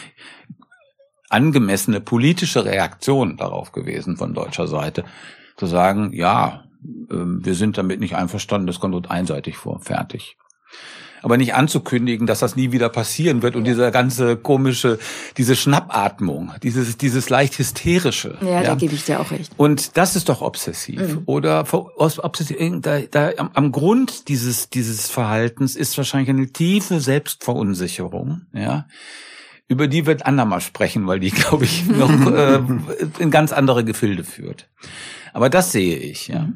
angemessene 1.30 2.00
politische 2.00 2.64
Reaktion 2.64 3.36
darauf 3.36 3.72
gewesen 3.72 4.16
von 4.16 4.34
deutscher 4.34 4.68
Seite, 4.68 5.04
zu 5.56 5.66
sagen, 5.66 6.12
ja, 6.12 6.64
wir 6.84 7.54
sind 7.54 7.78
damit 7.78 8.00
nicht 8.00 8.16
einverstanden, 8.16 8.66
das 8.66 8.80
kommt 8.80 8.94
uns 8.94 9.08
einseitig 9.08 9.56
vor, 9.56 9.80
fertig. 9.80 10.36
Aber 11.22 11.38
nicht 11.38 11.54
anzukündigen, 11.54 12.26
dass 12.26 12.40
das 12.40 12.54
nie 12.54 12.70
wieder 12.70 12.90
passieren 12.90 13.40
wird 13.40 13.56
und 13.56 13.64
dieser 13.64 13.90
ganze 13.90 14.36
komische, 14.36 14.98
diese 15.38 15.56
Schnappatmung, 15.56 16.52
dieses, 16.62 16.98
dieses 16.98 17.30
leicht 17.30 17.58
hysterische. 17.58 18.36
Ja, 18.42 18.62
da 18.62 18.74
gebe 18.74 18.94
ich 18.94 19.06
dir 19.06 19.20
auch 19.20 19.30
recht. 19.30 19.50
Und 19.56 19.96
das 19.96 20.16
ist 20.16 20.28
doch 20.28 20.42
obsessiv. 20.42 21.00
Mhm. 21.00 21.22
Oder 21.24 21.64
obsessiv, 21.96 22.58
da, 22.82 23.00
da, 23.00 23.30
am, 23.38 23.50
am 23.54 23.72
Grund 23.72 24.28
dieses, 24.28 24.68
dieses 24.68 25.08
Verhaltens 25.08 25.76
ist 25.76 25.96
wahrscheinlich 25.96 26.28
eine 26.28 26.52
tiefe 26.52 27.00
Selbstverunsicherung, 27.00 28.42
ja. 28.52 28.86
Über 29.66 29.88
die 29.88 30.04
wird 30.04 30.26
andermal 30.26 30.60
sprechen, 30.60 31.06
weil 31.06 31.20
die, 31.20 31.30
glaube 31.30 31.64
ich, 31.64 31.86
noch 31.86 32.10
äh, 32.32 32.60
in 33.18 33.30
ganz 33.30 33.52
andere 33.52 33.82
Gefilde 33.82 34.24
führt. 34.24 34.68
Aber 35.34 35.50
das 35.50 35.72
sehe 35.72 35.98
ich, 35.98 36.28
ja. 36.28 36.48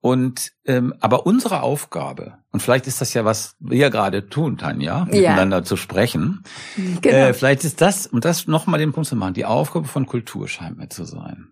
Und 0.00 0.52
ähm, 0.64 0.94
aber 1.00 1.26
unsere 1.26 1.62
Aufgabe, 1.62 2.38
und 2.52 2.60
vielleicht 2.60 2.86
ist 2.86 3.00
das 3.00 3.14
ja, 3.14 3.24
was 3.24 3.56
wir 3.58 3.90
gerade 3.90 4.28
tun, 4.28 4.56
Tanja, 4.56 5.04
miteinander 5.04 5.64
zu 5.64 5.76
sprechen, 5.76 6.42
Genau. 6.76 7.16
äh, 7.16 7.34
vielleicht 7.34 7.64
ist 7.64 7.80
das, 7.80 8.06
um 8.06 8.20
das 8.20 8.46
nochmal 8.46 8.78
den 8.78 8.92
Punkt 8.92 9.08
zu 9.08 9.16
machen, 9.16 9.34
die 9.34 9.44
Aufgabe 9.44 9.86
von 9.88 10.06
Kultur 10.06 10.48
scheint 10.48 10.78
mir 10.78 10.88
zu 10.88 11.04
sein, 11.04 11.48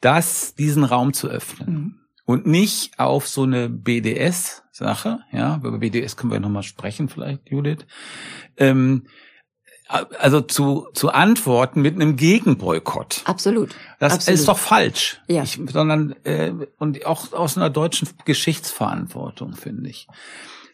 das, 0.00 0.54
diesen 0.54 0.84
Raum 0.84 1.12
zu 1.12 1.28
öffnen. 1.28 1.74
Mhm. 1.74 1.94
Und 2.26 2.46
nicht 2.46 2.98
auf 2.98 3.26
so 3.26 3.44
eine 3.44 3.70
BDS-Sache, 3.70 5.20
ja, 5.32 5.56
über 5.56 5.78
BDS 5.78 6.16
können 6.16 6.30
wir 6.30 6.40
nochmal 6.40 6.62
sprechen, 6.62 7.08
vielleicht, 7.08 7.48
Judith, 7.48 7.86
ähm, 8.58 9.06
also 9.88 10.40
zu, 10.40 10.86
zu 10.92 11.10
antworten 11.10 11.80
mit 11.80 11.94
einem 11.94 12.16
Gegenboykott. 12.16 13.22
Absolut. 13.24 13.74
Das 13.98 14.14
Absolut. 14.14 14.38
ist 14.38 14.48
doch 14.48 14.58
falsch. 14.58 15.20
Ja. 15.26 15.42
Ich, 15.42 15.58
sondern 15.72 16.14
äh, 16.24 16.52
und 16.78 17.04
auch 17.06 17.32
aus 17.32 17.56
einer 17.56 17.70
deutschen 17.70 18.08
Geschichtsverantwortung 18.24 19.54
finde 19.54 19.90
ich. 19.90 20.06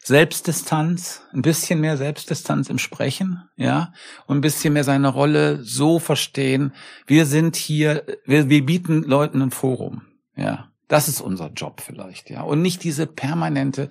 Selbstdistanz, 0.03 1.23
ein 1.33 1.41
bisschen 1.41 1.81
mehr 1.81 1.97
Selbstdistanz 1.97 2.69
im 2.69 2.77
Sprechen, 2.77 3.49
ja, 3.55 3.91
und 4.27 4.37
ein 4.37 4.41
bisschen 4.41 4.73
mehr 4.73 4.83
seine 4.83 5.07
Rolle 5.07 5.63
so 5.63 5.97
verstehen. 5.97 6.73
Wir 7.07 7.25
sind 7.25 7.55
hier, 7.55 8.03
wir, 8.23 8.47
wir 8.47 8.63
bieten 8.63 9.01
Leuten 9.01 9.41
ein 9.41 9.49
Forum, 9.49 10.03
ja. 10.35 10.69
Das 10.87 11.07
ist 11.07 11.19
unser 11.19 11.49
Job 11.49 11.81
vielleicht, 11.81 12.29
ja. 12.29 12.41
Und 12.41 12.61
nicht 12.61 12.83
diese 12.83 13.07
permanente, 13.07 13.89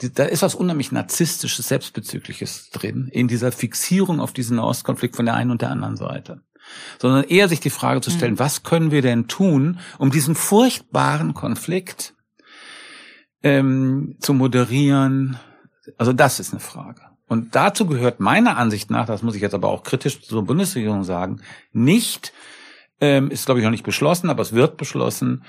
die, 0.00 0.12
da 0.12 0.24
ist 0.24 0.42
was 0.42 0.54
unheimlich 0.54 0.90
narzisstisches, 0.90 1.68
selbstbezügliches 1.68 2.70
drin, 2.70 3.08
in 3.12 3.28
dieser 3.28 3.52
Fixierung 3.52 4.20
auf 4.20 4.32
diesen 4.32 4.56
Nahostkonflikt 4.56 5.16
von 5.16 5.26
der 5.26 5.34
einen 5.34 5.50
und 5.50 5.60
der 5.60 5.70
anderen 5.70 5.96
Seite. 5.96 6.40
Sondern 6.98 7.24
eher 7.24 7.48
sich 7.48 7.60
die 7.60 7.70
Frage 7.70 8.00
zu 8.00 8.10
stellen, 8.10 8.38
was 8.38 8.62
können 8.62 8.90
wir 8.90 9.02
denn 9.02 9.28
tun, 9.28 9.80
um 9.98 10.10
diesen 10.10 10.34
furchtbaren 10.34 11.34
Konflikt 11.34 12.14
ähm, 13.42 14.16
zu 14.20 14.32
moderieren? 14.32 15.38
Also 15.98 16.12
das 16.12 16.40
ist 16.40 16.52
eine 16.52 16.60
Frage. 16.60 17.02
Und 17.26 17.54
dazu 17.54 17.86
gehört 17.86 18.18
meiner 18.18 18.56
Ansicht 18.56 18.90
nach, 18.90 19.06
das 19.06 19.22
muss 19.22 19.34
ich 19.34 19.42
jetzt 19.42 19.54
aber 19.54 19.68
auch 19.68 19.82
kritisch 19.82 20.22
zur 20.22 20.44
Bundesregierung 20.44 21.04
sagen, 21.04 21.42
nicht, 21.72 22.32
ähm, 23.00 23.30
ist 23.30 23.46
glaube 23.46 23.60
ich 23.60 23.64
noch 23.64 23.70
nicht 23.70 23.84
beschlossen, 23.84 24.30
aber 24.30 24.42
es 24.42 24.52
wird 24.52 24.76
beschlossen, 24.76 25.44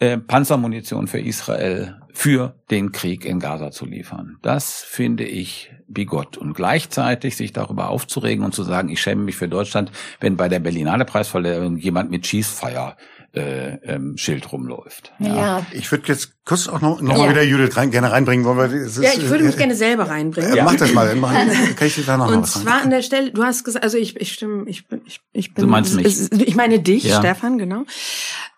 äh, 0.00 0.18
Panzermunition 0.18 1.06
für 1.06 1.20
Israel 1.20 1.96
für 2.12 2.54
den 2.70 2.92
Krieg 2.92 3.24
in 3.24 3.38
Gaza 3.38 3.70
zu 3.70 3.86
liefern. 3.86 4.38
Das 4.42 4.82
finde 4.82 5.24
ich 5.24 5.72
bigott. 5.88 6.36
Und 6.36 6.54
gleichzeitig 6.54 7.36
sich 7.36 7.52
darüber 7.52 7.88
aufzuregen 7.88 8.44
und 8.44 8.54
zu 8.54 8.62
sagen, 8.62 8.88
ich 8.88 9.00
schäme 9.00 9.22
mich 9.22 9.36
für 9.36 9.48
Deutschland, 9.48 9.92
wenn 10.20 10.36
bei 10.36 10.48
der 10.48 10.60
Berlinale 10.60 11.04
Preisverleihung 11.04 11.76
jemand 11.76 12.10
mit 12.10 12.24
Cheesefire 12.24 12.96
äh, 13.32 13.76
ähm, 13.84 14.16
Schild 14.16 14.50
rumläuft. 14.52 15.12
Ja. 15.20 15.64
Ich 15.72 15.90
würde 15.92 16.08
jetzt 16.08 16.32
kurz 16.44 16.66
auch 16.68 16.80
noch, 16.80 17.00
noch 17.00 17.16
mal 17.16 17.24
Ja. 17.26 17.30
wieder 17.30 17.42
Judith 17.42 17.76
rein, 17.76 17.90
gerne 17.90 18.10
reinbringen, 18.10 18.44
wollen 18.44 18.58
wir. 18.58 18.80
Es 18.80 18.96
ist, 18.96 19.04
Ja, 19.04 19.10
ich 19.16 19.28
würde 19.28 19.44
mich 19.44 19.54
äh, 19.54 19.58
gerne 19.58 19.74
selber 19.76 20.08
reinbringen. 20.08 20.56
äh, 20.56 20.62
Mach 20.62 20.74
das 20.74 20.92
mal, 20.92 21.14
mach, 21.14 21.32
kann 21.76 21.86
ich 21.86 21.94
dir 21.94 22.02
da 22.04 22.16
noch 22.16 22.26
mal 22.26 22.34
Und 22.36 22.42
was 22.42 22.54
sagen? 22.54 22.66
zwar 22.66 22.82
an 22.82 22.90
der 22.90 23.02
Stelle, 23.02 23.30
du 23.30 23.44
hast 23.44 23.62
gesagt, 23.64 23.84
also 23.84 23.98
ich, 23.98 24.16
ich 24.20 24.32
stimme, 24.32 24.68
ich 24.68 24.88
bin, 24.88 25.02
ich, 25.06 25.20
ich 25.32 25.54
bin. 25.54 25.64
Du 25.64 25.70
meinst 25.70 25.94
mich. 25.94 26.30
Ich 26.32 26.54
meine 26.56 26.80
dich, 26.80 27.04
Ja. 27.04 27.18
Stefan, 27.20 27.58
genau. 27.58 27.84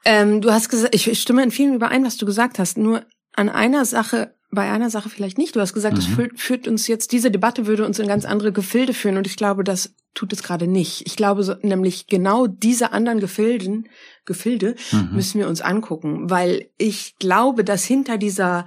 Ähm, 0.04 0.40
du 0.40 0.50
hast 0.52 0.68
gesagt, 0.68 0.94
ich, 0.94 1.08
ich 1.08 1.20
stimme 1.20 1.42
in 1.42 1.50
vielen 1.50 1.74
überein, 1.74 2.04
was 2.04 2.16
du 2.16 2.24
gesagt 2.26 2.58
hast. 2.58 2.78
Nur 2.78 3.02
an 3.34 3.48
einer 3.48 3.84
Sache, 3.84 4.34
bei 4.50 4.70
einer 4.70 4.90
Sache 4.90 5.08
vielleicht 5.08 5.38
nicht. 5.38 5.56
Du 5.56 5.60
hast 5.60 5.72
gesagt, 5.72 5.96
es 5.96 6.06
Mhm. 6.08 6.12
führt, 6.14 6.40
führt 6.40 6.68
uns 6.68 6.86
jetzt, 6.86 7.12
diese 7.12 7.30
Debatte 7.30 7.66
würde 7.66 7.86
uns 7.86 7.98
in 7.98 8.06
ganz 8.06 8.24
andere 8.26 8.52
Gefilde 8.52 8.92
führen. 8.92 9.16
Und 9.16 9.26
ich 9.26 9.36
glaube, 9.36 9.64
das 9.64 9.94
tut 10.14 10.32
es 10.34 10.42
gerade 10.42 10.66
nicht. 10.66 11.06
Ich 11.06 11.16
glaube 11.16 11.42
so, 11.42 11.54
nämlich 11.62 12.06
genau 12.06 12.46
diese 12.46 12.92
anderen 12.92 13.18
Gefilden, 13.20 13.88
Gefilde 14.26 14.74
Mhm. 14.92 15.08
müssen 15.14 15.38
wir 15.40 15.48
uns 15.48 15.62
angucken, 15.62 16.28
weil 16.28 16.68
ich 16.76 17.16
glaube, 17.18 17.64
dass 17.64 17.84
hinter 17.84 18.18
dieser 18.18 18.66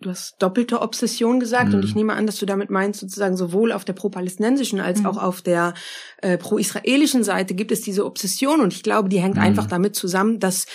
Du 0.00 0.10
hast 0.10 0.34
doppelte 0.40 0.82
Obsession 0.82 1.40
gesagt 1.40 1.70
Mhm. 1.70 1.76
und 1.76 1.84
ich 1.84 1.94
nehme 1.94 2.12
an, 2.12 2.26
dass 2.26 2.36
du 2.38 2.44
damit 2.44 2.68
meinst, 2.68 3.00
sozusagen 3.00 3.38
sowohl 3.38 3.72
auf 3.72 3.86
der 3.86 3.94
pro-palästinensischen 3.94 4.78
als 4.80 5.00
Mhm. 5.00 5.06
auch 5.06 5.16
auf 5.16 5.40
der 5.40 5.72
äh, 6.20 6.36
pro-israelischen 6.36 7.24
Seite 7.24 7.54
gibt 7.54 7.72
es 7.72 7.80
diese 7.80 8.04
Obsession 8.04 8.60
und 8.60 8.74
ich 8.74 8.82
glaube, 8.82 9.08
die 9.08 9.20
hängt 9.20 9.36
Mhm. 9.36 9.42
einfach 9.42 9.66
damit 9.66 9.96
zusammen, 9.96 10.40
dass 10.40 10.66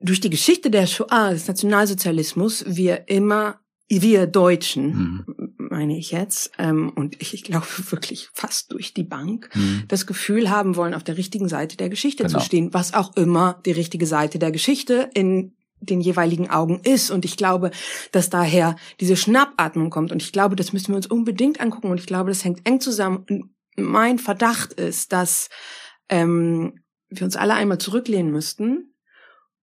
durch 0.00 0.20
die 0.20 0.30
Geschichte 0.30 0.70
der 0.70 0.86
Shoah, 0.86 1.30
des 1.30 1.46
Nationalsozialismus, 1.46 2.64
wir 2.66 3.08
immer 3.08 3.60
wir 3.88 4.28
Deutschen, 4.28 5.24
mhm. 5.26 5.54
meine 5.58 5.98
ich 5.98 6.12
jetzt, 6.12 6.52
ähm, 6.58 6.92
und 6.94 7.20
ich, 7.20 7.34
ich 7.34 7.42
glaube 7.42 7.66
wirklich 7.90 8.28
fast 8.32 8.72
durch 8.72 8.94
die 8.94 9.02
Bank, 9.02 9.50
mhm. 9.54 9.84
das 9.88 10.06
Gefühl 10.06 10.48
haben 10.48 10.76
wollen, 10.76 10.94
auf 10.94 11.02
der 11.02 11.16
richtigen 11.16 11.48
Seite 11.48 11.76
der 11.76 11.88
Geschichte 11.88 12.22
genau. 12.22 12.38
zu 12.38 12.44
stehen, 12.44 12.72
was 12.72 12.94
auch 12.94 13.16
immer 13.16 13.60
die 13.66 13.72
richtige 13.72 14.06
Seite 14.06 14.38
der 14.38 14.52
Geschichte 14.52 15.10
in 15.14 15.56
den 15.80 16.00
jeweiligen 16.00 16.50
Augen 16.50 16.80
ist. 16.84 17.10
Und 17.10 17.24
ich 17.24 17.36
glaube, 17.36 17.70
dass 18.12 18.30
daher 18.30 18.76
diese 19.00 19.16
Schnappatmung 19.16 19.90
kommt. 19.90 20.12
Und 20.12 20.22
ich 20.22 20.30
glaube, 20.30 20.54
das 20.54 20.72
müssen 20.72 20.88
wir 20.88 20.96
uns 20.96 21.06
unbedingt 21.06 21.60
angucken. 21.60 21.90
Und 21.90 21.98
ich 21.98 22.06
glaube, 22.06 22.30
das 22.30 22.44
hängt 22.44 22.68
eng 22.68 22.80
zusammen. 22.80 23.24
Und 23.28 23.50
mein 23.76 24.18
Verdacht 24.18 24.74
ist, 24.74 25.12
dass 25.12 25.48
ähm, 26.10 26.80
wir 27.08 27.24
uns 27.24 27.34
alle 27.34 27.54
einmal 27.54 27.78
zurücklehnen 27.78 28.30
müssten 28.30 28.89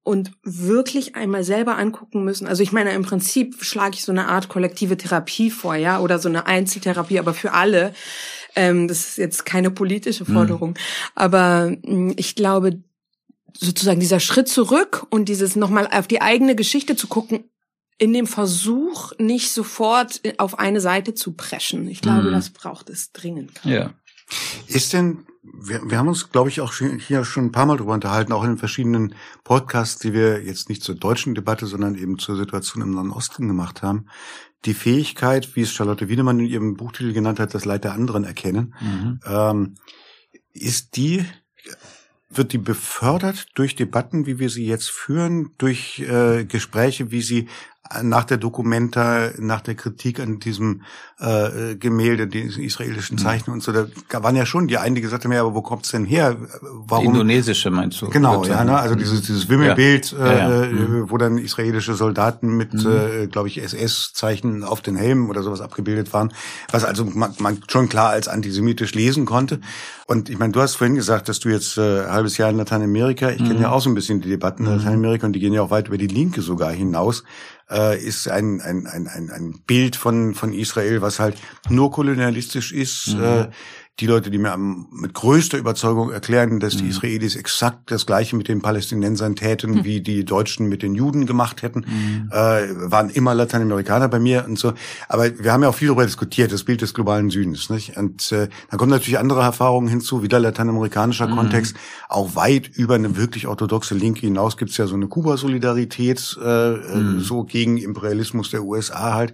und 0.07 0.31
wirklich 0.41 1.15
einmal 1.15 1.43
selber 1.43 1.77
angucken 1.77 2.23
müssen. 2.23 2.47
Also 2.47 2.63
ich 2.63 2.71
meine, 2.71 2.93
im 2.93 3.03
Prinzip 3.03 3.61
schlage 3.61 3.95
ich 3.95 4.05
so 4.05 4.13
eine 4.13 4.29
Art 4.29 4.47
kollektive 4.47 4.95
Therapie 4.95 5.51
vor, 5.51 5.75
ja, 5.75 5.99
oder 5.99 6.17
so 6.17 6.29
eine 6.29 6.45
Einzeltherapie, 6.47 7.19
aber 7.19 7.33
für 7.33 7.51
alle. 7.51 7.93
Ähm, 8.55 8.87
das 8.87 8.99
ist 8.99 9.17
jetzt 9.17 9.45
keine 9.45 9.69
politische 9.69 10.23
mhm. 10.23 10.33
Forderung. 10.33 10.69
Mhm. 10.69 10.75
Aber 11.13 11.75
mh, 11.83 12.13
ich 12.15 12.35
glaube, 12.35 12.81
sozusagen 13.53 13.99
dieser 13.99 14.21
Schritt 14.21 14.47
zurück 14.47 15.05
und 15.09 15.27
dieses 15.27 15.57
nochmal 15.57 15.89
auf 15.91 16.07
die 16.07 16.21
eigene 16.21 16.55
Geschichte 16.55 16.95
zu 16.95 17.07
gucken, 17.07 17.43
in 17.97 18.13
dem 18.13 18.27
Versuch, 18.27 19.11
nicht 19.17 19.51
sofort 19.51 20.21
auf 20.37 20.57
eine 20.57 20.79
Seite 20.79 21.15
zu 21.15 21.33
preschen. 21.33 21.89
Ich 21.89 21.99
glaube, 21.99 22.29
mhm. 22.29 22.31
das 22.31 22.51
braucht 22.51 22.89
es 22.89 23.11
dringend. 23.11 23.51
Ja. 23.65 23.93
Ist 24.67 24.93
denn, 24.93 25.25
wir, 25.41 25.89
wir 25.89 25.97
haben 25.97 26.07
uns, 26.07 26.29
glaube 26.31 26.49
ich, 26.49 26.61
auch 26.61 26.73
hier 26.73 27.23
schon 27.23 27.45
ein 27.45 27.51
paar 27.51 27.65
Mal 27.65 27.77
drüber 27.77 27.93
unterhalten, 27.93 28.33
auch 28.33 28.43
in 28.43 28.51
den 28.51 28.57
verschiedenen 28.57 29.15
Podcasts, 29.43 29.99
die 29.99 30.13
wir 30.13 30.43
jetzt 30.43 30.69
nicht 30.69 30.83
zur 30.83 30.95
deutschen 30.95 31.35
Debatte, 31.35 31.65
sondern 31.65 31.95
eben 31.95 32.19
zur 32.19 32.35
Situation 32.35 32.83
im 32.83 32.91
Nahen 32.91 33.11
Osten 33.11 33.47
gemacht 33.47 33.81
haben, 33.81 34.07
die 34.65 34.73
Fähigkeit, 34.73 35.55
wie 35.55 35.61
es 35.61 35.71
Charlotte 35.71 36.09
Wiedemann 36.09 36.39
in 36.39 36.47
ihrem 36.47 36.75
Buchtitel 36.75 37.13
genannt 37.13 37.39
hat, 37.39 37.53
das 37.53 37.65
Leid 37.65 37.83
der 37.83 37.93
anderen 37.93 38.23
erkennen, 38.23 38.75
mhm. 38.81 39.19
ähm, 39.25 39.75
ist 40.53 40.95
die 40.95 41.25
wird 42.29 42.51
die 42.51 42.57
befördert 42.57 43.47
durch 43.55 43.75
Debatten, 43.75 44.25
wie 44.25 44.37
wir 44.37 44.49
sie 44.49 44.65
jetzt 44.65 44.89
führen, 44.89 45.51
durch 45.57 45.99
äh, 45.99 46.45
Gespräche, 46.45 47.09
wie 47.09 47.21
sie 47.21 47.47
nach 48.03 48.23
der 48.23 48.37
Dokumenta, 48.37 49.29
nach 49.37 49.61
der 49.61 49.75
Kritik 49.75 50.19
an 50.19 50.39
diesem 50.39 50.81
äh, 51.19 51.75
Gemälde, 51.75 52.27
den 52.27 52.47
israelischen 52.49 53.15
mhm. 53.15 53.21
Zeichen 53.21 53.51
und 53.51 53.63
so, 53.63 53.71
da 53.71 53.87
waren 54.23 54.35
ja 54.35 54.45
schon 54.45 54.67
die 54.67 54.77
einen, 54.77 54.95
die 54.95 55.01
gesagt 55.01 55.23
haben, 55.23 55.31
ja, 55.31 55.41
aber 55.41 55.55
wo 55.55 55.61
kommt's 55.61 55.91
denn 55.91 56.05
her? 56.05 56.37
Warum? 56.61 57.03
Die 57.03 57.09
indonesische 57.09 57.71
meinst 57.71 58.01
du? 58.01 58.09
Genau, 58.09 58.43
ja, 58.45 58.63
ne? 58.63 58.77
also 58.77 58.95
dieses, 58.95 59.23
dieses 59.23 59.49
Wimmelbild, 59.49 60.11
ja. 60.11 60.25
Äh, 60.25 60.37
ja, 60.37 60.63
ja. 60.63 60.71
Mhm. 60.71 61.09
wo 61.09 61.17
dann 61.17 61.37
israelische 61.37 61.95
Soldaten 61.95 62.55
mit, 62.55 62.73
mhm. 62.73 62.91
äh, 62.91 63.27
glaube 63.27 63.47
ich, 63.47 63.61
SS-Zeichen 63.61 64.63
auf 64.63 64.81
den 64.81 64.95
Helmen 64.95 65.29
oder 65.29 65.43
sowas 65.43 65.61
abgebildet 65.61 66.13
waren, 66.13 66.33
was 66.71 66.83
also 66.83 67.05
man, 67.05 67.33
man 67.39 67.59
schon 67.67 67.89
klar 67.89 68.09
als 68.09 68.27
antisemitisch 68.27 68.93
lesen 68.93 69.25
konnte. 69.25 69.59
Und 70.05 70.29
ich 70.29 70.37
meine, 70.37 70.53
du 70.53 70.61
hast 70.61 70.75
vorhin 70.75 70.95
gesagt, 70.95 71.29
dass 71.29 71.39
du 71.39 71.49
jetzt 71.49 71.77
äh, 71.77 72.01
ein 72.01 72.11
halbes 72.11 72.37
Jahr 72.37 72.49
in 72.49 72.57
Lateinamerika, 72.57 73.29
ich 73.29 73.41
mhm. 73.41 73.47
kenne 73.47 73.61
ja 73.61 73.71
auch 73.71 73.81
so 73.81 73.89
ein 73.89 73.95
bisschen 73.95 74.21
die 74.21 74.29
Debatten 74.29 74.65
in. 74.65 74.77
Lateinamerika 74.77 75.27
und 75.27 75.33
die 75.33 75.39
gehen 75.39 75.53
ja 75.53 75.61
auch 75.61 75.71
weit 75.71 75.87
über 75.87 75.97
die 75.97 76.07
Linke 76.07 76.41
sogar 76.41 76.71
hinaus 76.71 77.23
äh, 77.69 77.97
ist 78.01 78.29
ein, 78.29 78.61
ein, 78.61 78.87
ein, 78.87 79.07
ein, 79.07 79.29
ein 79.29 79.63
Bild 79.65 79.95
von, 79.95 80.35
von 80.35 80.53
Israel, 80.53 81.01
was 81.01 81.19
halt 81.19 81.37
nur 81.69 81.91
kolonialistisch 81.91 82.71
ist. 82.71 83.15
Mhm. 83.15 83.23
Äh, 83.23 83.49
die 83.99 84.05
Leute, 84.05 84.29
die 84.29 84.37
mir 84.37 84.51
am, 84.51 84.87
mit 84.91 85.15
größter 85.15 85.57
Überzeugung 85.57 86.11
erklären, 86.11 86.59
dass 86.59 86.75
mhm. 86.75 86.79
die 86.79 86.87
Israelis 86.89 87.35
exakt 87.35 87.89
das 87.89 88.05
Gleiche 88.05 88.35
mit 88.35 88.47
den 88.47 88.61
Palästinensern 88.61 89.35
täten, 89.35 89.71
mhm. 89.71 89.83
wie 89.85 90.01
die 90.01 90.23
Deutschen 90.23 90.69
mit 90.69 90.83
den 90.83 90.93
Juden 90.93 91.25
gemacht 91.25 91.63
hätten, 91.63 91.79
mhm. 91.79 92.29
äh, 92.31 92.91
waren 92.91 93.09
immer 93.09 93.33
Lateinamerikaner 93.33 94.07
bei 94.07 94.19
mir 94.19 94.45
und 94.47 94.59
so. 94.59 94.73
Aber 95.09 95.39
wir 95.39 95.51
haben 95.51 95.63
ja 95.63 95.69
auch 95.69 95.75
viel 95.75 95.87
darüber 95.87 96.05
diskutiert, 96.05 96.51
das 96.51 96.63
Bild 96.63 96.81
des 96.81 96.93
globalen 96.93 97.31
Südens. 97.31 97.71
Nicht? 97.71 97.97
Und 97.97 98.31
äh, 98.31 98.49
dann 98.69 98.77
kommen 98.77 98.91
natürlich 98.91 99.17
andere 99.17 99.41
Erfahrungen 99.41 99.87
hinzu, 99.87 100.21
wieder 100.21 100.39
lateinamerikanischer 100.39 101.27
mhm. 101.27 101.35
Kontext, 101.35 101.75
auch 102.07 102.35
weit 102.35 102.67
über 102.67 102.95
eine 102.95 103.17
wirklich 103.17 103.47
orthodoxe 103.47 103.95
Linke 103.95 104.21
hinaus 104.21 104.57
gibt's 104.57 104.77
ja 104.77 104.85
so 104.85 104.95
eine 104.95 105.07
Kuba-Solidarität, 105.07 106.37
äh, 106.39 106.73
äh 106.73 106.95
mhm. 106.95 107.19
so 107.21 107.43
gegen 107.43 107.77
Imperialismus 107.77 108.51
der 108.51 108.63
USA 108.63 109.15
halt 109.15 109.33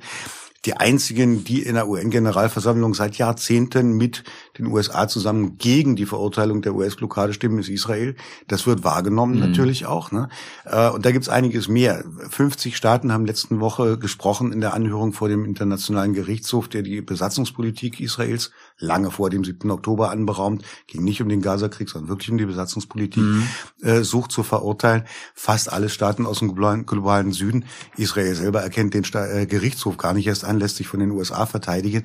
die 0.66 0.76
einzigen, 0.78 1.44
die 1.44 1.62
in 1.62 1.76
der 1.76 1.90
UN-Generalversammlung 1.90 2.94
seit 2.94 3.18
Jahrzehnten 3.18 3.98
mit 3.98 4.24
den 4.58 4.68
USA 4.68 5.08
zusammen 5.08 5.58
gegen 5.58 5.96
die 5.96 6.06
Verurteilung 6.06 6.62
der 6.62 6.76
US-Blockade 6.76 7.34
stimmen, 7.34 7.60
ist 7.60 7.70
Israel. 7.70 8.16
Das 8.48 8.68
wird 8.68 8.84
wahrgenommen 8.84 9.36
mhm. 9.36 9.40
natürlich 9.40 9.86
auch. 9.86 10.12
Ne? 10.12 10.30
Äh, 10.66 10.90
und 10.90 11.06
da 11.06 11.12
gibt's 11.12 11.30
einiges 11.30 11.68
mehr. 11.68 12.04
50 12.30 12.78
Staaten 12.78 13.12
haben 13.12 13.26
letzten 13.26 13.60
Woche 13.60 13.98
gesprochen 13.98 14.52
in 14.52 14.62
der 14.62 14.74
Anhörung 14.74 15.14
vor 15.14 15.28
dem 15.28 15.46
Internationalen 15.46 16.14
Gerichtshof, 16.14 16.68
der 16.68 16.84
die 16.84 17.02
Besatzungspolitik 17.02 18.00
Israels 18.00 18.52
lange 18.78 19.10
vor 19.10 19.30
dem 19.30 19.44
7. 19.44 19.70
Oktober 19.72 20.12
anberaumt, 20.12 20.64
ging 20.88 21.04
nicht 21.04 21.22
um 21.22 21.30
den 21.30 21.42
Gazakrieg, 21.42 21.90
sondern 21.90 22.10
wirklich 22.10 22.30
um 22.30 22.38
die 22.38 22.46
Besatzungspolitik, 22.46 23.24
mhm. 23.24 23.48
äh, 23.82 24.04
sucht 24.04 24.32
zu 24.32 24.44
verurteilen. 24.44 25.06
Fast 25.34 25.72
alle 25.74 25.90
Staaten 25.90 26.26
aus 26.28 26.40
dem 26.40 26.54
globalen, 26.54 26.86
globalen 26.86 27.32
Süden. 27.32 27.66
Israel 27.98 28.36
selber 28.36 28.62
erkennt 28.62 28.94
den 28.94 29.04
Sta 29.04 29.26
äh, 29.26 29.48
Gerichtshof 29.48 29.98
gar 29.98 30.14
nicht 30.14 30.28
erst 30.28 30.46
an, 30.46 30.60
lässt 30.60 30.76
sich 30.76 30.88
von 30.88 31.00
den 31.00 31.12
USA 31.12 31.46
verteidigen 31.48 32.04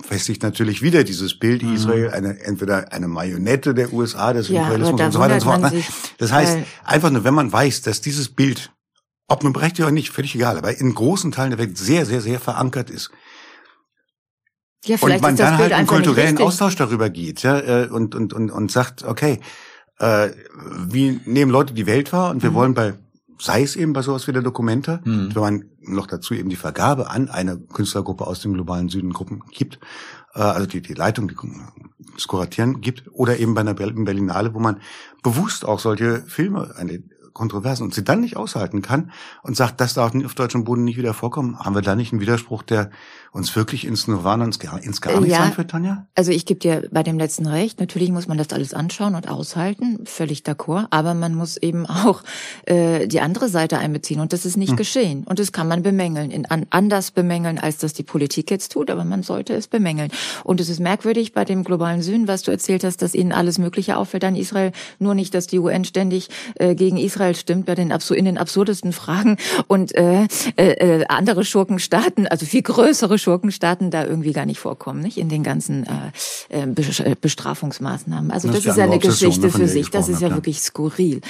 festigt 0.00 0.42
natürlich 0.42 0.82
wieder 0.82 1.04
dieses 1.04 1.38
Bild 1.38 1.62
mhm. 1.62 1.74
Israel 1.74 2.10
eine 2.10 2.40
entweder 2.40 2.92
eine 2.92 3.08
Marionette 3.08 3.74
der 3.74 3.92
USA 3.92 4.32
des 4.32 4.48
ja, 4.48 4.62
Imperialismus 4.62 5.00
und 5.00 5.12
so 5.12 5.18
weiter 5.18 5.34
und 5.34 5.40
so 5.40 5.50
fort. 5.50 5.72
Das 6.18 6.32
heißt 6.32 6.58
einfach 6.84 7.10
nur, 7.10 7.24
wenn 7.24 7.34
man 7.34 7.52
weiß, 7.52 7.82
dass 7.82 8.00
dieses 8.00 8.28
Bild, 8.28 8.72
ob 9.28 9.42
man 9.42 9.52
berechtigt 9.52 9.80
oder 9.82 9.92
nicht, 9.92 10.10
völlig 10.10 10.34
egal, 10.34 10.58
aber 10.58 10.78
in 10.78 10.94
großen 10.94 11.32
Teilen 11.32 11.50
der 11.50 11.58
Welt 11.58 11.78
sehr 11.78 12.06
sehr 12.06 12.20
sehr 12.20 12.40
verankert 12.40 12.90
ist. 12.90 13.10
Ja, 14.84 14.98
vielleicht 14.98 15.16
und 15.16 15.22
man 15.22 15.34
ist 15.34 15.40
das 15.40 15.48
dann 15.48 15.56
Bild 15.58 15.70
halt 15.70 15.78
einen 15.78 15.86
kulturellen 15.86 16.38
Austausch 16.38 16.76
darüber 16.76 17.08
geht, 17.08 17.42
ja, 17.42 17.58
äh, 17.58 17.88
und 17.88 18.14
und 18.14 18.32
und 18.32 18.50
und 18.50 18.70
sagt, 18.70 19.04
okay, 19.04 19.40
äh, 19.98 20.30
wie 20.88 21.20
nehmen 21.24 21.50
Leute 21.50 21.72
die 21.72 21.86
Welt 21.86 22.12
wahr 22.12 22.30
und 22.30 22.42
wir 22.42 22.50
mhm. 22.50 22.54
wollen 22.54 22.74
bei 22.74 22.94
sei 23.38 23.62
es 23.62 23.76
eben 23.76 23.92
bei 23.92 24.02
sowas 24.02 24.26
wie 24.26 24.32
der 24.32 24.42
Dokumenta, 24.42 25.00
mhm. 25.04 25.34
wenn 25.34 25.42
man 25.42 25.64
noch 25.80 26.06
dazu 26.06 26.34
eben 26.34 26.48
die 26.48 26.56
Vergabe 26.56 27.10
an 27.10 27.28
eine 27.28 27.58
Künstlergruppe 27.58 28.26
aus 28.26 28.40
dem 28.40 28.54
globalen 28.54 28.88
Süden 28.88 29.12
Gruppen 29.12 29.42
gibt, 29.50 29.78
äh, 30.34 30.40
also 30.40 30.66
die, 30.66 30.82
die 30.82 30.94
Leitung, 30.94 31.28
die 31.28 31.36
das 32.14 32.26
Kuratieren 32.26 32.80
gibt, 32.80 33.04
oder 33.12 33.38
eben 33.38 33.54
bei 33.54 33.60
einer 33.62 33.74
Berlinale, 33.74 34.54
wo 34.54 34.60
man 34.60 34.80
bewusst 35.22 35.64
auch 35.64 35.80
solche 35.80 36.22
Filme, 36.26 36.74
eine 36.76 37.02
Kontroversen 37.34 37.82
und 37.82 37.92
sie 37.92 38.04
dann 38.04 38.20
nicht 38.20 38.36
aushalten 38.36 38.80
kann 38.80 39.10
und 39.42 39.56
sagt, 39.56 39.80
das 39.80 39.94
darf 39.94 40.14
auf 40.14 40.34
deutschem 40.34 40.64
Boden 40.64 40.84
nicht 40.84 40.96
wieder 40.96 41.12
vorkommen, 41.12 41.58
haben 41.58 41.74
wir 41.74 41.82
da 41.82 41.96
nicht 41.96 42.12
einen 42.12 42.20
Widerspruch, 42.20 42.62
der 42.62 42.90
uns 43.34 43.56
wirklich 43.56 43.84
ins 43.84 44.06
Nirvana, 44.06 44.44
ins 44.44 44.60
Gar, 44.60 44.80
ins 44.80 45.00
Gar 45.00 45.20
nicht 45.20 45.32
ja, 45.32 45.52
sein 45.54 45.66
Tanja? 45.66 46.06
Also 46.14 46.30
ich 46.30 46.46
gebe 46.46 46.60
dir 46.60 46.88
bei 46.92 47.02
dem 47.02 47.18
letzten 47.18 47.46
recht. 47.46 47.80
Natürlich 47.80 48.12
muss 48.12 48.28
man 48.28 48.38
das 48.38 48.50
alles 48.50 48.72
anschauen 48.72 49.16
und 49.16 49.28
aushalten, 49.28 50.06
völlig 50.06 50.42
d'accord. 50.42 50.86
Aber 50.90 51.14
man 51.14 51.34
muss 51.34 51.56
eben 51.56 51.84
auch 51.84 52.22
äh, 52.66 53.08
die 53.08 53.20
andere 53.20 53.48
Seite 53.48 53.78
einbeziehen 53.78 54.20
und 54.20 54.32
das 54.32 54.46
ist 54.46 54.56
nicht 54.56 54.70
hm. 54.70 54.76
geschehen. 54.76 55.24
Und 55.24 55.40
das 55.40 55.50
kann 55.50 55.66
man 55.66 55.82
bemängeln, 55.82 56.30
in, 56.30 56.46
an, 56.46 56.66
anders 56.70 57.10
bemängeln, 57.10 57.58
als 57.58 57.78
das 57.78 57.92
die 57.92 58.04
Politik 58.04 58.52
jetzt 58.52 58.70
tut, 58.70 58.88
aber 58.88 59.04
man 59.04 59.24
sollte 59.24 59.52
es 59.54 59.66
bemängeln. 59.66 60.12
Und 60.44 60.60
es 60.60 60.68
ist 60.68 60.78
merkwürdig 60.78 61.32
bei 61.32 61.44
dem 61.44 61.64
globalen 61.64 62.02
Süden, 62.02 62.28
was 62.28 62.42
du 62.42 62.52
erzählt 62.52 62.84
hast, 62.84 63.02
dass 63.02 63.16
ihnen 63.16 63.32
alles 63.32 63.58
Mögliche 63.58 63.96
auffällt 63.96 64.22
an 64.22 64.36
Israel. 64.36 64.70
Nur 65.00 65.16
nicht, 65.16 65.34
dass 65.34 65.48
die 65.48 65.58
UN 65.58 65.84
ständig 65.84 66.28
äh, 66.54 66.76
gegen 66.76 66.98
Israel 66.98 67.34
stimmt, 67.34 67.66
bei 67.66 67.74
den 67.74 67.90
in 67.90 68.24
den 68.26 68.38
absurdesten 68.38 68.92
Fragen 68.92 69.38
und 69.66 69.92
äh, 69.96 70.28
äh, 70.56 71.00
äh, 71.00 71.04
andere 71.08 71.44
Schurkenstaaten, 71.44 72.28
also 72.28 72.46
viel 72.46 72.62
größere 72.62 73.18
Schurkenstaaten 73.24 73.90
da 73.90 74.04
irgendwie 74.04 74.32
gar 74.32 74.46
nicht 74.46 74.60
vorkommen, 74.60 75.00
nicht 75.00 75.18
in 75.18 75.28
den 75.28 75.42
ganzen 75.42 75.86
äh, 76.50 76.66
äh 76.66 77.14
Bestrafungsmaßnahmen. 77.20 78.30
Also 78.30 78.48
das, 78.48 78.58
das 78.58 78.66
ist 78.66 78.78
ja 78.78 78.84
eine 78.84 78.98
Geschichte 78.98 79.50
für 79.50 79.66
sich. 79.66 79.90
Das 79.90 80.08
ist 80.08 80.20
ja 80.20 80.28
klar. 80.28 80.38
wirklich 80.38 80.60
skurril. 80.60 81.20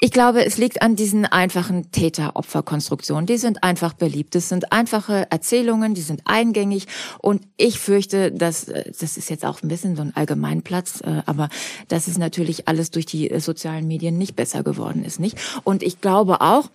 Ich 0.00 0.12
glaube, 0.12 0.44
es 0.44 0.56
liegt 0.56 0.82
an 0.82 0.96
diesen 0.96 1.26
einfachen 1.26 1.90
Täter-Opfer-Konstruktionen. 1.90 3.26
Die 3.26 3.36
sind 3.36 3.62
einfach 3.62 3.92
beliebt. 3.94 4.34
Das 4.34 4.48
sind 4.48 4.72
einfache 4.72 5.26
Erzählungen, 5.30 5.94
die 5.94 6.00
sind 6.00 6.22
eingängig 6.24 6.86
und 7.18 7.42
ich 7.56 7.78
fürchte, 7.78 8.32
dass 8.32 8.68
äh, 8.68 8.84
das 8.98 9.16
ist 9.16 9.28
jetzt 9.28 9.44
auch 9.44 9.62
ein 9.62 9.68
bisschen 9.68 9.96
so 9.96 10.02
ein 10.02 10.14
Allgemeinplatz, 10.14 11.00
äh, 11.00 11.22
aber 11.26 11.48
das 11.88 12.08
ist 12.08 12.18
natürlich 12.18 12.68
alles 12.68 12.90
durch 12.90 13.06
die 13.06 13.32
sozialen 13.40 13.86
Medien 13.88 14.16
nicht 14.18 14.36
besser 14.36 14.62
geworden 14.62 15.04
ist, 15.04 15.18
nicht? 15.18 15.38
Und 15.64 15.82
ich 15.82 16.00
glaube 16.00 16.40
auch, 16.40 16.70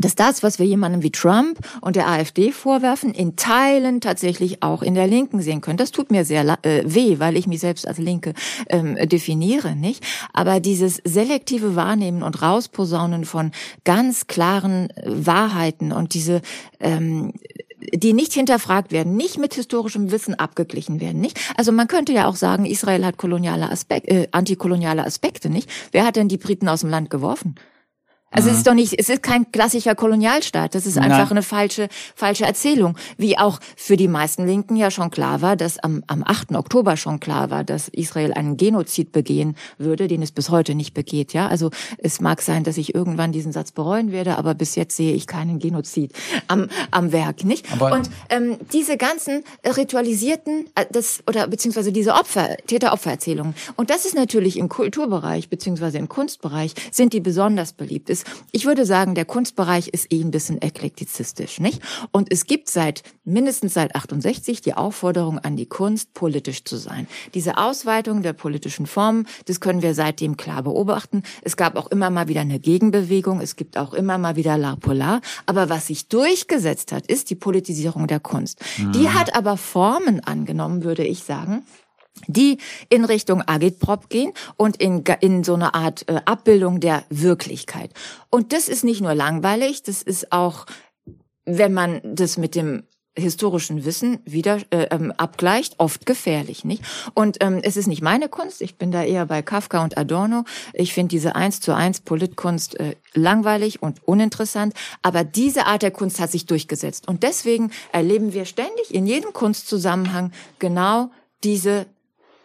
dass 0.00 0.14
das, 0.14 0.42
was 0.42 0.58
wir 0.58 0.66
jemandem 0.66 1.02
wie 1.02 1.10
Trump 1.10 1.58
und 1.80 1.96
der 1.96 2.08
AfD 2.08 2.52
vorwerfen, 2.52 3.12
in 3.12 3.36
Teilen 3.36 4.00
tatsächlich 4.00 4.62
auch 4.62 4.82
in 4.82 4.94
der 4.94 5.06
Linken 5.06 5.40
sehen 5.40 5.60
können. 5.60 5.76
Das 5.76 5.90
tut 5.90 6.10
mir 6.10 6.24
sehr 6.24 6.58
äh, 6.62 6.82
weh, 6.84 7.18
weil 7.18 7.36
ich 7.36 7.46
mich 7.46 7.60
selbst 7.60 7.86
als 7.86 7.98
Linke 7.98 8.34
ähm, 8.68 8.96
definiere, 9.08 9.74
nicht? 9.74 10.04
Aber 10.32 10.60
dieses 10.60 11.00
selektive 11.04 11.76
Wahrnehmen 11.76 12.22
und 12.22 12.40
Rausposaunen 12.42 13.24
von 13.24 13.52
ganz 13.84 14.26
klaren 14.26 14.90
äh, 14.90 15.02
Wahrheiten 15.06 15.92
und 15.92 16.14
diese 16.14 16.42
ähm, 16.80 17.32
die 17.92 18.12
nicht 18.12 18.32
hinterfragt 18.32 18.92
werden, 18.92 19.16
nicht 19.16 19.38
mit 19.38 19.54
historischem 19.54 20.10
Wissen 20.10 20.34
abgeglichen 20.34 21.00
werden, 21.00 21.20
nicht? 21.20 21.38
Also 21.56 21.72
man 21.72 21.88
könnte 21.88 22.12
ja 22.12 22.26
auch 22.26 22.36
sagen, 22.36 22.66
Israel 22.66 23.04
hat 23.04 23.16
koloniale 23.16 23.70
Aspekte, 23.70 24.10
äh, 24.10 24.28
antikoloniale 24.32 25.04
Aspekte, 25.04 25.48
nicht? 25.48 25.70
Wer 25.92 26.04
hat 26.04 26.16
denn 26.16 26.28
die 26.28 26.38
Briten 26.38 26.68
aus 26.68 26.80
dem 26.80 26.90
Land 26.90 27.10
geworfen? 27.10 27.54
Also 28.30 28.48
mhm. 28.48 28.52
es 28.52 28.58
ist 28.58 28.66
doch 28.66 28.74
nicht, 28.74 28.98
es 28.98 29.08
ist 29.08 29.22
kein 29.22 29.50
klassischer 29.52 29.94
Kolonialstaat. 29.94 30.74
Das 30.74 30.86
ist 30.86 30.98
einfach 30.98 31.18
Nein. 31.18 31.30
eine 31.30 31.42
falsche, 31.42 31.88
falsche 32.14 32.44
Erzählung. 32.44 32.96
Wie 33.16 33.38
auch 33.38 33.58
für 33.76 33.96
die 33.96 34.08
meisten 34.08 34.46
Linken 34.46 34.76
ja 34.76 34.90
schon 34.90 35.10
klar 35.10 35.40
war, 35.40 35.56
dass 35.56 35.78
am, 35.78 36.02
am 36.06 36.22
8. 36.24 36.54
Oktober 36.54 36.96
schon 36.96 37.20
klar 37.20 37.50
war, 37.50 37.64
dass 37.64 37.88
Israel 37.88 38.34
einen 38.34 38.56
Genozid 38.56 39.12
begehen 39.12 39.56
würde, 39.78 40.08
den 40.08 40.20
es 40.22 40.32
bis 40.32 40.50
heute 40.50 40.74
nicht 40.74 40.92
begeht. 40.92 41.32
Ja, 41.32 41.48
also 41.48 41.70
es 41.98 42.20
mag 42.20 42.42
sein, 42.42 42.64
dass 42.64 42.76
ich 42.76 42.94
irgendwann 42.94 43.32
diesen 43.32 43.52
Satz 43.52 43.72
bereuen 43.72 44.12
werde, 44.12 44.36
aber 44.36 44.54
bis 44.54 44.74
jetzt 44.74 44.96
sehe 44.96 45.14
ich 45.14 45.26
keinen 45.26 45.58
Genozid 45.58 46.12
am, 46.48 46.68
am 46.90 47.12
Werk, 47.12 47.44
nicht? 47.44 47.72
Aber 47.72 47.92
Und 47.92 48.10
ähm, 48.28 48.58
diese 48.72 48.96
ganzen 48.96 49.42
ritualisierten, 49.64 50.66
äh, 50.74 50.84
das 50.90 51.22
oder 51.26 51.46
beziehungsweise 51.46 51.92
diese 51.92 52.12
Opfer, 52.12 52.56
Täter-Opfer-Erzählungen. 52.66 53.54
Und 53.76 53.90
das 53.90 54.04
ist 54.04 54.14
natürlich 54.14 54.58
im 54.58 54.68
Kulturbereich 54.68 55.48
beziehungsweise 55.48 55.98
im 55.98 56.08
Kunstbereich 56.08 56.74
sind 56.90 57.12
die 57.12 57.20
besonders 57.20 57.72
beliebt 57.72 58.10
ist, 58.18 58.26
ich 58.52 58.66
würde 58.66 58.84
sagen, 58.84 59.14
der 59.14 59.24
Kunstbereich 59.24 59.88
ist 59.88 60.12
eh 60.12 60.22
ein 60.22 60.30
bisschen 60.30 60.60
eklektizistisch, 60.60 61.60
nicht? 61.60 61.80
Und 62.12 62.32
es 62.32 62.46
gibt 62.46 62.68
seit, 62.68 63.02
mindestens 63.24 63.74
seit 63.74 63.94
68 63.94 64.60
die 64.60 64.74
Aufforderung 64.74 65.38
an 65.38 65.56
die 65.56 65.66
Kunst, 65.66 66.14
politisch 66.14 66.64
zu 66.64 66.76
sein. 66.76 67.06
Diese 67.34 67.58
Ausweitung 67.58 68.22
der 68.22 68.32
politischen 68.32 68.86
Formen, 68.86 69.26
das 69.46 69.60
können 69.60 69.82
wir 69.82 69.94
seitdem 69.94 70.36
klar 70.36 70.62
beobachten. 70.62 71.22
Es 71.42 71.56
gab 71.56 71.76
auch 71.76 71.88
immer 71.88 72.10
mal 72.10 72.28
wieder 72.28 72.40
eine 72.40 72.60
Gegenbewegung, 72.60 73.40
es 73.40 73.56
gibt 73.56 73.76
auch 73.76 73.94
immer 73.94 74.18
mal 74.18 74.36
wieder 74.36 74.56
La 74.58 74.76
Polar. 74.76 75.20
Aber 75.46 75.68
was 75.68 75.86
sich 75.86 76.08
durchgesetzt 76.08 76.92
hat, 76.92 77.06
ist 77.06 77.30
die 77.30 77.36
Politisierung 77.36 78.06
der 78.06 78.20
Kunst. 78.20 78.60
Mhm. 78.78 78.92
Die 78.92 79.08
hat 79.10 79.34
aber 79.34 79.56
Formen 79.56 80.20
angenommen, 80.20 80.84
würde 80.84 81.04
ich 81.04 81.22
sagen, 81.24 81.64
die 82.26 82.58
in 82.88 83.04
Richtung 83.04 83.42
Agitprop 83.46 84.08
gehen 84.08 84.32
und 84.56 84.76
in, 84.76 85.04
in 85.20 85.44
so 85.44 85.54
eine 85.54 85.74
Art 85.74 86.08
äh, 86.08 86.20
Abbildung 86.24 86.80
der 86.80 87.04
Wirklichkeit. 87.10 87.90
Und 88.30 88.52
das 88.52 88.68
ist 88.68 88.84
nicht 88.84 89.00
nur 89.00 89.14
langweilig, 89.14 89.82
das 89.82 90.02
ist 90.02 90.32
auch, 90.32 90.66
wenn 91.44 91.72
man 91.72 92.00
das 92.04 92.36
mit 92.36 92.54
dem 92.54 92.82
historischen 93.18 93.84
Wissen 93.84 94.20
wieder 94.24 94.60
äh, 94.70 94.86
ähm, 94.90 95.12
abgleicht, 95.16 95.74
oft 95.78 96.06
gefährlich, 96.06 96.64
nicht? 96.64 96.82
Und 97.14 97.38
ähm, 97.40 97.60
es 97.62 97.76
ist 97.76 97.86
nicht 97.86 98.02
meine 98.02 98.28
Kunst. 98.28 98.62
Ich 98.62 98.76
bin 98.76 98.90
da 98.90 99.02
eher 99.02 99.26
bei 99.26 99.42
Kafka 99.42 99.82
und 99.82 99.98
Adorno. 99.98 100.44
Ich 100.72 100.94
finde 100.94 101.08
diese 101.08 101.36
eins 101.36 101.60
zu 101.60 101.74
eins 101.74 102.00
Politkunst 102.00 102.78
äh, 102.80 102.96
langweilig 103.14 103.82
und 103.82 104.06
uninteressant. 104.06 104.74
Aber 105.02 105.24
diese 105.24 105.66
Art 105.66 105.82
der 105.82 105.90
Kunst 105.90 106.20
hat 106.20 106.30
sich 106.30 106.46
durchgesetzt. 106.46 107.08
Und 107.08 107.22
deswegen 107.22 107.70
erleben 107.92 108.32
wir 108.32 108.44
ständig 108.44 108.94
in 108.94 109.06
jedem 109.06 109.32
Kunstzusammenhang 109.32 110.32
genau 110.58 111.10
diese 111.44 111.86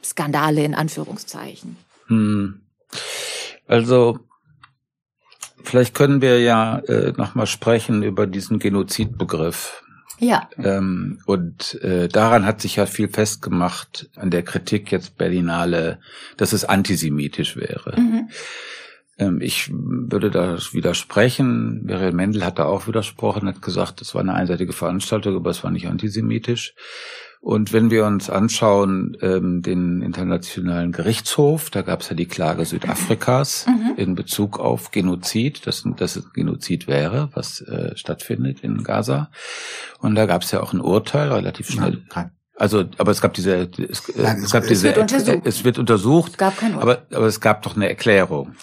Skandale 0.04 0.64
in 0.64 0.76
Anführungszeichen. 0.76 1.78
Hm. 2.08 2.62
Also 3.68 4.20
vielleicht 5.64 5.96
können 5.96 6.22
wir 6.22 6.42
ja 6.42 6.80
äh, 6.80 7.14
nochmal 7.18 7.48
sprechen 7.48 8.04
über 8.04 8.28
diesen 8.28 8.60
Genozidbegriff. 8.60 9.84
Ja. 10.20 10.50
Ähm, 10.58 11.20
und 11.26 11.82
äh, 11.82 12.08
daran 12.08 12.46
hat 12.46 12.62
sich 12.62 12.76
ja 12.76 12.86
viel 12.86 13.10
festgemacht 13.10 14.10
an 14.16 14.30
der 14.30 14.44
Kritik 14.44 14.92
jetzt 14.92 15.18
Berlinale, 15.18 16.00
dass 16.38 16.54
es 16.54 16.66
antisemitisch 16.66 17.58
wäre. 17.58 18.00
Mhm. 18.00 18.30
Ähm, 19.18 19.42
ich 19.42 19.70
würde 19.72 20.32
da 20.32 20.58
widersprechen. 20.72 21.86
Muriel 21.86 22.14
Mendel 22.14 22.46
hat 22.46 22.60
da 22.60 22.66
auch 22.66 22.88
widersprochen, 22.88 23.48
hat 23.48 23.62
gesagt, 23.62 24.02
es 24.02 24.14
war 24.14 24.22
eine 24.22 24.34
einseitige 24.34 24.74
Veranstaltung, 24.74 25.36
aber 25.36 25.50
es 25.50 25.64
war 25.64 25.72
nicht 25.72 25.88
antisemitisch. 25.88 26.74
Und 27.44 27.74
wenn 27.74 27.92
wir 27.92 28.06
uns 28.06 28.30
anschauen, 28.30 29.18
ähm, 29.22 29.62
den 29.62 30.02
Internationalen 30.02 30.94
Gerichtshof, 30.94 31.70
da 31.72 31.82
gab 31.82 32.00
es 32.00 32.10
ja 32.10 32.16
die 32.16 32.26
Klage 32.26 32.64
Südafrikas 32.64 33.66
mhm. 33.68 33.96
in 33.98 34.16
Bezug 34.16 34.62
auf 34.62 34.92
Genozid, 34.92 35.68
dass, 35.68 35.84
dass 35.98 36.16
es 36.16 36.32
Genozid 36.32 36.88
wäre, 36.88 37.32
was 37.34 37.60
äh, 37.60 37.98
stattfindet 37.98 38.62
in 38.62 38.82
Gaza. 38.86 39.30
Und 40.00 40.16
da 40.16 40.26
gab 40.26 40.44
es 40.44 40.52
ja 40.52 40.62
auch 40.62 40.72
ein 40.72 40.80
Urteil 40.80 41.34
relativ 41.34 41.70
schnell. 41.70 42.04
Nein, 42.16 42.32
also, 42.56 42.86
aber 42.98 43.12
es 43.12 43.20
gab 43.20 43.34
diese, 43.34 43.70
es, 43.78 44.04
Nein, 44.16 44.38
es, 44.38 44.46
es 44.46 44.52
gab 44.52 44.66
diese, 44.66 44.84
wird 44.88 44.98
untersucht. 45.00 45.42
es 45.44 45.64
wird 45.66 45.80
untersucht, 45.80 46.32
es 46.32 46.38
gab 46.38 46.58
kein 46.58 46.76
Urteil. 46.76 46.98
aber, 47.10 47.18
aber 47.18 47.26
es 47.26 47.42
gab 47.42 47.62
doch 47.64 47.76
eine 47.76 47.90
Erklärung. 47.90 48.56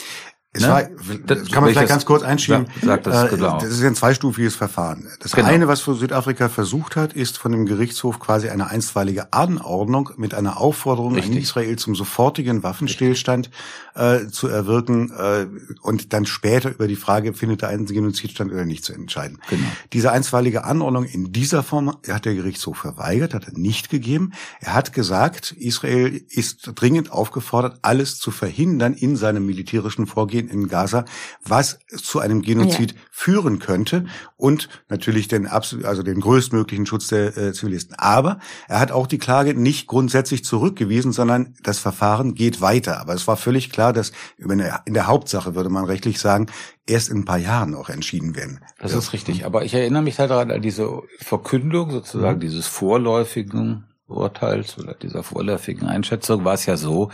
Es 0.52 0.62
ne? 0.62 0.68
war, 0.68 0.82
das, 1.26 1.48
kann 1.52 1.62
man 1.62 1.72
vielleicht 1.72 1.88
ganz 1.88 2.04
kurz 2.04 2.24
einschieben. 2.24 2.66
Sagt 2.82 3.06
das, 3.06 3.30
genau. 3.30 3.60
das 3.60 3.68
ist 3.68 3.84
ein 3.84 3.94
zweistufiges 3.94 4.56
Verfahren. 4.56 5.06
Das 5.20 5.30
genau. 5.30 5.46
eine, 5.46 5.68
was 5.68 5.84
Südafrika 5.84 6.48
versucht 6.48 6.96
hat, 6.96 7.12
ist 7.12 7.38
von 7.38 7.52
dem 7.52 7.66
Gerichtshof 7.66 8.18
quasi 8.18 8.48
eine 8.48 8.68
einstweilige 8.68 9.32
Anordnung 9.32 10.10
mit 10.16 10.34
einer 10.34 10.60
Aufforderung 10.60 11.14
Richtig. 11.14 11.32
an 11.32 11.38
Israel 11.38 11.76
zum 11.76 11.94
sofortigen 11.94 12.64
Waffenstillstand 12.64 13.48
äh, 13.94 14.26
zu 14.26 14.48
erwirken 14.48 15.12
äh, 15.16 15.46
und 15.82 16.12
dann 16.12 16.26
später 16.26 16.70
über 16.70 16.88
die 16.88 16.96
Frage, 16.96 17.32
findet 17.32 17.62
da 17.62 17.68
ein 17.68 17.86
Genozid 17.86 18.32
stand 18.32 18.50
oder 18.50 18.64
nicht, 18.64 18.84
zu 18.84 18.92
entscheiden. 18.92 19.38
Genau. 19.50 19.62
Diese 19.92 20.10
einstweilige 20.10 20.64
Anordnung 20.64 21.04
in 21.04 21.32
dieser 21.32 21.62
Form 21.62 21.96
hat 22.08 22.24
der 22.24 22.34
Gerichtshof 22.34 22.78
verweigert, 22.78 23.34
hat 23.34 23.46
er 23.46 23.56
nicht 23.56 23.88
gegeben. 23.88 24.32
Er 24.58 24.74
hat 24.74 24.92
gesagt, 24.94 25.52
Israel 25.52 26.24
ist 26.28 26.72
dringend 26.74 27.12
aufgefordert, 27.12 27.78
alles 27.82 28.18
zu 28.18 28.32
verhindern 28.32 28.94
in 28.94 29.14
seinem 29.14 29.46
militärischen 29.46 30.08
Vorgehen 30.08 30.39
Vorgehen 30.40 30.48
in 30.48 30.68
Gaza, 30.68 31.04
was 31.44 31.78
zu 31.88 32.20
einem 32.20 32.42
Genozid 32.42 32.92
ja. 32.92 32.98
führen 33.10 33.58
könnte 33.58 34.06
und 34.36 34.68
natürlich 34.88 35.28
den 35.28 35.46
absolut, 35.46 35.84
also 35.84 36.02
den 36.02 36.20
größtmöglichen 36.20 36.86
Schutz 36.86 37.08
der 37.08 37.36
äh, 37.36 37.52
Zivilisten. 37.52 37.96
Aber 37.98 38.38
er 38.68 38.80
hat 38.80 38.92
auch 38.92 39.06
die 39.06 39.18
Klage 39.18 39.54
nicht 39.54 39.86
grundsätzlich 39.86 40.44
zurückgewiesen, 40.44 41.12
sondern 41.12 41.54
das 41.62 41.78
Verfahren 41.78 42.34
geht 42.34 42.60
weiter. 42.60 43.00
Aber 43.00 43.14
es 43.14 43.26
war 43.26 43.36
völlig 43.36 43.70
klar, 43.70 43.92
dass 43.92 44.12
in 44.38 44.94
der 44.94 45.06
Hauptsache 45.06 45.54
würde 45.54 45.70
man 45.70 45.84
rechtlich 45.84 46.18
sagen, 46.20 46.46
erst 46.86 47.08
in 47.08 47.18
ein 47.18 47.24
paar 47.24 47.38
Jahren 47.38 47.74
auch 47.74 47.88
entschieden 47.88 48.34
werden. 48.36 48.60
Das 48.78 48.94
ist 48.94 49.12
richtig. 49.12 49.44
Aber 49.44 49.64
ich 49.64 49.74
erinnere 49.74 50.02
mich 50.02 50.18
halt 50.18 50.30
daran 50.30 50.50
an 50.50 50.62
diese 50.62 51.02
Verkündung 51.18 51.90
sozusagen 51.90 52.38
mhm. 52.38 52.40
dieses 52.40 52.66
vorläufigen 52.66 53.84
Urteils 54.06 54.76
oder 54.78 54.94
dieser 54.94 55.22
vorläufigen 55.22 55.86
Einschätzung 55.86 56.44
war 56.44 56.54
es 56.54 56.66
ja 56.66 56.76
so, 56.76 57.10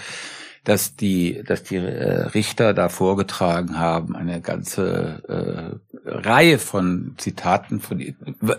dass 0.67 0.97
die, 0.97 1.45
dass 1.47 1.63
die 1.63 1.77
äh, 1.77 2.23
Richter 2.35 2.75
da 2.75 2.89
vorgetragen 2.89 3.79
haben, 3.79 4.17
eine 4.17 4.41
ganze 4.41 5.79
äh, 6.05 6.11
Reihe 6.11 6.59
von 6.59 7.15
Zitaten. 7.19 7.79
Von, 7.79 8.01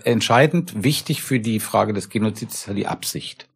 entscheidend 0.04 0.82
wichtig 0.82 1.22
für 1.22 1.38
die 1.38 1.60
Frage 1.60 1.92
des 1.92 2.08
Genozids 2.08 2.60
ist 2.60 2.66
ja 2.66 2.72
die 2.72 2.86
Absicht. 2.86 3.50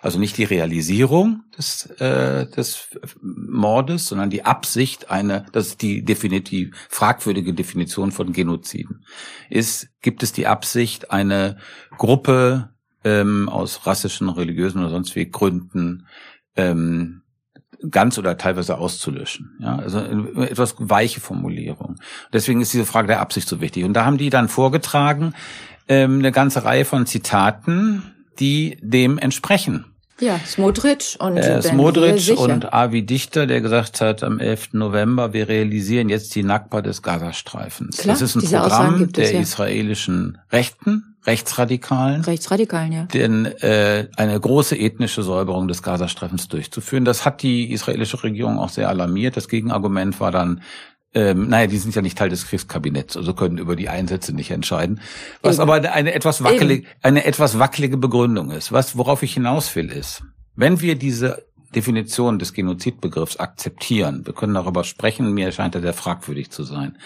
Also 0.00 0.20
nicht 0.20 0.38
die 0.38 0.44
Realisierung 0.44 1.42
des, 1.58 1.86
äh, 1.98 2.46
des 2.46 2.88
Mordes, 3.20 4.06
sondern 4.06 4.30
die 4.30 4.44
Absicht, 4.44 5.10
eine, 5.10 5.46
das 5.50 5.68
ist 5.68 5.82
die 5.82 6.04
definitiv 6.04 6.76
fragwürdige 6.88 7.52
Definition 7.52 8.12
von 8.12 8.32
Genoziden, 8.32 9.04
ist, 9.50 9.88
gibt 10.02 10.22
es 10.22 10.32
die 10.32 10.46
Absicht, 10.46 11.10
eine 11.10 11.56
Gruppe 11.98 12.70
ähm, 13.02 13.48
aus 13.48 13.88
rassischen, 13.88 14.28
religiösen 14.28 14.78
oder 14.78 14.90
sonst 14.90 15.16
wie 15.16 15.28
Gründen 15.28 16.06
ähm, 16.54 17.21
ganz 17.90 18.18
oder 18.18 18.36
teilweise 18.36 18.78
auszulöschen. 18.78 19.56
Ja, 19.60 19.76
also 19.76 19.98
etwas 19.98 20.74
weiche 20.78 21.20
Formulierung. 21.20 21.96
Deswegen 22.32 22.60
ist 22.60 22.72
diese 22.72 22.86
Frage 22.86 23.08
der 23.08 23.20
Absicht 23.20 23.48
so 23.48 23.60
wichtig. 23.60 23.84
Und 23.84 23.94
da 23.94 24.04
haben 24.04 24.18
die 24.18 24.30
dann 24.30 24.48
vorgetragen 24.48 25.34
ähm, 25.88 26.18
eine 26.18 26.32
ganze 26.32 26.64
Reihe 26.64 26.84
von 26.84 27.06
Zitaten, 27.06 28.02
die 28.38 28.78
dem 28.80 29.18
entsprechen. 29.18 29.86
Ja, 30.20 30.38
Smodrich 30.46 31.16
und 31.18 31.36
äh, 31.36 31.60
Smodrich 31.62 32.30
und 32.36 32.72
Avi 32.72 33.04
Dichter, 33.04 33.46
der 33.46 33.60
gesagt 33.60 34.00
hat, 34.00 34.22
am 34.22 34.38
11. 34.38 34.74
November, 34.74 35.32
wir 35.32 35.48
realisieren 35.48 36.08
jetzt 36.08 36.34
die 36.36 36.44
Nakba 36.44 36.80
des 36.80 37.02
Gazastreifens. 37.02 37.98
Klar, 37.98 38.14
das 38.14 38.22
ist 38.22 38.36
ein 38.36 38.60
Programm 38.60 39.02
es, 39.02 39.12
der 39.12 39.32
ja. 39.32 39.40
israelischen 39.40 40.38
Rechten, 40.52 41.11
Rechtsradikalen. 41.24 42.22
Rechtsradikalen, 42.22 42.92
ja. 42.92 43.04
Denn 43.04 43.46
äh, 43.46 44.08
eine 44.16 44.38
große 44.38 44.76
ethnische 44.76 45.22
Säuberung 45.22 45.68
des 45.68 45.82
Gazastreifens 45.82 46.48
durchzuführen. 46.48 47.04
Das 47.04 47.24
hat 47.24 47.42
die 47.42 47.72
israelische 47.72 48.22
Regierung 48.22 48.58
auch 48.58 48.70
sehr 48.70 48.88
alarmiert. 48.88 49.36
Das 49.36 49.48
Gegenargument 49.48 50.18
war 50.18 50.32
dann, 50.32 50.62
ähm, 51.14 51.48
naja, 51.48 51.68
die 51.68 51.78
sind 51.78 51.94
ja 51.94 52.02
nicht 52.02 52.18
Teil 52.18 52.28
des 52.28 52.46
Kriegskabinetts, 52.48 53.16
also 53.16 53.34
können 53.34 53.58
über 53.58 53.76
die 53.76 53.88
Einsätze 53.88 54.34
nicht 54.34 54.50
entscheiden. 54.50 55.00
Was 55.42 55.56
Eben. 55.56 55.70
aber 55.70 55.92
eine 55.92 56.12
etwas 56.14 56.42
wackelige, 56.42 56.88
eine 57.02 57.24
etwas 57.24 57.58
wackelige 57.58 57.98
Begründung 57.98 58.50
ist. 58.50 58.72
Was, 58.72 58.96
worauf 58.96 59.22
ich 59.22 59.34
hinaus 59.34 59.74
will, 59.76 59.90
ist, 59.90 60.24
wenn 60.56 60.80
wir 60.80 60.96
diese 60.96 61.44
Definition 61.74 62.38
des 62.38 62.52
Genozidbegriffs 62.52 63.36
akzeptieren, 63.36 64.26
wir 64.26 64.34
können 64.34 64.54
darüber 64.54 64.84
sprechen, 64.84 65.32
mir 65.32 65.52
scheint 65.52 65.74
er 65.74 65.80
sehr 65.80 65.94
fragwürdig 65.94 66.50
zu 66.50 66.64
sein, 66.64 66.98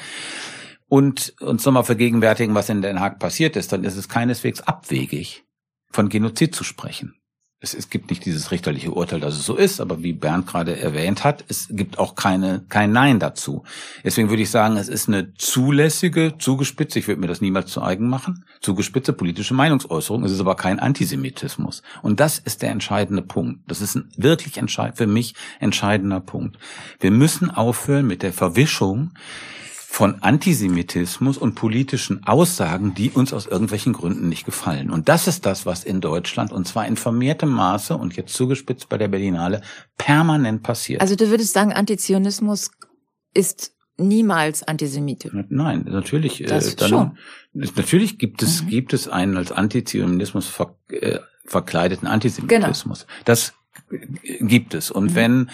und 0.89 1.35
uns 1.41 1.65
nochmal 1.65 1.85
vergegenwärtigen, 1.85 2.55
was 2.55 2.69
in 2.69 2.83
Den 2.83 3.01
Haag 3.01 3.19
passiert 3.19 3.57
ist, 3.57 3.73
dann 3.73 3.85
ist 3.85 3.97
es 3.97 4.09
keineswegs 4.09 4.61
abwegig, 4.61 5.45
von 5.91 6.09
Genozid 6.09 6.55
zu 6.55 6.65
sprechen. 6.65 7.15
Es, 7.59 7.73
es 7.73 7.89
gibt 7.89 8.11
nicht 8.11 8.27
dieses 8.27 8.51
richterliche 8.51 8.91
Urteil, 8.91 9.19
dass 9.19 9.35
es 9.35 9.47
so 9.47 9.57
ist, 9.57 9.81
aber 9.81 10.03
wie 10.03 10.13
Bernd 10.13 10.47
gerade 10.47 10.79
erwähnt 10.79 11.25
hat, 11.25 11.43
es 11.49 11.69
gibt 11.71 11.99
auch 11.99 12.15
keine, 12.15 12.67
kein 12.69 12.93
Nein 12.93 13.19
dazu. 13.19 13.65
Deswegen 14.05 14.29
würde 14.29 14.43
ich 14.43 14.51
sagen, 14.51 14.77
es 14.77 14.91
ist 14.91 15.09
eine 15.09 15.33
zulässige, 15.35 16.35
zugespitzte, 16.39 16.99
ich 16.99 17.09
würde 17.09 17.23
mir 17.23 17.29
das 17.29 17.41
niemals 17.41 17.71
zu 17.71 17.83
eigen 17.83 18.11
machen, 18.11 18.45
zugespitzte 18.61 19.15
politische 19.15 19.55
Meinungsäußerung. 19.55 20.23
Es 20.25 20.33
ist 20.33 20.41
aber 20.41 20.55
kein 20.55 20.79
Antisemitismus. 20.79 21.83
Und 22.03 22.21
das 22.21 22.39
ist 22.39 22.61
der 22.61 22.73
entscheidende 22.73 23.23
Punkt. 23.23 23.61
Das 23.69 23.81
ist 23.81 23.95
ein 23.95 24.11
wirklich 24.19 24.59
entscheid 24.59 24.99
für 24.99 25.07
mich 25.07 25.35
entscheidender 25.59 26.21
Punkt. 26.21 26.59
Wir 27.01 27.11
müssen 27.11 27.51
aufhören 27.51 28.07
mit 28.07 28.23
der 28.23 28.35
Verwischung 28.35 29.13
von 29.89 30.23
Antisemitismus 30.23 31.39
und 31.39 31.55
politischen 31.55 32.23
Aussagen, 32.25 32.95
die 32.95 33.11
uns 33.11 33.33
aus 33.33 33.47
irgendwelchen 33.47 33.95
Gründen 33.95 34.29
nicht 34.29 34.45
gefallen. 34.45 34.91
Und 34.91 35.09
das 35.09 35.27
ist 35.27 35.47
das, 35.47 35.65
was 35.65 35.85
in 35.85 36.03
Deutschland, 36.03 36.53
und 36.53 36.69
zwar 36.69 36.87
in 36.87 36.97
vermehrtem 36.97 37.49
Maße 37.49 37.97
und 37.97 38.15
jetzt 38.15 38.35
zugespitzt 38.35 38.91
bei 38.91 38.99
der 38.99 39.09
Berlinale, 39.09 39.63
permanent 39.97 40.63
passiert. 40.63 41.01
Also 41.01 41.15
du 41.15 41.31
würdest 41.31 41.55
sagen, 41.55 41.73
Antizionismus 41.73 42.73
ist 43.33 43.73
niemals 43.97 44.65
antisemitisch. 44.65 45.33
Nein, 45.49 45.87
natürlich. 45.89 46.45
Das 46.47 46.75
äh, 46.75 46.77
dann, 46.77 46.89
schon. 46.89 47.19
Natürlich 47.55 48.19
gibt 48.19 48.43
es 48.43 48.65
mhm. 48.65 48.69
gibt 48.69 48.93
es 48.93 49.09
einen 49.09 49.37
als 49.39 49.51
Antizionismus 49.51 50.49
ver, 50.49 50.77
äh, 50.91 51.21
verkleideten 51.47 52.07
Antisemitismus. 52.07 53.07
Genau. 53.07 53.23
Das 53.25 53.55
gibt 54.41 54.75
es. 54.75 54.91
Und 54.91 55.13
mhm. 55.13 55.15
wenn 55.15 55.51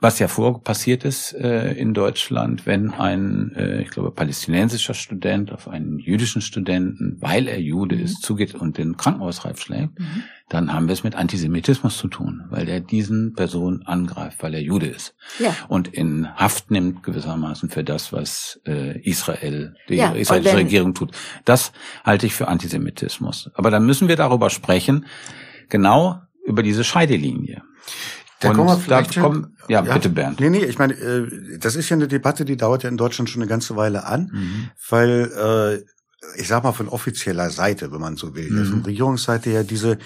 was 0.00 0.18
ja 0.18 0.28
vor 0.28 0.62
passiert 0.62 1.04
ist 1.04 1.32
äh, 1.32 1.72
in 1.72 1.94
Deutschland, 1.94 2.66
wenn 2.66 2.90
ein, 2.92 3.52
äh, 3.56 3.80
ich 3.82 3.90
glaube, 3.90 4.10
palästinensischer 4.10 4.92
Student 4.92 5.52
auf 5.52 5.68
einen 5.68 5.98
jüdischen 5.98 6.42
Studenten, 6.42 7.16
weil 7.20 7.48
er 7.48 7.60
Jude 7.60 7.96
mhm. 7.96 8.02
ist, 8.02 8.22
zugeht 8.22 8.54
und 8.54 8.76
den 8.76 8.96
Krankenhausreif 8.96 9.58
schlägt, 9.58 9.98
mhm. 9.98 10.24
dann 10.48 10.74
haben 10.74 10.88
wir 10.88 10.92
es 10.92 11.04
mit 11.04 11.14
Antisemitismus 11.14 11.96
zu 11.96 12.08
tun, 12.08 12.44
weil 12.50 12.68
er 12.68 12.80
diesen 12.80 13.34
Person 13.34 13.82
angreift, 13.86 14.42
weil 14.42 14.54
er 14.54 14.60
Jude 14.60 14.86
ist. 14.86 15.14
Ja. 15.38 15.54
Und 15.68 15.88
in 15.88 16.28
Haft 16.36 16.70
nimmt 16.70 17.02
gewissermaßen 17.02 17.70
für 17.70 17.84
das, 17.84 18.12
was 18.12 18.60
äh, 18.66 19.00
Israel, 19.00 19.76
die 19.88 19.96
ja, 19.96 20.12
israelische 20.12 20.56
Regierung 20.56 20.94
tut. 20.94 21.12
Das 21.44 21.72
halte 22.04 22.26
ich 22.26 22.34
für 22.34 22.48
Antisemitismus. 22.48 23.50
Aber 23.54 23.70
dann 23.70 23.86
müssen 23.86 24.08
wir 24.08 24.16
darüber 24.16 24.50
sprechen, 24.50 25.06
genau 25.68 26.20
über 26.44 26.62
diese 26.62 26.84
Scheidelinie. 26.84 27.62
Da 28.44 28.50
und 28.50 28.56
kommen 28.56 28.68
wir 28.68 28.76
vielleicht 28.76 29.16
da 29.16 29.22
kommen, 29.22 29.56
ja, 29.68 29.82
ja, 29.82 29.94
bitte 29.94 30.10
Bernd. 30.10 30.38
Nee, 30.38 30.50
nee, 30.50 30.64
ich 30.64 30.78
meine, 30.78 30.92
äh, 30.94 31.58
das 31.58 31.76
ist 31.76 31.88
ja 31.88 31.96
eine 31.96 32.08
Debatte, 32.08 32.44
die 32.44 32.58
dauert 32.58 32.82
ja 32.82 32.90
in 32.90 32.98
Deutschland 32.98 33.30
schon 33.30 33.40
eine 33.40 33.48
ganze 33.48 33.74
Weile 33.74 34.04
an, 34.04 34.30
mhm. 34.32 34.70
weil 34.90 35.82
äh, 35.82 36.38
ich 36.40 36.48
sag 36.48 36.62
mal 36.62 36.72
von 36.72 36.88
offizieller 36.88 37.48
Seite, 37.48 37.90
wenn 37.90 38.00
man 38.00 38.16
so 38.16 38.34
will, 38.34 38.50
mhm. 38.50 38.66
von 38.66 38.82
Regierungsseite 38.82 39.50
ja 39.50 39.62
diese 39.62 39.98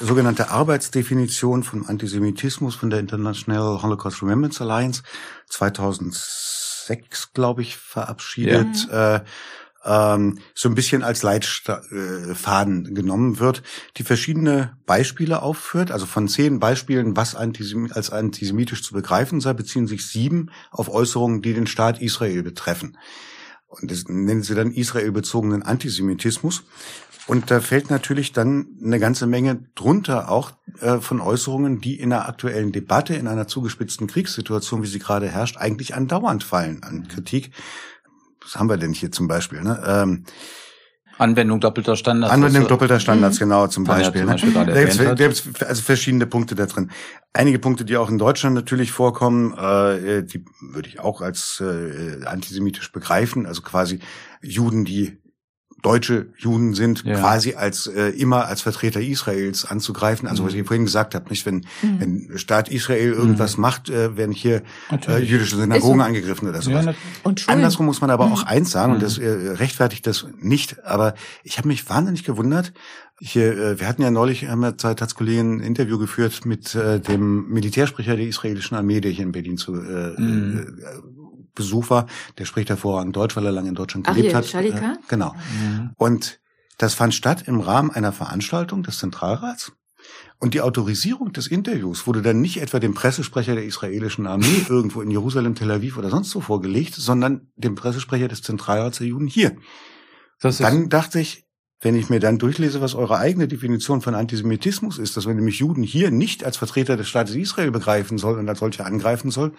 sogenannte 0.00 0.50
Arbeitsdefinition 0.50 1.62
von 1.62 1.86
Antisemitismus 1.86 2.74
von 2.74 2.88
der 2.88 3.00
International 3.00 3.82
Holocaust 3.82 4.22
Remembrance 4.22 4.62
Alliance 4.62 5.02
2006, 5.50 7.32
glaube 7.34 7.60
ich, 7.60 7.76
verabschiedet. 7.76 8.88
Ja. 8.90 9.16
Äh, 9.16 9.20
ähm, 9.84 10.38
so 10.54 10.68
ein 10.68 10.74
bisschen 10.74 11.02
als 11.02 11.22
Leitfaden 11.22 12.86
äh, 12.86 12.90
genommen 12.92 13.38
wird, 13.38 13.62
die 13.96 14.04
verschiedene 14.04 14.76
Beispiele 14.86 15.42
aufführt. 15.42 15.90
Also 15.90 16.06
von 16.06 16.28
zehn 16.28 16.60
Beispielen, 16.60 17.16
was 17.16 17.34
antisem 17.34 17.90
als 17.92 18.10
antisemitisch 18.10 18.82
zu 18.82 18.94
begreifen 18.94 19.40
sei, 19.40 19.52
beziehen 19.52 19.86
sich 19.86 20.06
sieben 20.06 20.50
auf 20.70 20.88
Äußerungen, 20.88 21.42
die 21.42 21.54
den 21.54 21.66
Staat 21.66 22.00
Israel 22.00 22.42
betreffen. 22.42 22.96
Und 23.68 23.90
das 23.90 24.04
nennen 24.06 24.42
sie 24.42 24.54
dann 24.54 24.72
israelbezogenen 24.72 25.62
Antisemitismus. 25.62 26.62
Und 27.26 27.50
da 27.50 27.60
fällt 27.60 27.88
natürlich 27.88 28.32
dann 28.32 28.66
eine 28.82 28.98
ganze 28.98 29.26
Menge 29.26 29.64
drunter 29.74 30.28
auch 30.28 30.52
äh, 30.80 30.98
von 30.98 31.20
Äußerungen, 31.20 31.80
die 31.80 31.98
in 31.98 32.12
einer 32.12 32.28
aktuellen 32.28 32.72
Debatte, 32.72 33.14
in 33.14 33.28
einer 33.28 33.46
zugespitzten 33.46 34.08
Kriegssituation, 34.08 34.82
wie 34.82 34.88
sie 34.88 34.98
gerade 34.98 35.28
herrscht, 35.28 35.56
eigentlich 35.56 35.94
andauernd 35.94 36.42
fallen 36.42 36.82
an 36.82 37.06
Kritik 37.06 37.52
was 38.42 38.56
haben 38.56 38.68
wir 38.68 38.76
denn 38.76 38.92
hier 38.92 39.12
zum 39.12 39.28
Beispiel? 39.28 39.62
Ne? 39.62 39.82
Ähm, 39.86 40.24
Anwendung 41.18 41.60
doppelter 41.60 41.96
Standards. 41.96 42.32
Anwendung 42.32 42.66
doppelter 42.66 42.98
Standards, 42.98 43.36
mhm. 43.36 43.44
genau, 43.44 43.66
zum 43.68 43.84
Beispiel. 43.84 44.26
Ja, 44.26 44.36
zum 44.36 44.52
ne? 44.52 44.54
Beispiel 44.64 45.06
ne? 45.06 45.14
da 45.14 45.28
gibt 45.28 45.32
es 45.32 45.62
also 45.62 45.82
verschiedene 45.82 46.26
Punkte 46.26 46.54
da 46.54 46.66
drin. 46.66 46.90
Einige 47.32 47.58
Punkte, 47.58 47.84
die 47.84 47.96
auch 47.96 48.08
in 48.08 48.18
Deutschland 48.18 48.54
natürlich 48.54 48.92
vorkommen, 48.92 49.52
äh, 49.56 50.24
die 50.24 50.44
würde 50.60 50.88
ich 50.88 51.00
auch 51.00 51.20
als 51.20 51.60
äh, 51.60 52.24
antisemitisch 52.24 52.90
begreifen. 52.92 53.46
Also 53.46 53.62
quasi 53.62 54.00
Juden, 54.42 54.84
die 54.84 55.21
deutsche 55.82 56.28
Juden 56.38 56.74
sind, 56.74 57.04
ja. 57.04 57.18
quasi 57.18 57.54
als 57.54 57.88
äh, 57.88 58.10
immer 58.10 58.46
als 58.46 58.62
Vertreter 58.62 59.00
Israels 59.00 59.64
anzugreifen. 59.64 60.28
Also 60.28 60.42
mhm. 60.42 60.46
was 60.46 60.54
ich 60.54 60.66
vorhin 60.66 60.84
gesagt 60.84 61.14
habe, 61.14 61.28
nicht 61.28 61.44
wenn 61.44 61.66
mhm. 61.82 62.00
wenn 62.28 62.38
Staat 62.38 62.68
Israel 62.68 63.12
irgendwas 63.12 63.56
mhm. 63.56 63.62
macht, 63.62 63.90
äh, 63.90 64.16
werden 64.16 64.32
hier 64.32 64.62
äh, 65.08 65.18
jüdische 65.18 65.56
Synagogen 65.56 65.98
so. 65.98 66.04
angegriffen 66.04 66.48
oder 66.48 66.62
sowas. 66.62 66.86
Ja, 66.86 66.94
und 67.24 67.48
Andersrum 67.48 67.86
muss 67.86 68.00
man 68.00 68.10
aber 68.10 68.26
auch 68.26 68.42
mhm. 68.42 68.48
eins 68.48 68.70
sagen, 68.70 68.94
und 68.94 69.02
das 69.02 69.18
mhm. 69.18 69.24
äh, 69.24 69.48
rechtfertigt 69.50 70.06
das 70.06 70.26
nicht. 70.40 70.84
Aber 70.84 71.14
ich 71.42 71.58
habe 71.58 71.68
mich 71.68 71.88
wahnsinnig 71.88 72.24
gewundert. 72.24 72.72
Hier, 73.20 73.56
äh, 73.56 73.80
wir 73.80 73.86
hatten 73.86 74.02
ja 74.02 74.10
neulich, 74.10 74.48
haben 74.48 74.60
wir 74.60 74.76
zwei 74.78 74.94
Kollegen 74.94 75.58
ein 75.58 75.60
Interview 75.60 75.98
geführt 75.98 76.44
mit 76.44 76.74
äh, 76.74 76.98
dem 77.00 77.48
Militärsprecher 77.48 78.16
der 78.16 78.26
israelischen 78.26 78.76
Armee, 78.76 79.00
der 79.00 79.10
hier 79.10 79.24
in 79.24 79.32
Berlin 79.32 79.56
zu 79.56 79.74
äh, 79.74 80.20
mhm. 80.20 80.76
äh, 80.78 81.11
Besuch 81.54 81.90
war, 81.90 82.06
der 82.38 82.44
spricht 82.44 82.68
hervorragend 82.70 83.16
Deutsch, 83.16 83.36
weil 83.36 83.46
er 83.46 83.52
lange 83.52 83.68
in 83.68 83.74
Deutschland 83.74 84.08
Ach, 84.08 84.14
gelebt 84.14 84.44
hier, 84.44 84.58
hat. 84.58 84.64
Äh, 84.64 84.98
genau. 85.08 85.34
Mhm. 85.34 85.90
Und 85.96 86.40
das 86.78 86.94
fand 86.94 87.14
statt 87.14 87.44
im 87.46 87.60
Rahmen 87.60 87.90
einer 87.90 88.12
Veranstaltung 88.12 88.82
des 88.82 88.98
Zentralrats. 88.98 89.72
Und 90.38 90.54
die 90.54 90.60
Autorisierung 90.60 91.32
des 91.32 91.46
Interviews 91.46 92.08
wurde 92.08 92.22
dann 92.22 92.40
nicht 92.40 92.60
etwa 92.60 92.80
dem 92.80 92.94
Pressesprecher 92.94 93.54
der 93.54 93.64
israelischen 93.64 94.26
Armee 94.26 94.64
irgendwo 94.68 95.00
in 95.00 95.10
Jerusalem, 95.10 95.54
Tel 95.54 95.70
Aviv 95.70 95.96
oder 95.96 96.10
sonst 96.10 96.34
wo 96.34 96.40
vorgelegt, 96.40 96.94
sondern 96.96 97.52
dem 97.54 97.76
Pressesprecher 97.76 98.26
des 98.26 98.42
Zentralrats 98.42 98.98
der 98.98 99.06
Juden 99.06 99.28
hier. 99.28 99.56
dann 100.40 100.88
dachte 100.88 101.20
ich, 101.20 101.44
wenn 101.82 101.96
ich 101.96 102.08
mir 102.08 102.20
dann 102.20 102.38
durchlese, 102.38 102.80
was 102.80 102.94
eure 102.94 103.18
eigene 103.18 103.48
Definition 103.48 104.00
von 104.00 104.14
Antisemitismus 104.14 104.98
ist, 104.98 105.16
dass 105.16 105.26
man 105.26 105.36
nämlich 105.36 105.58
Juden 105.58 105.82
hier 105.82 106.12
nicht 106.12 106.44
als 106.44 106.56
Vertreter 106.56 106.96
des 106.96 107.08
Staates 107.08 107.34
Israel 107.34 107.72
begreifen 107.72 108.18
soll 108.18 108.38
und 108.38 108.48
als 108.48 108.60
solche 108.60 108.84
angreifen 108.84 109.32
soll, 109.32 109.52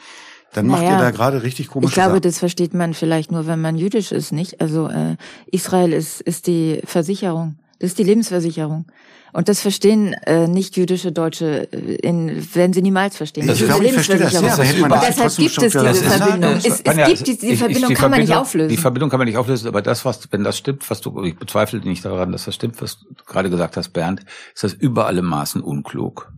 dann 0.53 0.67
macht 0.67 0.83
naja, 0.83 0.97
ihr 0.97 1.01
da 1.01 1.11
gerade 1.11 1.43
richtig 1.43 1.67
komische 1.67 1.89
Ich 1.89 1.93
glaube, 1.93 2.11
Sachen. 2.11 2.21
das 2.21 2.39
versteht 2.39 2.73
man 2.73 2.93
vielleicht 2.93 3.31
nur, 3.31 3.47
wenn 3.47 3.61
man 3.61 3.75
jüdisch 3.75 4.11
ist, 4.11 4.31
nicht? 4.31 4.61
Also 4.61 4.87
äh, 4.87 5.15
Israel 5.51 5.93
ist, 5.93 6.21
ist 6.21 6.47
die 6.47 6.81
Versicherung, 6.85 7.55
das 7.79 7.91
ist 7.91 7.99
die 7.99 8.03
Lebensversicherung. 8.03 8.85
Und 9.33 9.49
das 9.49 9.61
verstehen 9.61 10.13
äh, 10.27 10.47
nicht 10.47 10.77
jüdische 10.77 11.11
Deutsche, 11.11 11.67
äh, 11.73 11.95
in, 11.95 12.47
werden 12.53 12.71
sie 12.71 12.83
niemals 12.83 13.17
verstehen. 13.17 13.47
Das, 13.47 13.57
das 13.57 13.67
ist 13.67 13.83
ich 13.83 13.93
verstehe 13.93 14.19
das, 14.19 14.31
ja. 14.31 14.41
das 14.41 14.59
und 14.59 14.91
deshalb 14.91 15.35
gibt 15.35 15.57
es 15.57 15.73
diese 15.73 15.95
Verbindung. 15.95 16.53
Es, 16.53 16.65
es 16.65 16.83
gibt 16.83 17.27
diese 17.27 17.47
die 17.47 17.57
Verbindung, 17.57 17.89
die 17.89 17.95
kann 17.95 18.11
man 18.11 18.19
nicht 18.21 18.35
auflösen. 18.35 18.69
Die 18.69 18.77
Verbindung 18.77 19.09
kann 19.09 19.17
man 19.17 19.27
nicht 19.27 19.37
auflösen, 19.37 19.67
aber 19.67 19.81
das, 19.81 20.05
was, 20.05 20.31
wenn 20.31 20.43
das 20.43 20.59
stimmt, 20.59 20.87
was 20.87 21.01
du, 21.01 21.23
ich 21.23 21.35
bezweifle 21.35 21.79
nicht 21.79 22.05
daran, 22.05 22.31
dass 22.31 22.45
das 22.45 22.53
stimmt, 22.53 22.79
was 22.79 22.99
du 22.99 23.23
gerade 23.25 23.49
gesagt 23.49 23.75
hast, 23.75 23.89
Bernd, 23.89 24.23
ist 24.53 24.63
das 24.63 24.73
über 24.73 25.07
alle 25.07 25.23
Maßen 25.23 25.61
unklug. 25.61 26.31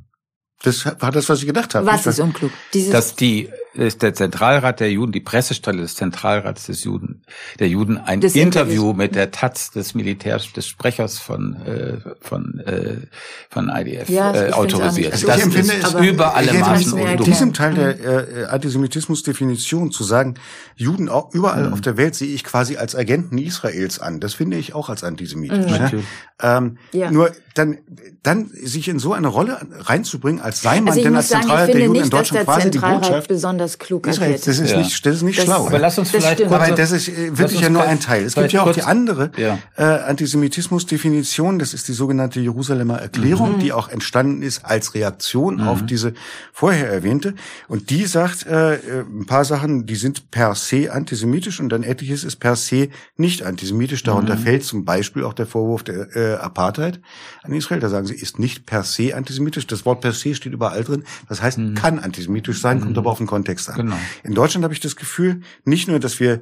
Das 0.64 0.86
war 0.86 1.12
das, 1.12 1.28
was 1.28 1.40
ich 1.40 1.48
gedacht 1.48 1.76
habe. 1.76 1.86
Was 1.86 2.08
ist 2.08 2.22
unklug? 2.22 2.52
Dieses 2.74 2.92
dass 2.92 3.16
die 3.16 3.50
ist 3.76 4.02
der 4.02 4.14
Zentralrat 4.14 4.80
der 4.80 4.92
Juden, 4.92 5.12
die 5.12 5.20
Pressestelle 5.20 5.82
des 5.82 5.96
Zentralrats 5.96 6.66
des 6.66 6.84
Juden, 6.84 7.22
der 7.60 7.68
Juden 7.68 7.98
ein 7.98 8.22
des 8.22 8.36
Interview 8.36 8.94
mit 8.94 9.16
der 9.16 9.32
Taz 9.32 9.72
des 9.72 9.96
Militärs, 9.96 10.52
des 10.54 10.68
Sprechers 10.68 11.20
von 11.20 11.56
äh, 11.66 11.98
von 12.22 12.60
äh, 12.60 12.98
von 13.50 13.70
IDF 13.70 14.10
ja, 14.10 14.34
äh, 14.34 14.52
autorisiert. 14.52 15.14
Also 15.14 15.28
das 15.28 15.42
empfinde, 15.42 15.74
ist 15.74 15.94
über 15.96 16.36
alle 16.36 16.54
Maßen 16.54 16.98
In 16.98 17.24
diesem 17.24 17.54
Teil 17.54 17.74
der 17.74 18.00
äh, 18.00 18.46
Antisemitismusdefinition 18.46 19.92
zu 19.92 20.04
sagen, 20.04 20.36
Juden 20.76 21.10
auch 21.10 21.34
überall 21.34 21.68
mhm. 21.68 21.74
auf 21.74 21.82
der 21.82 21.98
Welt 21.98 22.16
sehe 22.16 22.34
ich 22.34 22.44
quasi 22.44 22.78
als 22.78 22.96
Agenten 22.96 23.38
Israels 23.38 24.00
an. 24.00 24.20
Das 24.20 24.34
finde 24.34 24.58
ich 24.58 24.74
auch 24.74 24.90
als 24.90 25.04
antisemitisch. 25.04 25.72
Mhm. 25.72 25.78
Ne? 25.78 26.04
Ähm, 26.42 26.78
ja. 26.92 27.12
Nur 27.12 27.32
dann 27.54 27.78
dann 28.24 28.50
sich 28.54 28.88
in 28.88 29.00
so 29.00 29.14
eine 29.14 29.28
Rolle 29.28 29.60
reinzubringen, 29.80 30.42
als 30.42 30.62
sei 30.62 30.82
man 30.82 30.90
also 30.90 31.04
denn 31.04 31.16
als 31.16 31.30
Zentralrat 31.30 31.70
der 31.70 31.86
Juden 31.86 32.04
in 32.04 32.10
Deutschland 32.10 32.46
quasi 32.46 32.72
die 32.72 32.80
Botschaft 32.80 33.28
besonders 33.28 33.65
klug 33.78 34.08
Israel, 34.08 34.34
agiert. 34.34 34.48
Das 34.48 34.60
ist 34.60 34.72
ja. 34.72 34.78
nicht, 34.78 35.06
das 35.06 35.16
ist 35.16 35.22
nicht 35.24 35.40
das, 35.40 35.46
schlau. 35.46 35.68
Aber 35.68 35.80
lass 35.80 35.98
uns 35.98 36.12
vielleicht 36.12 36.38
kurz, 36.40 36.52
Aber 36.52 36.72
das 36.72 36.92
ist 36.92 37.10
äh, 37.10 37.38
wirklich 37.38 37.62
ja 37.62 37.70
nur 37.70 37.84
ein 37.84 38.00
Teil. 38.00 38.24
Es 38.24 38.36
gibt 38.36 38.52
ja 38.52 38.64
auch 38.64 38.72
die 38.72 38.84
andere 38.84 39.32
ja. 39.38 39.60
äh, 39.78 39.84
Antisemitismus-Definition. 39.84 41.60
Das 41.60 41.74
ist 41.74 41.88
die 41.88 41.94
sogenannte 41.94 42.40
Jerusalemer 42.40 42.98
Erklärung, 43.00 43.56
mhm. 43.56 43.60
die 43.60 43.74
auch 43.74 43.90
entstanden 43.90 44.42
ist 44.42 44.66
als 44.66 44.94
Reaktion 44.94 45.58
mhm. 45.58 45.68
auf 45.68 45.86
diese 45.86 46.14
vorher 46.54 46.90
erwähnte. 46.90 47.36
Und 47.68 47.90
die 47.90 48.06
sagt 48.06 48.46
äh, 48.46 48.76
äh, 48.76 49.02
ein 49.02 49.26
paar 49.26 49.46
Sachen, 49.46 49.86
die 49.86 49.96
sind 49.96 50.32
per 50.32 50.56
se 50.56 50.92
antisemitisch 50.92 51.60
und 51.60 51.70
dann 51.70 51.84
etliches 51.84 52.24
ist 52.24 52.38
per 52.38 52.56
se 52.56 52.90
nicht 53.18 53.44
antisemitisch. 53.44 54.04
Darunter 54.04 54.36
mhm. 54.36 54.40
fällt 54.40 54.64
zum 54.64 54.86
Beispiel 54.86 55.24
auch 55.24 55.34
der 55.34 55.48
Vorwurf 55.48 55.84
der 55.84 56.16
äh, 56.16 56.34
Apartheid 56.36 57.00
an 57.44 57.54
Israel. 57.54 57.80
Da 57.80 57.90
sagen 57.90 58.06
sie, 58.06 58.16
ist 58.16 58.40
nicht 58.40 58.66
per 58.66 58.84
se 58.84 59.16
antisemitisch. 59.16 59.68
Das 59.68 59.86
Wort 59.86 60.02
per 60.02 60.12
se 60.12 60.36
steht 60.36 60.54
überall 60.54 60.84
drin. 60.84 61.04
Das 61.30 61.42
heißt, 61.42 61.58
mhm. 61.58 61.76
kann 61.76 62.00
antisemitisch 62.00 62.60
sein, 62.60 62.80
kommt 62.80 62.94
mhm. 62.94 62.98
aber 62.98 63.12
auf 63.12 63.18
den 63.18 63.28
Kontext 63.28 63.55
Kontext 63.56 63.70
an. 63.70 63.76
Genau. 63.76 63.98
In 64.24 64.34
Deutschland 64.34 64.64
habe 64.64 64.74
ich 64.74 64.80
das 64.80 64.96
Gefühl, 64.96 65.42
nicht 65.64 65.88
nur, 65.88 66.00
dass 66.00 66.20
wir 66.20 66.42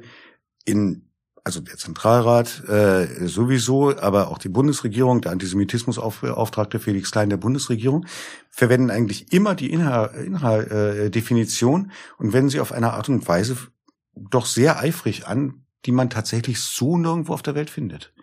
in 0.64 1.02
also 1.46 1.60
der 1.60 1.76
Zentralrat 1.76 2.66
äh, 2.70 3.26
sowieso, 3.26 3.94
aber 3.98 4.28
auch 4.28 4.38
die 4.38 4.48
Bundesregierung, 4.48 5.20
der 5.20 5.32
Antisemitismusauftragte 5.32 6.78
Felix 6.78 7.10
Klein 7.10 7.28
der 7.28 7.36
Bundesregierung, 7.36 8.06
verwenden 8.48 8.90
eigentlich 8.90 9.30
immer 9.30 9.54
die 9.54 9.70
Inhal-Definition 9.70 11.80
Inhal, 11.82 11.90
äh, 11.90 12.16
und 12.16 12.32
wenden 12.32 12.48
sie 12.48 12.60
auf 12.60 12.72
eine 12.72 12.94
Art 12.94 13.10
und 13.10 13.28
Weise 13.28 13.58
doch 14.14 14.46
sehr 14.46 14.78
eifrig 14.78 15.26
an, 15.26 15.66
die 15.84 15.92
man 15.92 16.08
tatsächlich 16.08 16.62
so 16.62 16.96
nirgendwo 16.96 17.34
auf 17.34 17.42
der 17.42 17.54
Welt 17.54 17.68
findet. 17.68 18.13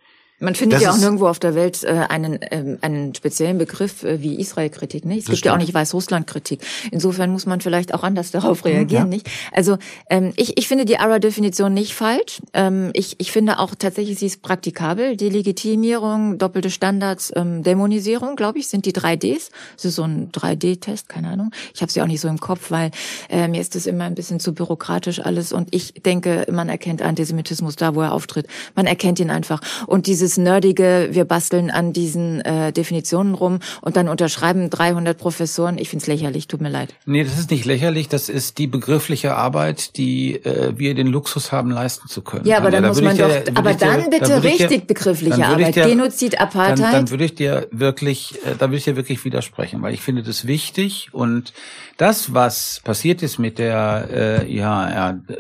Man 0.42 0.56
findet 0.56 0.78
Das 0.78 0.84
ja 0.84 0.92
auch 0.92 0.98
nirgendwo 0.98 1.28
auf 1.28 1.38
der 1.38 1.54
Welt 1.54 1.84
äh, 1.84 2.06
einen, 2.10 2.40
ähm, 2.50 2.80
einen 2.82 3.14
speziellen 3.14 3.60
Begriff 3.60 4.04
äh, 4.04 4.22
wie 4.22 4.40
Israel-Kritik. 4.40 5.06
Ne? 5.06 5.20
Es 5.20 5.26
gibt 5.26 5.46
ja 5.46 5.52
auch 5.52 5.56
stimmt. 5.56 5.68
nicht 5.68 5.74
Weißrussland-Kritik. 5.76 6.62
Insofern 6.90 7.32
muss 7.32 7.46
man 7.46 7.62
vielleicht 7.62 7.94
auch 7.94 8.04
anders 8.04 8.32
darauf 8.32 8.66
reagieren, 8.66 9.04
ja. 9.04 9.06
nicht? 9.06 9.30
Also 9.52 9.78
ähm, 10.10 10.34
ich, 10.36 10.58
ich 10.58 10.68
finde 10.68 10.86
die 10.86 10.98
ARA-Definition 10.98 11.74
nicht 11.74 11.94
falsch. 11.94 12.42
Ähm, 12.54 12.90
ich, 12.94 13.20
ich 13.20 13.32
finde 13.32 13.60
auch 13.60 13.76
tatsächlich, 13.76 14.18
sie 14.18 14.26
ist 14.26 14.42
praktikabel. 14.42 15.16
Delegitimierung, 15.16 16.40
doppelte 16.40 16.72
Standards, 16.72 17.32
ähm, 17.36 17.62
Dämonisierung, 17.62 18.36
glaube 18.36 18.58
ich, 18.58 18.68
sind 18.68 18.88
die 18.88 18.94
drei 18.94 19.16
Ds. 19.16 19.52
Das 19.76 19.86
ist 19.86 19.96
so 19.96 20.04
ein 20.04 20.32
3D-Test, 20.32 21.08
keine 21.08 21.30
Ahnung. 21.30 21.52
Ich 21.76 21.84
habe 21.84 21.92
sie 21.92 22.02
auch 22.02 22.08
nicht 22.08 22.22
so 22.22 22.28
im 22.28 22.40
Kopf, 22.40 22.72
weil 22.72 22.90
äh, 23.30 23.48
mir 23.48 23.62
ist 23.62 23.76
das 23.76 23.86
immer 23.86 24.06
ein 24.06 24.16
bisschen 24.16 24.40
zu 24.40 24.54
bürokratisch 24.54 25.20
alles. 25.24 25.54
Und 25.54 25.68
ich 25.70 25.94
denke, 26.04 26.48
man 26.52 26.68
erkennt 26.68 27.04
Antisemitismus 27.04 27.76
da, 27.76 27.94
wo 27.94 28.02
er 28.02 28.14
auftritt. 28.14 28.48
Man 28.74 28.88
erkennt 28.88 29.20
ihn 29.20 29.30
einfach. 29.30 29.62
Und 29.86 30.08
dieses 30.08 30.31
nerdige, 30.38 31.10
wir 31.12 31.26
basteln 31.26 31.70
an 31.72 31.94
diesen 31.94 32.42
äh, 32.42 32.72
Definitionen 32.74 33.34
rum 33.36 33.60
und 33.82 33.96
dann 33.96 34.08
unterschreiben 34.10 34.70
300 34.70 35.18
Professoren. 35.18 35.78
Ich 35.78 35.90
find's 35.90 36.08
lächerlich, 36.08 36.48
tut 36.48 36.62
mir 36.62 36.70
leid. 36.70 36.94
Nee, 37.06 37.24
das 37.24 37.38
ist 37.40 37.52
nicht 37.52 37.66
lächerlich, 37.66 38.08
das 38.10 38.30
ist 38.30 38.58
die 38.58 38.68
begriffliche 38.68 39.36
Arbeit, 39.36 39.98
die 39.98 40.36
äh, 40.36 40.74
wir 40.78 40.94
den 40.96 41.08
Luxus 41.08 41.52
haben, 41.52 41.72
leisten 41.72 42.08
zu 42.08 42.22
können. 42.22 42.46
Ja, 42.46 42.58
aber 42.58 42.72
Tanja, 42.72 42.82
dann 42.82 42.84
da 42.84 42.88
muss 42.90 43.02
man 43.02 43.16
dir- 43.18 43.44
doch, 43.46 43.56
aber 43.56 43.72
ich 43.72 43.78
dir- 43.78 43.86
dann 43.86 44.10
bitte 44.10 44.30
würde 44.30 44.48
ich 44.50 44.58
dir- 44.58 44.70
richtig 44.70 44.88
begriffliche 44.88 45.32
dann 45.38 45.44
Arbeit. 45.44 45.76
dir- 45.76 45.86
Genozid, 45.88 46.40
Apartheid. 46.40 46.80
Dann, 46.80 46.92
dann 46.92 47.10
würde 47.10 47.26
ich 47.26 47.36
dir 47.36 47.68
wirklich, 47.72 48.36
äh, 48.46 48.56
da 48.58 48.68
würde 48.68 48.78
ich 48.78 48.84
dir 48.86 48.96
wirklich 48.96 49.24
widersprechen, 49.26 49.82
weil 49.82 49.94
ich 49.94 50.02
finde 50.02 50.24
das 50.24 50.46
wichtig 50.48 51.10
und 51.12 51.54
das, 51.98 52.34
was 52.34 52.82
passiert 52.84 53.22
ist 53.22 53.38
mit 53.38 53.60
der 53.60 54.08
äh, 54.12 54.52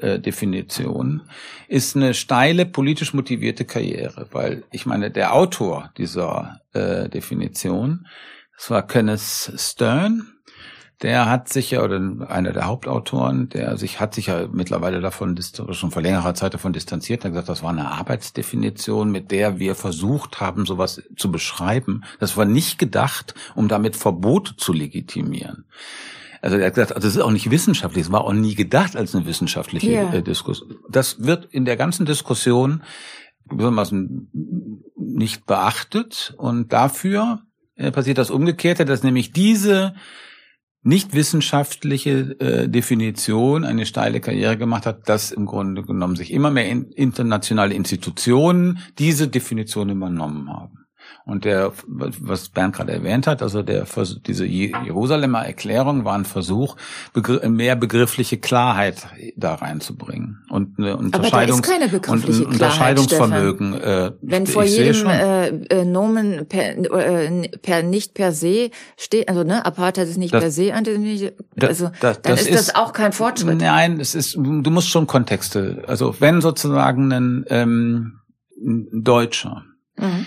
IHR-Definition, 0.01 1.21
ist 1.71 1.95
eine 1.95 2.13
steile 2.13 2.65
politisch 2.65 3.13
motivierte 3.13 3.63
Karriere, 3.63 4.27
weil 4.31 4.65
ich 4.71 4.85
meine, 4.85 5.09
der 5.09 5.33
Autor 5.33 5.89
dieser 5.97 6.59
äh, 6.73 7.07
Definition, 7.07 8.07
das 8.57 8.69
war 8.69 8.85
Kenneth 8.85 9.53
Stern, 9.55 10.27
der 11.01 11.29
hat 11.29 11.47
sich 11.47 11.71
ja, 11.71 11.81
oder 11.81 12.27
einer 12.27 12.51
der 12.51 12.65
Hauptautoren, 12.65 13.47
der 13.47 13.77
sich, 13.77 14.01
hat 14.01 14.13
sich 14.13 14.27
ja 14.27 14.47
mittlerweile 14.51 14.99
davon, 14.99 15.39
schon 15.71 15.91
vor 15.91 16.01
längerer 16.01 16.33
Zeit 16.35 16.53
davon 16.53 16.73
distanziert, 16.73 17.23
hat 17.23 17.31
gesagt, 17.31 17.47
das 17.47 17.63
war 17.63 17.69
eine 17.69 17.89
Arbeitsdefinition, 17.89 19.09
mit 19.09 19.31
der 19.31 19.57
wir 19.57 19.73
versucht 19.75 20.41
haben, 20.41 20.65
sowas 20.65 21.01
zu 21.15 21.31
beschreiben. 21.31 22.03
Das 22.19 22.35
war 22.35 22.45
nicht 22.45 22.79
gedacht, 22.79 23.33
um 23.55 23.69
damit 23.69 23.95
Verbote 23.95 24.57
zu 24.57 24.73
legitimieren. 24.73 25.63
Also 26.41 26.57
er 26.57 26.67
hat 26.67 26.73
gesagt, 26.75 26.95
also 26.95 27.07
das 27.07 27.15
ist 27.15 27.21
auch 27.21 27.31
nicht 27.31 27.51
wissenschaftlich, 27.51 28.05
es 28.05 28.11
war 28.11 28.23
auch 28.23 28.33
nie 28.33 28.55
gedacht 28.55 28.95
als 28.95 29.15
eine 29.15 29.25
wissenschaftliche 29.25 29.91
Ja. 29.91 30.13
äh, 30.13 30.23
Diskussion. 30.23 30.75
Das 30.89 31.23
wird 31.23 31.45
in 31.51 31.65
der 31.65 31.77
ganzen 31.77 32.05
Diskussion 32.05 32.83
gewissermaßen 33.47 34.29
nicht 34.97 35.45
beachtet 35.45 36.33
und 36.37 36.73
dafür 36.73 37.41
äh, 37.75 37.91
passiert 37.91 38.17
das 38.17 38.31
Umgekehrte, 38.31 38.85
dass 38.85 39.03
nämlich 39.03 39.31
diese 39.31 39.93
nicht 40.83 41.13
wissenschaftliche 41.13 42.39
äh, 42.39 42.67
Definition 42.67 43.63
eine 43.63 43.85
steile 43.85 44.19
Karriere 44.19 44.57
gemacht 44.57 44.87
hat, 44.87 45.07
dass 45.07 45.31
im 45.31 45.45
Grunde 45.45 45.83
genommen 45.83 46.15
sich 46.15 46.31
immer 46.33 46.49
mehr 46.49 46.67
in, 46.67 46.85
internationale 46.91 47.75
Institutionen 47.75 48.79
diese 48.97 49.27
Definition 49.27 49.89
übernommen 49.89 50.49
haben. 50.49 50.80
Und 51.31 51.45
der, 51.45 51.71
was 51.87 52.49
Bernd 52.49 52.75
gerade 52.75 52.91
erwähnt 52.91 53.25
hat, 53.25 53.41
also 53.41 53.63
der, 53.63 53.85
diese 54.27 54.45
Je- 54.45 54.73
Jerusalemer 54.83 55.45
Erklärung 55.45 56.03
war 56.03 56.15
ein 56.15 56.25
Versuch, 56.25 56.75
begr 57.13 57.47
mehr 57.49 57.77
begriffliche 57.77 58.37
Klarheit 58.37 59.07
da 59.37 59.55
reinzubringen 59.55 60.43
und 60.49 60.77
eine 60.77 60.97
Unterscheidungs 60.97 61.61
keine 61.61 61.85
und 61.85 61.91
begriffliche 61.91 62.43
ein 62.43 62.51
Klarheit, 62.51 62.99
Unterscheidungsvermögen. 62.99 63.73
Äh, 63.75 64.11
Wenn 64.21 64.45
vor 64.45 64.65
jedem 64.65 65.07
äh, 65.07 65.47
äh, 65.47 65.85
Nomen 65.85 66.47
per, 66.49 66.77
äh, 66.77 67.47
per 67.61 67.81
nicht 67.83 68.13
per 68.13 68.33
se 68.33 68.69
steht, 68.97 69.29
also 69.29 69.43
ne, 69.45 69.65
Apartheid 69.65 70.09
ist 70.09 70.17
nicht 70.17 70.33
Das- 70.33 70.41
per 70.43 70.51
se 70.51 70.73
Antisemitisch, 70.73 71.31
Da- 71.55 71.67
also 71.67 71.91
da- 72.01 72.13
dann 72.13 72.33
ist, 72.37 72.53
das 72.53 72.75
auch 72.75 72.91
kein 72.91 73.13
Fortschritt. 73.13 73.57
Nein, 73.61 74.01
es 74.01 74.15
ist, 74.15 74.35
du 74.35 74.69
musst 74.69 74.89
schon 74.89 75.07
Kontexte. 75.07 75.83
Also 75.87 76.13
wenn 76.19 76.41
sozusagen 76.41 77.13
ein, 77.13 77.45
ähm, 77.47 78.19
ein 78.57 79.03
Deutscher 79.03 79.63
Mhm. 79.97 80.25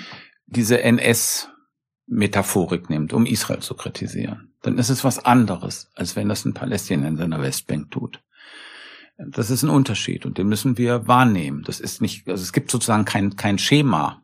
Diese 0.57 0.83
NS-Metaphorik 0.83 2.91
nimmt, 2.91 3.13
um 3.13 3.27
Israel 3.27 3.61
zu 3.61 3.75
kritisieren, 3.75 4.53
dann 4.63 4.79
ist 4.79 4.89
es 4.89 5.05
was 5.05 5.25
anderes, 5.25 5.91
als 5.95 6.17
wenn 6.17 6.29
das 6.29 6.45
ein 6.45 6.55
Palästinenser 6.55 7.25
in 7.25 7.33
der 7.33 7.43
Westbank 7.43 7.91
tut. 7.91 8.21
Das 9.17 9.51
ist 9.51 9.63
ein 9.63 9.71
Unterschied 9.71 10.27
und 10.27 10.39
den 10.39 10.49
müssen 10.49 10.77
wir 10.77 11.07
wahrnehmen. 11.07 11.63
Das 11.65 11.79
ist 11.79 12.03
nicht, 12.03 12.29
also 12.29 12.43
es 12.43 12.53
gibt 12.53 12.71
sozusagen 12.71 13.05
kein, 13.05 13.37
kein 13.37 13.59
Schema. 13.59 14.23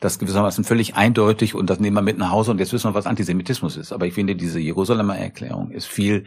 Das 0.00 0.18
gewissermaßen 0.18 0.64
völlig 0.64 0.96
eindeutig 0.96 1.54
und 1.54 1.70
das 1.70 1.78
nehmen 1.78 1.96
wir 1.96 2.02
mit 2.02 2.18
nach 2.18 2.30
Hause 2.30 2.50
und 2.50 2.58
jetzt 2.58 2.72
wissen 2.72 2.90
wir, 2.90 2.94
was 2.94 3.06
Antisemitismus 3.06 3.76
ist. 3.76 3.92
Aber 3.92 4.06
ich 4.06 4.14
finde, 4.14 4.34
diese 4.34 4.58
Jerusalemer 4.58 5.16
Erklärung 5.16 5.70
ist 5.70 5.86
viel 5.86 6.26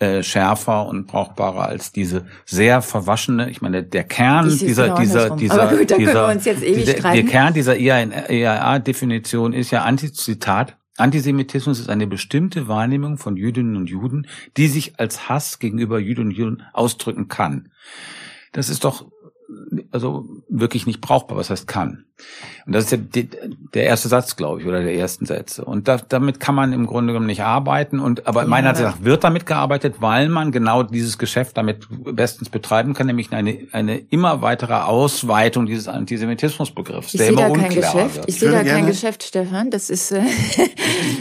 äh, 0.00 0.22
schärfer 0.22 0.86
und 0.86 1.06
brauchbarer 1.06 1.66
als 1.66 1.90
diese 1.90 2.26
sehr 2.44 2.82
verwaschene, 2.82 3.50
ich 3.50 3.60
meine, 3.60 3.82
der 3.82 4.04
Kern 4.04 4.48
dieser, 4.48 4.84
genau 4.84 5.00
dieser, 5.00 5.30
dieser, 5.36 5.62
Aber 5.62 5.76
gut, 5.76 5.98
dieser, 5.98 6.28
uns 6.28 6.44
jetzt 6.44 6.62
ewig 6.62 6.84
dieser, 6.84 7.12
der. 7.12 7.24
Kern 7.24 7.52
dieser 7.52 7.76
IAA-Definition 7.76 9.52
ist 9.52 9.70
ja 9.70 9.82
Antizitat. 9.82 10.76
Antisemitismus 10.96 11.80
ist 11.80 11.90
eine 11.90 12.06
bestimmte 12.06 12.68
Wahrnehmung 12.68 13.18
von 13.18 13.36
Jüdinnen 13.36 13.76
und 13.76 13.88
Juden, 13.88 14.26
die 14.56 14.68
sich 14.68 14.98
als 14.98 15.28
Hass 15.28 15.58
gegenüber 15.58 15.98
Jüdinnen 15.98 16.30
und 16.30 16.36
Juden 16.36 16.62
ausdrücken 16.72 17.28
kann. 17.28 17.72
Das 18.52 18.68
ist 18.68 18.84
doch 18.84 19.06
also 19.90 20.26
wirklich 20.48 20.86
nicht 20.86 21.00
brauchbar, 21.00 21.36
was 21.38 21.50
heißt 21.50 21.66
kann. 21.66 22.04
Und 22.66 22.72
das 22.74 22.90
ist 22.92 23.14
der, 23.14 23.24
der, 23.74 23.84
erste 23.84 24.08
Satz, 24.08 24.34
glaube 24.34 24.60
ich, 24.60 24.66
oder 24.66 24.82
der 24.82 24.92
ersten 24.94 25.24
Sätze. 25.24 25.64
Und 25.64 25.86
da, 25.86 25.98
damit 25.98 26.40
kann 26.40 26.56
man 26.56 26.72
im 26.72 26.86
Grunde 26.86 27.12
genommen 27.12 27.28
nicht 27.28 27.42
arbeiten. 27.44 28.00
Und 28.00 28.26
aber 28.26 28.42
Ja. 28.42 28.48
meiner 28.48 28.70
Ansicht 28.70 28.88
nach 28.88 29.04
wird 29.04 29.22
damit 29.22 29.46
gearbeitet, 29.46 29.96
weil 30.00 30.28
man 30.28 30.50
genau 30.50 30.82
dieses 30.82 31.16
Geschäft 31.16 31.56
damit 31.56 31.86
bestens 32.12 32.48
betreiben 32.48 32.92
kann, 32.94 33.06
nämlich 33.06 33.32
eine, 33.32 33.68
eine 33.70 33.98
immer 33.98 34.42
weitere 34.42 34.74
Ausweitung 34.74 35.66
dieses 35.66 35.86
Antisemitismusbegriffs, 35.86 37.14
Ich 37.14 37.18
der 37.18 37.26
sehe 37.28 37.32
immer 37.34 37.48
da 37.48 37.54
kein 37.54 37.64
unklarer 37.72 37.92
Geschäft. 37.94 38.16
wird. 38.16 38.28
Ich 38.28 38.38
sehe 38.40 38.50
da 38.50 38.56
kein 38.58 38.66
gerne- 38.66 38.86
Geschäft, 38.88 39.22
Stefan. 39.22 39.70
Das 39.70 39.88
ist 39.88 40.10
äh, 40.10 40.22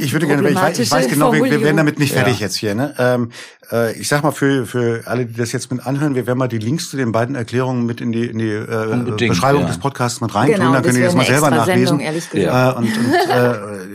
Ich 0.01 0.13
würde 0.13 0.25
gerne, 0.27 0.49
ich 0.49 0.55
weiß, 0.55 0.79
ich 0.79 0.91
weiß 0.91 1.07
genau, 1.09 1.31
wir, 1.31 1.43
wir 1.43 1.61
werden 1.61 1.77
damit 1.77 1.99
nicht 1.99 2.13
fertig 2.13 2.39
Ja. 2.39 2.47
jetzt 2.47 2.55
hier. 2.55 2.73
Ne? 2.75 2.95
Ähm, 2.97 3.31
äh, 3.71 3.97
ich 3.99 4.07
sag 4.07 4.23
mal 4.23 4.31
für 4.31 4.65
für 4.65 5.03
alle, 5.05 5.25
die 5.27 5.33
das 5.35 5.51
jetzt 5.51 5.71
mit 5.71 5.85
anhören, 5.85 6.15
wir 6.15 6.25
werden 6.27 6.39
mal 6.39 6.47
die 6.47 6.57
Links 6.57 6.89
zu 6.89 6.97
den 6.97 7.11
beiden 7.11 7.35
Erklärungen 7.35 7.85
mit 7.85 8.01
in 8.01 8.11
die 8.11 8.25
in 8.25 8.39
die 8.39 8.56
äh, 8.57 8.93
Unbedingt, 8.93 9.29
Beschreibung 9.31 9.61
ja. 9.61 9.67
des 9.67 9.77
Podcasts 9.77 10.21
mit 10.21 10.33
reintun. 10.33 10.55
Genau, 10.55 10.73
dann 10.73 10.83
könnt 10.83 10.97
ihr 10.97 11.05
das 11.05 11.15
mal 11.15 11.25
selber 11.25 11.49
nachlesen. 11.49 11.99
Ja. 12.33 12.71
äh, 12.71 12.75
und, 12.75 12.85
und 12.85 13.13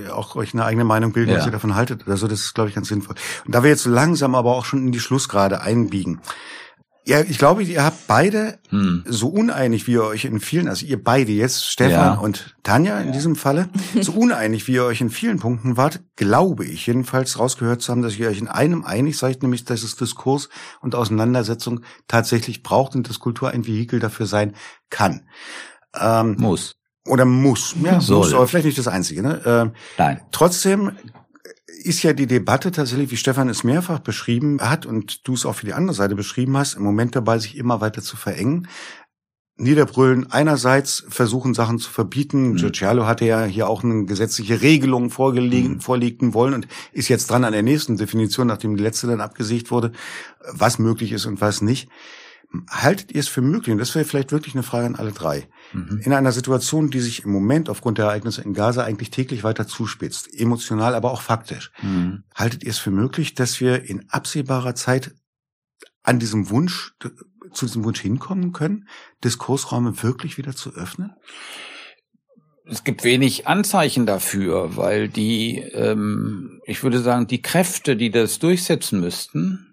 äh, 0.06 0.10
auch 0.10 0.36
euch 0.36 0.54
eine 0.54 0.64
eigene 0.64 0.84
Meinung 0.84 1.12
bilden, 1.12 1.32
was 1.34 1.40
Ja. 1.40 1.46
ihr 1.46 1.52
davon 1.52 1.74
haltet 1.74 2.06
oder 2.06 2.16
so. 2.16 2.28
Das 2.28 2.40
ist, 2.40 2.54
glaube 2.54 2.68
ich, 2.68 2.74
ganz 2.74 2.88
sinnvoll. 2.88 3.16
Und 3.46 3.54
da 3.54 3.62
wir 3.62 3.70
jetzt 3.70 3.82
so 3.82 3.90
langsam 3.90 4.34
aber 4.34 4.54
auch 4.54 4.64
schon 4.64 4.86
in 4.86 4.92
die 4.92 5.00
Schlussgrade 5.00 5.60
einbiegen. 5.60 6.20
Ja, 7.05 7.20
ich 7.20 7.36
glaube, 7.38 7.64
ihr 7.64 7.82
habt 7.84 8.07
beide 8.07 8.59
Hm. 8.68 9.03
so 9.09 9.28
uneinig, 9.28 9.86
wie 9.88 9.92
ihr 9.92 10.05
euch 10.05 10.24
in 10.24 10.38
vielen, 10.38 10.68
also 10.68 10.86
ihr 10.86 11.03
beide 11.03 11.32
jetzt, 11.32 11.66
Stefan 11.66 11.90
Ja. 11.90 12.14
und 12.14 12.55
Tanja 12.62 13.00
in 13.00 13.11
diesem 13.12 13.34
Falle, 13.34 13.68
so 14.00 14.12
uneinig, 14.12 14.68
wie 14.68 14.74
ihr 14.74 14.84
euch 14.84 15.00
in 15.00 15.11
vielen 15.11 15.40
Punkten 15.40 15.76
wart, 15.76 16.00
glaube 16.14 16.64
ich 16.64 16.86
jedenfalls 16.86 17.38
rausgehört 17.40 17.82
zu 17.82 17.90
haben, 17.90 18.03
dass 18.03 18.16
ihr 18.16 18.28
euch 18.28 18.38
in 18.38 18.46
einem 18.46 18.84
einig 18.84 19.18
seid, 19.18 19.42
nämlich, 19.42 19.64
dass 19.64 19.82
es 19.82 19.96
Diskurs 19.96 20.48
und 20.80 20.94
Auseinandersetzung 20.94 21.80
tatsächlich 22.07 22.62
braucht 22.62 22.94
und 22.94 23.09
dass 23.09 23.18
Kultur 23.18 23.50
ein 23.50 23.66
Vehikel 23.66 23.98
dafür 23.98 24.26
sein 24.26 24.55
kann. 24.88 25.22
Ähm, 25.98 26.36
Muss. 26.38 26.76
oder 27.09 27.24
muss. 27.24 27.74
Ja, 27.82 28.00
Soll. 28.00 28.18
muss, 28.18 28.32
aber 28.32 28.46
vielleicht 28.46 28.66
nicht 28.66 28.78
das 28.78 28.86
Einzige. 28.88 29.22
Ne? 29.22 29.40
Ähm, 29.44 29.72
Nein. 29.98 30.20
Trotzdem 30.30 30.92
ist 31.83 32.03
ja 32.03 32.12
die 32.12 32.26
Debatte 32.26 32.70
tatsächlich, 32.70 33.11
wie 33.11 33.16
Stefan 33.16 33.49
es 33.49 33.64
mehrfach 33.64 33.99
beschrieben 33.99 34.61
hat 34.61 34.87
und 34.87 35.26
du 35.26 35.35
es 35.35 35.45
auch 35.45 35.55
für 35.55 35.66
die 35.66 35.72
andere 35.74 35.95
Seite 35.95 36.14
beschrieben 36.14 36.57
hast, 36.57 36.74
im 36.74 36.83
Moment 36.83 37.14
dabei, 37.14 37.39
sich 37.39 37.57
immer 37.57 37.80
weiter 37.80 38.03
zu 38.03 38.16
verengen. 38.16 38.68
Niederbrüllen 39.57 40.33
einerseits 40.33 41.05
versuchen 41.09 41.53
Sachen 41.55 41.78
zu 41.78 41.91
verbieten. 41.91 42.53
Mhm. 42.53 42.57
Giugiaro 42.57 43.07
hatte 43.07 43.26
ja 43.26 43.45
hier 43.45 43.68
auch 43.68 43.85
eine 43.85 44.07
gesetzliche 44.07 44.62
Regelung 44.62 45.11
vorgelegen, 45.11 45.74
Mhm. 45.74 45.80
vorlegten 45.80 46.35
wollen 46.35 46.55
und 46.55 46.68
ist 46.93 47.09
jetzt 47.09 47.30
dran 47.30 47.45
an 47.45 47.53
der 47.53 47.62
nächsten 47.62 47.97
Definition, 47.97 48.47
nachdem 48.47 48.76
die 48.76 48.83
letzte 48.83 49.07
dann 49.07 49.20
abgesiegt 49.20 49.70
wurde, 49.70 49.93
was 50.51 50.78
möglich 50.78 51.12
ist 51.12 51.26
und 51.26 51.41
was 51.41 51.61
nicht. 51.61 51.89
Haltet 52.70 53.12
ihr 53.12 53.20
es 53.20 53.28
für 53.28 53.40
möglich, 53.42 53.72
und 53.72 53.78
das 53.78 53.94
wäre 53.94 54.05
vielleicht 54.05 54.32
wirklich 54.32 54.55
eine 54.55 54.62
Frage 54.62 54.86
an 54.86 54.96
alle 54.96 55.12
drei, 55.12 55.48
Mhm. 55.72 56.00
in 56.05 56.12
einer 56.12 56.32
Situation, 56.32 56.90
die 56.90 57.00
sich 57.00 57.24
im 57.24 57.30
Moment 57.32 57.68
aufgrund 57.70 57.98
der 57.98 58.07
Ereignisse 58.07 58.42
in 58.42 58.53
Gaza 58.55 58.84
eigentlich 58.84 59.11
täglich 59.11 59.42
weiter 59.44 59.66
zuspitzt, 59.66 60.28
emotional, 60.38 60.94
aber 60.94 61.11
auch 61.12 61.22
faktisch, 61.22 61.72
Mhm. 61.82 62.24
haltet 62.34 62.62
ihr 62.62 62.70
es 62.70 62.78
für 62.78 62.90
möglich, 62.90 63.34
dass 63.34 63.61
wir 63.61 63.84
in 63.84 64.09
absehbarer 64.11 64.74
Zeit 64.74 65.14
an 66.03 66.18
diesem 66.18 66.50
Wunsch, 66.50 66.94
zu 67.53 67.66
diesem 67.66 67.84
Wunsch 67.84 68.00
hinkommen 68.00 68.53
können, 68.53 68.88
Diskursräume 69.24 70.03
wirklich 70.03 70.36
wieder 70.38 70.55
zu 70.55 70.74
öffnen? 70.74 71.12
Es 72.64 72.84
gibt 72.84 73.03
wenig 73.03 73.48
Anzeichen 73.48 74.07
dafür, 74.07 74.76
weil 74.76 75.09
die, 75.09 75.59
ähm, 75.59 76.61
ich 76.64 76.82
würde 76.82 77.00
sagen, 77.00 77.26
die 77.26 77.42
Kräfte, 77.42 77.96
die 77.96 78.11
das 78.11 78.38
durchsetzen 78.38 79.00
müssten, 79.00 79.72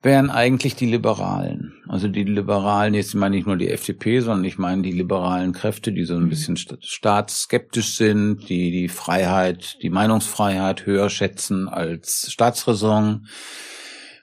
wären 0.00 0.30
eigentlich 0.30 0.76
die 0.76 0.86
Liberalen. 0.86 1.74
Also 1.88 2.06
die 2.08 2.22
Liberalen, 2.22 2.94
jetzt 2.94 3.14
meine 3.14 3.36
ich 3.36 3.46
nur 3.46 3.56
die 3.56 3.70
FDP, 3.70 4.20
sondern 4.20 4.44
ich 4.44 4.58
meine 4.58 4.82
die 4.82 4.92
liberalen 4.92 5.52
Kräfte, 5.52 5.92
die 5.92 6.04
so 6.04 6.14
ein 6.14 6.24
mhm. 6.24 6.28
bisschen 6.28 6.56
staatsskeptisch 6.56 7.96
sind, 7.96 8.48
die 8.48 8.70
die 8.70 8.88
Freiheit, 8.88 9.78
die 9.82 9.90
Meinungsfreiheit 9.90 10.86
höher 10.86 11.10
schätzen 11.10 11.68
als 11.68 12.30
Staatsräson. 12.30 13.26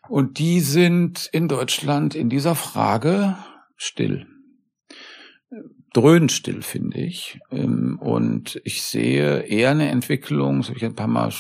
Und 0.08 0.40
die 0.40 0.62
sind 0.62 1.30
in 1.32 1.48
Deutschland 1.48 2.16
in 2.16 2.30
dieser 2.30 2.56
Frage 2.56 3.36
still. 3.76 4.28
Dröhnt 5.94 6.32
still, 6.32 6.62
finde 6.62 7.00
ich. 7.00 7.40
Ähm, 7.52 7.98
und 8.00 8.62
ich 8.64 8.84
sehe 8.84 9.40
eher 9.42 9.72
eine 9.72 9.90
Entwicklung, 9.90 10.60
das 10.60 10.68
habe 10.68 10.78
ich 10.78 10.86
ein 10.86 10.96
paar 10.96 11.08
Mal 11.08 11.32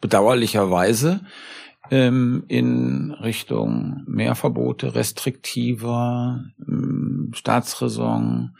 bedauerlicherweise, 0.00 1.22
ähm, 1.90 2.44
in 2.48 3.12
Richtung 3.12 4.02
mehr 4.06 4.34
Verbote, 4.34 4.94
restriktiver, 4.94 6.44
ähm, 6.66 7.30
Staatsräson, 7.34 8.56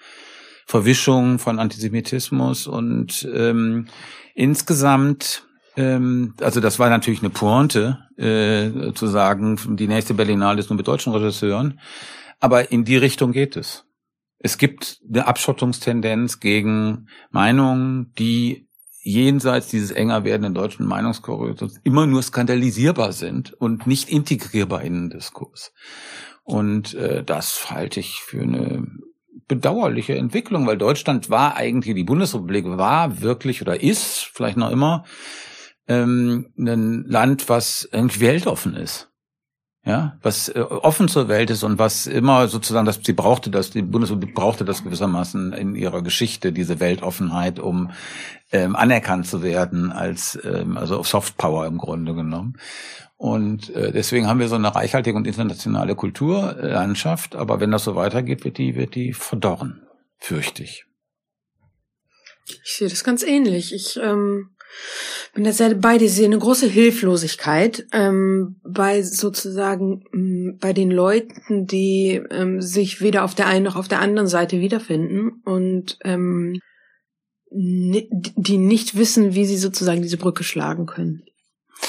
Verwischung 0.67 1.39
von 1.39 1.59
Antisemitismus 1.59 2.67
und 2.67 3.29
ähm, 3.35 3.87
insgesamt 4.35 5.45
ähm, 5.79 6.35
also 6.41 6.61
das 6.61 6.79
war 6.79 6.91
natürlich 6.91 7.21
eine 7.21 7.31
Pointe, 7.31 7.99
äh, 8.17 8.93
zu 8.95 9.07
sagen, 9.07 9.77
die 9.77 9.87
nächste 9.87 10.13
Berlinale 10.13 10.59
ist 10.59 10.71
nur 10.71 10.77
mit 10.77 10.89
deutschen 10.89 11.13
Regisseuren. 11.13 11.79
Aber 12.41 12.73
in 12.73 12.85
die 12.85 12.97
Richtung 12.97 13.33
geht 13.33 13.57
es. 13.57 13.85
Es 14.41 14.59
gibt 14.59 15.01
eine 15.09 15.27
Abschottungstendenz 15.27 16.41
gegen 16.41 17.09
Meinungen, 17.31 18.13
die 18.19 18.68
jenseits 19.09 19.69
dieses 19.69 19.91
enger 19.91 20.25
werdenden 20.25 20.55
deutschen 20.55 20.87
Meinungskorridors 20.87 21.81
immer 21.83 22.07
nur 22.07 22.23
skandalisierbar 22.23 23.13
sind 23.13 23.53
und 23.55 23.87
nicht 23.87 24.11
integrierbar 24.11 24.83
in 24.83 24.93
den 24.95 25.11
Diskurs. 25.11 25.73
Und 26.45 26.95
äh, 26.95 27.25
das 27.25 27.71
halte 27.71 28.01
ich 28.01 28.21
für 28.21 28.43
eine 28.43 28.87
bedauerliche 29.47 30.17
Entwicklung, 30.17 30.67
weil 30.67 30.77
Deutschland 30.77 31.31
war 31.31 31.57
eigentlich, 31.57 31.95
die 31.95 32.05
Bundesrepublik 32.05 32.67
war 32.67 33.23
wirklich 33.23 33.63
oder 33.63 33.83
ist 33.83 34.31
vielleicht 34.35 34.59
noch 34.59 34.71
immer 34.71 35.05
ähm, 35.87 36.53
ein 36.59 37.05
Land, 37.05 37.49
was 37.49 37.89
irgendwie 37.91 38.21
weltoffen 38.21 38.75
ist 38.75 39.08
ja, 39.89 40.19
was 40.21 40.51
äh, 40.51 40.61
offen 40.61 41.09
zur 41.09 41.29
Welt 41.29 41.49
ist 41.49 41.63
und 41.63 41.79
was 41.79 42.07
immer 42.07 42.47
sozusagen, 42.49 42.85
dass 42.85 43.01
sie 43.03 43.15
brauchte 43.15 43.49
das, 43.49 43.71
die 43.71 43.81
Bundesrepublik 43.81 44.35
brauchte 44.35 44.67
das 44.67 44.85
gewissermaßen 44.85 45.55
in 45.55 45.75
ihrer 45.75 46.03
Geschichte, 46.03 46.53
diese 46.53 46.79
Weltoffenheit, 46.79 47.59
um 47.59 47.91
ähm, 48.53 48.77
anerkannt 48.77 49.27
zu 49.27 49.43
werden 49.43 49.91
als 49.91 50.39
ähm, 50.45 50.77
also 50.77 51.03
Soft 51.03 51.39
Power 51.39 51.67
im 51.67 51.79
Grunde 51.79 52.15
genommen. 52.15 52.59
Und 53.17 53.71
äh, 53.71 53.91
deswegen 53.91 54.29
haben 54.29 54.41
wir 54.41 54.49
so 54.49 54.57
eine 54.57 54.75
reichhaltige 54.75 55.17
und 55.17 55.27
internationale 55.27 55.95
Kulturlandschaft, 55.95 57.35
aber 57.35 57.59
wenn 57.59 57.71
das 57.71 57.85
so 57.85 57.97
weitergeht, 57.97 58.45
wird 58.45 58.59
die, 58.59 58.77
wird 58.77 58.95
die 58.95 59.15
verdorren, 59.15 59.87
fürchte 60.19 60.65
ich. 60.65 60.85
Ich 62.45 62.75
sehe 62.77 62.89
das 62.91 63.05
ganz 63.05 63.23
ähnlich. 63.23 63.73
Ich 63.73 63.99
ähm, 64.03 64.51
bin 65.39 65.45
da 65.45 65.53
sehr 65.53 65.73
bei 65.77 65.99
dir, 65.99 66.11
eine 66.25 66.37
große 66.37 66.67
Hilflosigkeit 66.67 67.87
ähm, 67.93 68.57
bei 68.65 69.03
sozusagen 69.03 70.03
ähm, 70.13 70.59
bei 70.61 70.73
den 70.73 70.91
Leuten, 70.91 71.65
die 71.65 72.21
ähm, 72.31 72.61
sich 72.61 73.01
weder 73.01 73.23
auf 73.23 73.37
der 73.37 73.47
einen 73.47 73.65
noch 73.65 73.77
auf 73.77 73.87
der 73.87 74.01
anderen 74.01 74.27
Seite 74.27 74.59
wiederfinden 74.59 75.41
und 75.45 75.97
ähm, 76.03 76.59
die 77.53 78.59
nicht 78.59 78.99
wissen, 78.99 79.37
wie 79.37 79.47
sie 79.47 79.59
sozusagen 79.59 80.03
diese 80.03 80.17
Brücke 80.17 80.43
schlagen 80.43 80.87
können. 80.87 81.23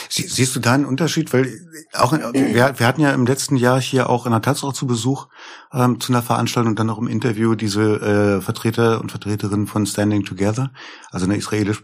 Sie, 0.10 0.24
siehst 0.24 0.56
du 0.56 0.60
da 0.60 0.74
einen 0.74 0.86
Unterschied? 0.86 1.34
Weil 1.34 1.60
auch 1.94 2.12
wir, 2.12 2.80
wir 2.80 2.88
hatten 2.88 3.02
ja 3.02 3.12
im 3.12 3.26
letzten 3.26 3.56
Jahr 3.56 3.82
hier 3.82 4.10
auch 4.10 4.26
in 4.26 4.32
der 4.32 4.42
Taz 4.42 4.64
auch 4.64 4.74
zu 4.74 4.88
Besuch 4.88 5.28
ähm, 5.74 6.00
zu 6.00 6.12
einer 6.12 6.22
Veranstaltung 6.22 6.72
und 6.72 6.80
dann 6.80 6.88
noch 6.88 6.98
im 6.98 7.08
Interview 7.08 7.56
diese 7.56 7.82
äh, 7.82 8.42
Vertreter 8.42 9.02
und 9.02 9.12
Vertreterinnen 9.12 9.68
von 9.68 9.86
Standing 9.86 10.24
Together, 10.24 10.72
also 11.12 11.26
einer 11.26 11.36
israelisch 11.36 11.82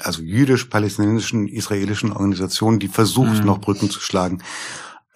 also 0.00 0.22
jüdisch-palästinensischen 0.22 1.48
israelischen 1.48 2.12
Organisation, 2.12 2.78
die 2.78 2.88
versucht 2.88 3.40
mhm. 3.40 3.46
noch 3.46 3.60
Brücken 3.60 3.90
zu 3.90 4.00
schlagen 4.00 4.42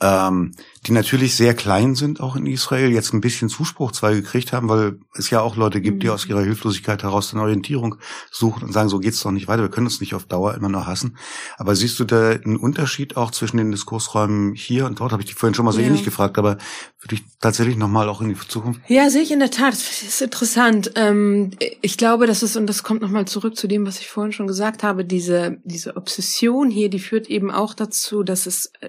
ähm, 0.02 0.52
die 0.86 0.92
natürlich 0.92 1.36
sehr 1.36 1.54
klein 1.54 1.94
sind, 1.94 2.20
auch 2.20 2.34
in 2.34 2.44
Israel, 2.46 2.90
jetzt 2.90 3.14
ein 3.14 3.20
bisschen 3.20 3.48
Zuspruch 3.48 3.92
zwar 3.92 4.12
gekriegt 4.12 4.52
haben, 4.52 4.68
weil 4.68 4.98
es 5.14 5.30
ja 5.30 5.40
auch 5.40 5.54
Leute 5.54 5.80
gibt, 5.80 6.02
die 6.02 6.08
mhm. 6.08 6.14
aus 6.14 6.26
ihrer 6.26 6.42
Hilflosigkeit 6.42 7.04
heraus 7.04 7.32
eine 7.32 7.42
Orientierung 7.42 7.94
suchen 8.32 8.64
und 8.64 8.72
sagen, 8.72 8.88
so 8.88 8.98
geht's 8.98 9.22
doch 9.22 9.30
nicht 9.30 9.46
weiter, 9.46 9.62
wir 9.62 9.70
können 9.70 9.86
uns 9.86 10.00
nicht 10.00 10.14
auf 10.14 10.24
Dauer 10.24 10.54
immer 10.54 10.68
nur 10.68 10.86
hassen. 10.86 11.16
Aber 11.56 11.76
siehst 11.76 12.00
du 12.00 12.04
da 12.04 12.30
einen 12.30 12.56
Unterschied 12.56 13.16
auch 13.16 13.30
zwischen 13.30 13.58
den 13.58 13.70
Diskursräumen 13.70 14.54
hier 14.54 14.86
und 14.86 14.98
dort? 14.98 15.12
Habe 15.12 15.22
ich 15.22 15.28
dich 15.28 15.36
vorhin 15.36 15.54
schon 15.54 15.64
mal 15.64 15.72
so 15.72 15.80
ja. 15.80 15.86
ähnlich 15.86 16.04
gefragt, 16.04 16.36
aber 16.36 16.58
würde 17.00 17.14
ich 17.14 17.22
tatsächlich 17.40 17.76
nochmal 17.76 18.08
auch 18.08 18.20
in 18.20 18.30
die 18.30 18.48
Zukunft? 18.48 18.80
Ja, 18.88 19.08
sehe 19.08 19.22
ich 19.22 19.30
in 19.30 19.38
der 19.38 19.52
Tat. 19.52 19.74
Das 19.74 20.02
ist 20.02 20.20
interessant. 20.20 20.92
Ähm, 20.96 21.50
ich 21.80 21.96
glaube, 21.96 22.26
das 22.26 22.42
ist, 22.42 22.56
und 22.56 22.66
das 22.66 22.82
kommt 22.82 23.02
nochmal 23.02 23.26
zurück 23.26 23.56
zu 23.56 23.68
dem, 23.68 23.86
was 23.86 24.00
ich 24.00 24.08
vorhin 24.08 24.32
schon 24.32 24.48
gesagt 24.48 24.82
habe, 24.82 25.04
diese, 25.04 25.58
diese 25.62 25.96
Obsession 25.96 26.70
hier, 26.70 26.90
die 26.90 26.98
führt 26.98 27.28
eben 27.28 27.52
auch 27.52 27.74
dazu, 27.74 28.24
dass 28.24 28.46
es 28.46 28.72
äh, 28.80 28.88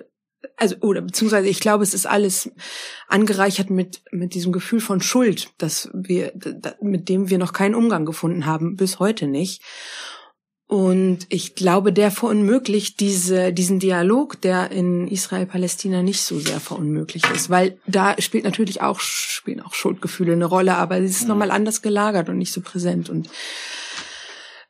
also 0.57 0.75
oder 0.81 1.01
beziehungsweise 1.01 1.47
ich 1.47 1.59
glaube, 1.59 1.83
es 1.83 1.93
ist 1.93 2.05
alles 2.05 2.51
angereichert 3.07 3.69
mit 3.69 4.01
mit 4.11 4.33
diesem 4.33 4.51
Gefühl 4.51 4.81
von 4.81 5.01
Schuld, 5.01 5.49
dass 5.57 5.89
wir 5.93 6.33
mit 6.81 7.09
dem 7.09 7.29
wir 7.29 7.37
noch 7.37 7.53
keinen 7.53 7.75
Umgang 7.75 8.05
gefunden 8.05 8.45
haben 8.45 8.75
bis 8.75 8.99
heute 8.99 9.27
nicht. 9.27 9.61
Und 10.67 11.27
ich 11.29 11.53
glaube, 11.53 11.93
der 11.93 12.09
verunmöglicht 12.09 12.99
diese, 12.99 13.53
diesen 13.53 13.79
Dialog, 13.79 14.41
der 14.41 14.71
in 14.71 15.07
Israel-Palästina 15.07 16.01
nicht 16.01 16.21
so 16.21 16.39
sehr 16.39 16.59
verunmöglicht 16.59 17.29
ist, 17.29 17.51
weil 17.51 17.77
da 17.85 18.19
spielt 18.19 18.43
natürlich 18.43 18.81
auch, 18.81 18.99
spielen 18.99 19.59
auch 19.59 19.75
Schuldgefühle 19.75 20.33
eine 20.33 20.45
Rolle, 20.45 20.75
aber 20.77 20.97
es 20.97 21.11
ist 21.11 21.27
nochmal 21.27 21.51
anders 21.51 21.83
gelagert 21.83 22.27
und 22.29 22.39
nicht 22.39 22.51
so 22.51 22.61
präsent 22.61 23.09
und 23.09 23.29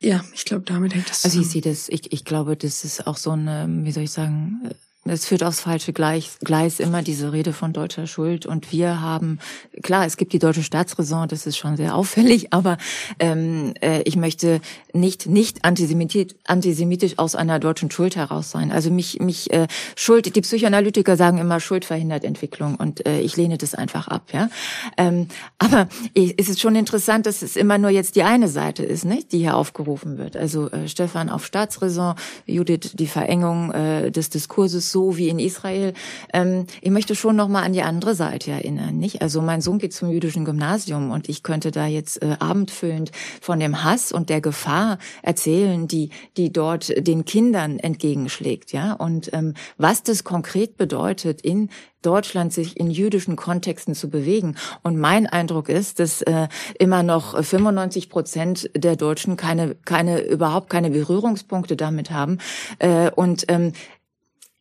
ja, 0.00 0.22
ich 0.34 0.44
glaube, 0.44 0.64
damit 0.66 0.94
hängt 0.94 1.08
das 1.08 1.22
zusammen. 1.22 1.38
Also 1.38 1.46
ich 1.46 1.52
sehe 1.52 1.72
das, 1.72 1.88
ich, 1.88 2.12
ich 2.12 2.26
glaube, 2.26 2.56
das 2.56 2.84
ist 2.84 3.06
auch 3.06 3.16
so 3.16 3.30
eine, 3.30 3.66
wie 3.84 3.92
soll 3.92 4.02
ich 4.02 4.10
sagen, 4.10 4.60
es 5.04 5.26
führt 5.26 5.44
aufs 5.44 5.60
falsche 5.60 5.92
Gleis, 5.92 6.38
Gleis 6.40 6.80
immer 6.80 7.02
diese 7.02 7.32
Rede 7.32 7.52
von 7.52 7.72
deutscher 7.72 8.06
Schuld. 8.06 8.46
Und 8.46 8.72
wir 8.72 9.00
haben, 9.00 9.38
klar, 9.82 10.06
es 10.06 10.16
gibt 10.16 10.32
die 10.32 10.38
deutsche 10.38 10.62
Staatsräson, 10.62 11.28
das 11.28 11.46
ist 11.46 11.56
schon 11.56 11.76
sehr 11.76 11.94
auffällig, 11.94 12.52
aber 12.52 12.78
ähm, 13.18 13.74
äh, 13.80 14.02
ich 14.02 14.16
möchte 14.16 14.60
nicht 14.92 15.26
nicht 15.26 15.64
antisemitisch, 15.64 17.18
aus 17.18 17.34
einer 17.34 17.58
deutschen 17.58 17.90
Schuld 17.90 18.16
heraus 18.16 18.50
sein. 18.50 18.72
Also 18.72 18.90
mich, 18.90 19.20
mich 19.20 19.52
äh, 19.52 19.66
Schuld, 19.96 20.34
die 20.34 20.40
Psychoanalytiker 20.40 21.16
sagen 21.16 21.38
immer, 21.38 21.60
Schuld 21.60 21.84
verhindert 21.84 22.24
Entwicklung 22.24 22.76
und 22.76 23.06
äh, 23.06 23.20
ich 23.20 23.36
lehne 23.36 23.58
das 23.58 23.74
einfach 23.74 24.08
ab. 24.08 24.28
Ja, 24.32 24.48
ähm, 24.96 25.28
Aber 25.58 25.88
es 26.14 26.48
ist 26.48 26.60
schon 26.60 26.76
interessant, 26.76 27.26
dass 27.26 27.42
es 27.42 27.56
immer 27.56 27.78
nur 27.78 27.90
jetzt 27.90 28.16
die 28.16 28.22
eine 28.22 28.48
Seite 28.48 28.84
ist, 28.84 29.04
nicht, 29.04 29.32
die 29.32 29.38
hier 29.38 29.56
aufgerufen 29.56 30.18
wird. 30.18 30.36
Also 30.36 30.70
äh, 30.70 30.88
Stefan 30.88 31.28
auf 31.28 31.44
Staatsräson, 31.44 32.14
Judith 32.46 32.92
die 32.94 33.06
Verengung 33.06 33.72
äh, 33.72 34.10
des 34.10 34.30
Diskurses 34.30 34.90
so 34.94 35.16
wie 35.16 35.28
in 35.28 35.40
Israel. 35.40 35.92
Ähm, 36.32 36.66
ich 36.80 36.90
möchte 36.90 37.16
schon 37.16 37.34
noch 37.34 37.48
mal 37.48 37.64
an 37.64 37.72
die 37.72 37.82
andere 37.82 38.14
Seite 38.14 38.52
erinnern, 38.52 38.96
nicht? 38.96 39.22
Also 39.22 39.42
mein 39.42 39.60
Sohn 39.60 39.78
geht 39.78 39.92
zum 39.92 40.08
jüdischen 40.08 40.44
Gymnasium 40.44 41.10
und 41.10 41.28
ich 41.28 41.42
könnte 41.42 41.72
da 41.72 41.86
jetzt 41.86 42.22
äh, 42.22 42.36
abendfüllend 42.38 43.10
von 43.40 43.58
dem 43.58 43.82
Hass 43.82 44.12
und 44.12 44.30
der 44.30 44.40
Gefahr 44.40 44.98
erzählen, 45.22 45.88
die 45.88 46.10
die 46.36 46.52
dort 46.52 46.94
den 46.96 47.24
Kindern 47.24 47.80
entgegenschlägt, 47.80 48.72
ja? 48.72 48.92
Und 48.92 49.32
ähm, 49.32 49.54
was 49.78 50.04
das 50.04 50.22
konkret 50.22 50.76
bedeutet 50.76 51.40
in 51.40 51.70
Deutschland 52.04 52.52
sich 52.52 52.78
in 52.78 52.90
jüdischen 52.90 53.36
Kontexten 53.36 53.94
zu 53.94 54.10
bewegen. 54.10 54.56
Und 54.82 54.98
mein 54.98 55.26
Eindruck 55.26 55.68
ist, 55.68 55.98
dass 55.98 56.22
äh, 56.22 56.48
immer 56.78 57.02
noch 57.02 57.42
95 57.42 58.10
Prozent 58.10 58.70
der 58.76 58.96
Deutschen 58.96 59.36
keine, 59.36 59.74
keine, 59.74 60.20
überhaupt 60.20 60.70
keine 60.70 60.90
Berührungspunkte 60.90 61.76
damit 61.76 62.10
haben. 62.10 62.38
Äh, 62.78 63.10
und 63.10 63.46
ähm, 63.48 63.72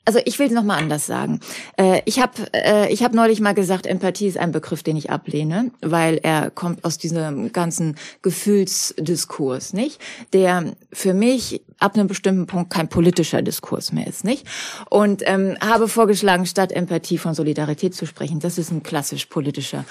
also 0.05 0.19
ich 0.25 0.37
will 0.39 0.47
es 0.47 0.53
nochmal 0.53 0.79
anders 0.79 1.05
sagen. 1.05 1.39
Äh, 1.77 2.01
ich 2.05 2.19
habe 2.19 2.33
äh, 2.53 2.91
ich 2.91 3.03
hab 3.03 3.13
neulich 3.13 3.39
mal 3.39 3.53
gesagt, 3.53 3.87
Empathie 3.87 4.27
ist 4.27 4.37
ein 4.37 4.51
Begriff, 4.51 4.83
den 4.83 4.97
ich 4.97 5.09
ablehne, 5.09 5.71
weil 5.81 6.19
er 6.23 6.51
kommt 6.51 6.83
aus 6.83 6.97
diesem 6.97 7.53
ganzen 7.53 7.95
Gefühlsdiskurs, 8.21 9.73
nicht? 9.73 10.01
Der 10.33 10.73
für 10.91 11.13
mich 11.13 11.61
ab 11.79 11.95
einem 11.95 12.07
bestimmten 12.07 12.47
Punkt 12.47 12.71
kein 12.71 12.89
politischer 12.89 13.41
Diskurs 13.41 13.93
mehr 13.93 14.07
ist, 14.07 14.23
nicht? 14.23 14.45
Und 14.89 15.23
ähm, 15.25 15.57
habe 15.61 15.87
vorgeschlagen, 15.87 16.45
statt 16.45 16.71
Empathie 16.71 17.17
von 17.17 17.33
Solidarität 17.33 17.95
zu 17.95 18.05
sprechen. 18.05 18.39
Das 18.39 18.57
ist 18.57 18.71
ein 18.71 18.83
klassisch 18.83 19.27
politischer 19.27 19.85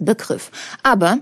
Begriff. 0.00 0.50
Aber 0.82 1.18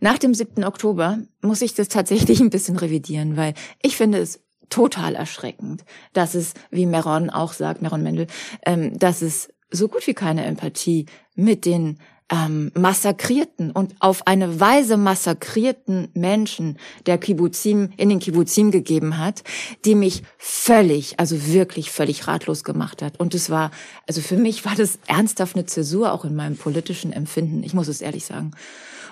nach 0.00 0.18
dem 0.18 0.34
7. 0.34 0.64
Oktober 0.64 1.18
muss 1.40 1.62
ich 1.62 1.74
das 1.74 1.88
tatsächlich 1.88 2.40
ein 2.40 2.50
bisschen 2.50 2.76
revidieren, 2.76 3.36
weil 3.36 3.54
ich 3.82 3.96
finde 3.96 4.18
es 4.18 4.40
total 4.72 5.14
erschreckend, 5.14 5.84
dass 6.14 6.34
es, 6.34 6.54
wie 6.70 6.86
Meron 6.86 7.28
auch 7.28 7.52
sagt, 7.52 7.82
Meron 7.82 8.02
Mendel, 8.02 8.26
ähm, 8.64 8.98
dass 8.98 9.20
es 9.20 9.50
so 9.70 9.88
gut 9.88 10.06
wie 10.06 10.14
keine 10.14 10.44
Empathie 10.46 11.06
mit 11.34 11.66
den 11.66 11.98
ähm, 12.30 12.72
massakrierten 12.74 13.70
und 13.70 13.94
auf 14.00 14.26
eine 14.26 14.60
Weise 14.60 14.96
massakrierten 14.96 16.08
Menschen 16.14 16.78
der 17.04 17.18
Kibbuzim 17.18 17.90
in 17.98 18.08
den 18.08 18.18
Kibbuzim 18.18 18.70
gegeben 18.70 19.18
hat, 19.18 19.44
die 19.84 19.94
mich 19.94 20.22
völlig, 20.38 21.20
also 21.20 21.46
wirklich 21.46 21.90
völlig 21.90 22.26
ratlos 22.26 22.64
gemacht 22.64 23.02
hat. 23.02 23.20
Und 23.20 23.34
es 23.34 23.50
war, 23.50 23.70
also 24.08 24.22
für 24.22 24.38
mich 24.38 24.64
war 24.64 24.74
das 24.74 24.98
ernsthaft 25.06 25.54
eine 25.54 25.66
Zäsur 25.66 26.14
auch 26.14 26.24
in 26.24 26.34
meinem 26.34 26.56
politischen 26.56 27.12
Empfinden. 27.12 27.62
Ich 27.62 27.74
muss 27.74 27.88
es 27.88 28.00
ehrlich 28.00 28.24
sagen. 28.24 28.52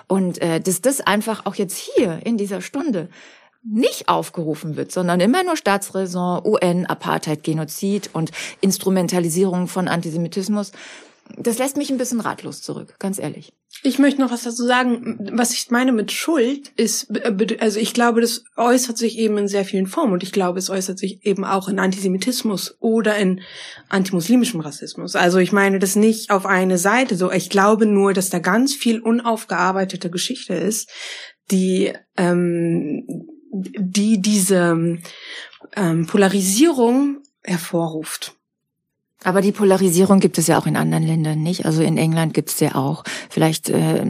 Und 0.07 0.41
äh, 0.41 0.59
dass 0.59 0.81
das 0.81 1.01
einfach 1.01 1.45
auch 1.45 1.55
jetzt 1.55 1.77
hier 1.77 2.25
in 2.25 2.37
dieser 2.37 2.61
Stunde 2.61 3.09
nicht 3.63 4.09
aufgerufen 4.09 4.75
wird, 4.75 4.91
sondern 4.91 5.19
immer 5.19 5.43
nur 5.43 5.55
Staatsräson, 5.55 6.45
UN, 6.45 6.85
Apartheid, 6.85 7.43
Genozid 7.43 8.09
und 8.13 8.31
Instrumentalisierung 8.61 9.67
von 9.67 9.87
Antisemitismus 9.87 10.71
das 11.37 11.57
lässt 11.57 11.77
mich 11.77 11.89
ein 11.89 11.97
bisschen 11.97 12.19
ratlos 12.19 12.61
zurück, 12.61 12.95
ganz 12.99 13.19
ehrlich. 13.19 13.53
Ich 13.83 13.99
möchte 13.99 14.21
noch 14.21 14.31
was 14.31 14.43
dazu 14.43 14.65
sagen. 14.65 15.29
Was 15.33 15.53
ich 15.53 15.71
meine 15.71 15.91
mit 15.91 16.11
Schuld 16.11 16.69
ist, 16.75 17.07
also 17.59 17.79
ich 17.79 17.93
glaube, 17.93 18.21
das 18.21 18.43
äußert 18.57 18.97
sich 18.97 19.17
eben 19.17 19.37
in 19.37 19.47
sehr 19.47 19.65
vielen 19.65 19.87
Formen 19.87 20.13
und 20.13 20.23
ich 20.23 20.31
glaube, 20.31 20.59
es 20.59 20.69
äußert 20.69 20.99
sich 20.99 21.25
eben 21.25 21.45
auch 21.45 21.69
in 21.69 21.79
Antisemitismus 21.79 22.75
oder 22.79 23.17
in 23.17 23.41
antimuslimischem 23.89 24.59
Rassismus. 24.59 25.15
Also 25.15 25.39
ich 25.39 25.51
meine 25.51 25.79
das 25.79 25.95
nicht 25.95 26.31
auf 26.31 26.45
eine 26.45 26.77
Seite 26.77 27.15
so. 27.15 27.31
Ich 27.31 27.49
glaube 27.49 27.85
nur, 27.85 28.13
dass 28.13 28.29
da 28.29 28.39
ganz 28.39 28.73
viel 28.75 28.99
unaufgearbeitete 28.99 30.09
Geschichte 30.09 30.53
ist, 30.53 30.89
die, 31.49 31.93
ähm, 32.17 33.05
die 33.51 34.21
diese 34.21 34.99
ähm, 35.75 36.07
Polarisierung 36.07 37.17
hervorruft. 37.43 38.35
Aber 39.23 39.41
die 39.41 39.51
Polarisierung 39.51 40.19
gibt 40.19 40.37
es 40.37 40.47
ja 40.47 40.57
auch 40.57 40.65
in 40.65 40.75
anderen 40.75 41.05
Ländern 41.05 41.43
nicht. 41.43 41.65
Also 41.65 41.83
in 41.83 41.97
England 41.97 42.33
gibt 42.33 42.49
es 42.49 42.59
ja 42.59 42.75
auch. 42.75 43.03
Vielleicht 43.29 43.69
äh, 43.69 44.03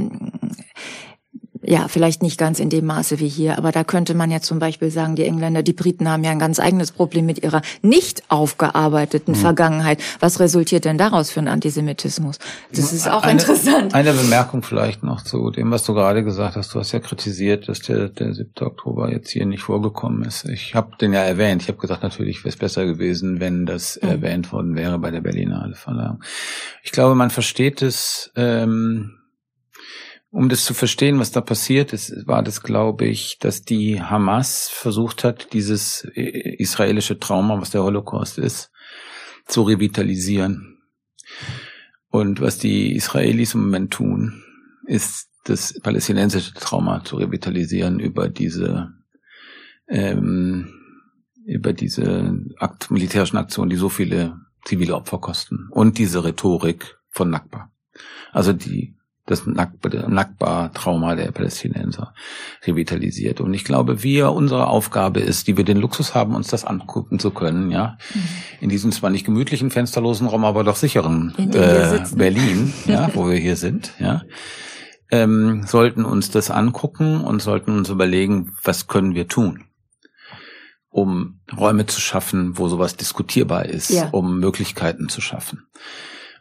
ja, 1.64 1.88
vielleicht 1.88 2.24
nicht 2.24 2.38
ganz 2.38 2.60
in 2.60 2.70
dem 2.70 2.86
Maße 2.86 3.20
wie 3.20 3.28
hier, 3.28 3.58
aber 3.58 3.72
da 3.72 3.84
könnte 3.84 4.16
man 4.16 4.32
ja 4.32 4.42
zum 4.42 4.58
Beispiel 4.58 4.90
sagen, 4.90 5.16
die 5.16 5.26
Engländer, 5.26 5.62
die 5.62 5.74
Briten 5.74 6.10
haben 6.10 6.24
ja 6.24 6.32
ein 6.32 6.40
ganz 6.40 6.60
eigenes 6.60 6.92
Problem 6.92 7.26
mit 7.26 7.44
ihrer 7.44 7.62
nicht 7.82 8.24
aufgearbeiteten 8.30 9.36
mhm. 9.36 9.38
Vergangenheit. 9.38 10.02
Was 10.20 10.40
resultiert 10.40 10.86
denn 10.86 10.98
daraus 10.98 11.30
für 11.30 11.40
einen 11.40 11.50
Antisemitismus? 11.50 12.40
Das 12.74 12.92
ist 12.92 13.08
auch 13.08 13.24
eine, 13.24 13.34
interessant. 13.34 13.94
Eine 13.94 14.14
Bemerkung 14.14 14.64
vielleicht 14.64 15.04
noch 15.04 15.24
zu 15.24 15.52
dem, 15.52 15.70
was 15.70 15.86
du 15.86 15.94
gerade 15.94 16.24
gesagt 16.24 16.56
hast. 16.56 16.74
Du 16.74 16.80
hast 16.80 16.92
ja 16.94 17.00
kritisiert, 17.00 17.70
dass 17.70 17.82
der, 17.82 18.10
der 18.10 18.34
7. 18.34 18.52
Oktober 18.62 19.12
jetzt 19.12 19.30
hier 19.30 19.46
nicht 19.46 19.62
vorgekommen 19.62 20.24
ist. 20.24 20.46
Ich 20.46 20.74
habe 20.74 20.98
den 21.00 21.14
ja 21.14 21.22
erwähnt. 21.22 21.62
Ich 21.62 21.68
habe 21.68 21.78
gesagt, 21.78 22.02
natürlich 22.02 22.40
wäre 22.40 22.50
es 22.50 22.58
besser 22.58 22.86
gewesen, 22.86 23.40
wenn 23.40 23.68
das 23.68 24.00
mhm. 24.02 24.10
erwähnt 24.10 24.52
worden 24.52 24.76
wäre 24.76 24.98
bei 24.98 25.12
der 25.12 25.22
Berlinale 25.22 25.76
Verleihung. 25.76 26.24
Ich 26.82 26.92
glaube, 26.92 27.14
man 27.14 27.30
versteht 27.30 27.84
es. 27.84 28.32
Ähm, 28.36 29.18
um 30.32 30.48
das 30.48 30.64
zu 30.64 30.74
verstehen, 30.74 31.20
was 31.20 31.32
da 31.32 31.42
passiert 31.42 31.92
ist, 31.92 32.26
war 32.26 32.42
das, 32.42 32.64
glaube 32.64 33.06
ich, 33.06 33.38
dass 33.40 33.64
die 33.64 34.02
Hamas 34.02 34.70
versucht 34.70 35.26
hat, 35.26 35.52
dieses 35.52 36.06
äh, 36.16 36.56
israelische 36.58 37.20
Trauma, 37.20 37.60
was 37.60 37.72
der 37.72 37.84
Holocaust 37.84 38.38
ist, 38.38 38.72
zu 39.46 39.64
revitalisieren. 39.64 40.78
Und 42.10 42.40
was 42.40 42.58
die 42.58 42.96
Israelis 42.96 43.54
im 43.54 43.64
Moment 43.64 43.92
tun, 43.92 44.44
ist 44.86 45.28
das 45.44 45.80
palästinensische 45.82 46.54
Trauma 46.54 47.04
zu 47.04 47.18
revitalisieren 47.18 48.00
über 48.00 48.30
diese 48.30 48.94
ähm, 49.88 50.78
über 51.46 51.74
diese 51.74 52.40
Akt, 52.58 52.92
militärischen 52.92 53.38
Aktionen, 53.38 53.70
die 53.70 53.76
so 53.76 53.90
viele 53.90 54.38
zivile 54.64 54.96
Opfer 54.96 55.18
kosten 55.18 55.68
und 55.72 55.98
diese 55.98 56.24
Rhetorik 56.24 56.98
von 57.10 57.32
Nakba. 57.32 57.72
Also 58.32 58.54
die 58.54 58.96
das 59.32 59.48
Nakba-Trauma 59.48 61.16
der 61.16 61.32
Palästinenser 61.32 62.14
revitalisiert. 62.66 63.42
Und 63.42 63.54
ich 63.54 63.64
glaube, 63.64 64.04
wir, 64.04 64.32
unsere 64.32 64.68
Aufgabe 64.68 65.20
ist, 65.20 65.48
die 65.48 65.58
wir 65.58 65.64
den 65.64 65.78
Luxus 65.78 66.14
haben, 66.14 66.36
uns 66.36 66.48
das 66.48 66.66
angucken 66.66 67.20
zu 67.20 67.32
können, 67.32 67.72
ja, 67.72 67.98
mhm. 68.14 68.20
in 68.62 68.70
diesem 68.70 68.92
zwar 68.92 69.10
nicht 69.10 69.26
gemütlichen, 69.26 69.72
fensterlosen 69.72 70.28
Raum, 70.28 70.46
aber 70.46 70.64
doch 70.64 70.76
sicheren 70.76 71.34
äh, 71.38 72.00
Berlin, 72.16 72.74
ja, 72.86 73.10
wo 73.16 73.30
wir 73.30 73.38
hier 73.38 73.56
sind, 73.56 73.94
ja, 74.00 74.22
ähm, 75.10 75.64
sollten 75.66 76.06
uns 76.06 76.30
das 76.30 76.52
angucken 76.52 77.22
und 77.22 77.42
sollten 77.42 77.78
uns 77.78 77.90
überlegen, 77.90 78.54
was 78.64 78.88
können 78.88 79.16
wir 79.16 79.28
tun 79.28 79.66
um 80.92 81.40
Räume 81.58 81.86
zu 81.86 82.02
schaffen, 82.02 82.58
wo 82.58 82.68
sowas 82.68 82.98
diskutierbar 82.98 83.66
ist, 83.66 83.92
ja. 83.92 84.10
um 84.12 84.40
Möglichkeiten 84.40 85.08
zu 85.08 85.22
schaffen. 85.22 85.66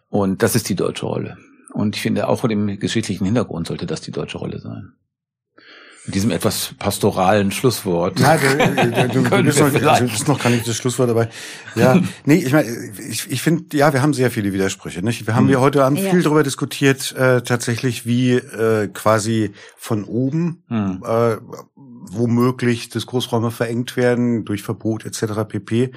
Und 0.09 0.43
das 0.43 0.57
ist 0.57 0.69
die 0.69 0.75
deutsche 0.75 1.07
Rolle. 1.07 1.39
Und 1.73 1.97
ich 1.97 2.03
finde, 2.03 2.29
auch 2.29 2.41
vor 2.41 2.49
dem 2.49 2.79
geschichtlichen 2.79 3.25
Hintergrund 3.25 3.67
sollte 3.67 3.87
das 3.87 4.01
die 4.01 4.11
deutsche 4.11 4.39
Rolle 4.39 4.59
sein. 4.61 4.93
Mit 6.07 6.15
diesem 6.15 6.31
etwas 6.31 6.75
pastoralen 6.79 7.53
Schlusswort. 7.53 8.19
Ja, 8.19 8.37
du, 8.39 8.49
du, 8.49 9.23
du, 9.23 9.43
bist 9.45 9.61
noch, 9.61 9.67
also, 9.67 9.79
das 9.79 10.15
ist 10.15 10.29
noch 10.29 10.43
gar 10.43 10.49
nicht 10.49 10.67
das 10.67 10.77
Schlusswort 10.77 11.11
dabei. 11.11 11.29
Ja, 11.75 12.01
nee, 12.25 12.37
ich 12.37 12.53
meine, 12.53 12.69
ich, 13.09 13.31
ich 13.31 13.43
finde, 13.43 13.77
ja, 13.77 13.93
wir 13.93 14.01
haben 14.01 14.15
sehr 14.15 14.31
viele 14.31 14.53
Widersprüche. 14.53 15.03
Nicht? 15.03 15.27
Wir 15.27 15.35
haben 15.35 15.49
hm. 15.49 15.61
heute 15.61 15.85
Abend 15.85 16.01
ja. 16.01 16.11
viel 16.11 16.23
darüber 16.23 16.43
diskutiert, 16.43 17.13
äh, 17.13 17.43
tatsächlich, 17.43 18.07
wie 18.07 18.33
äh, 18.33 18.89
quasi 18.89 19.53
von 19.77 20.05
oben 20.05 20.65
hm. 20.69 21.03
äh, 21.05 21.37
womöglich 21.77 22.89
Diskursräume 22.89 23.51
verengt 23.51 23.97
werden 23.97 24.47
durch 24.47 24.63
Verbot 24.63 25.05
etc. 25.05 25.45
pp. 25.47 25.93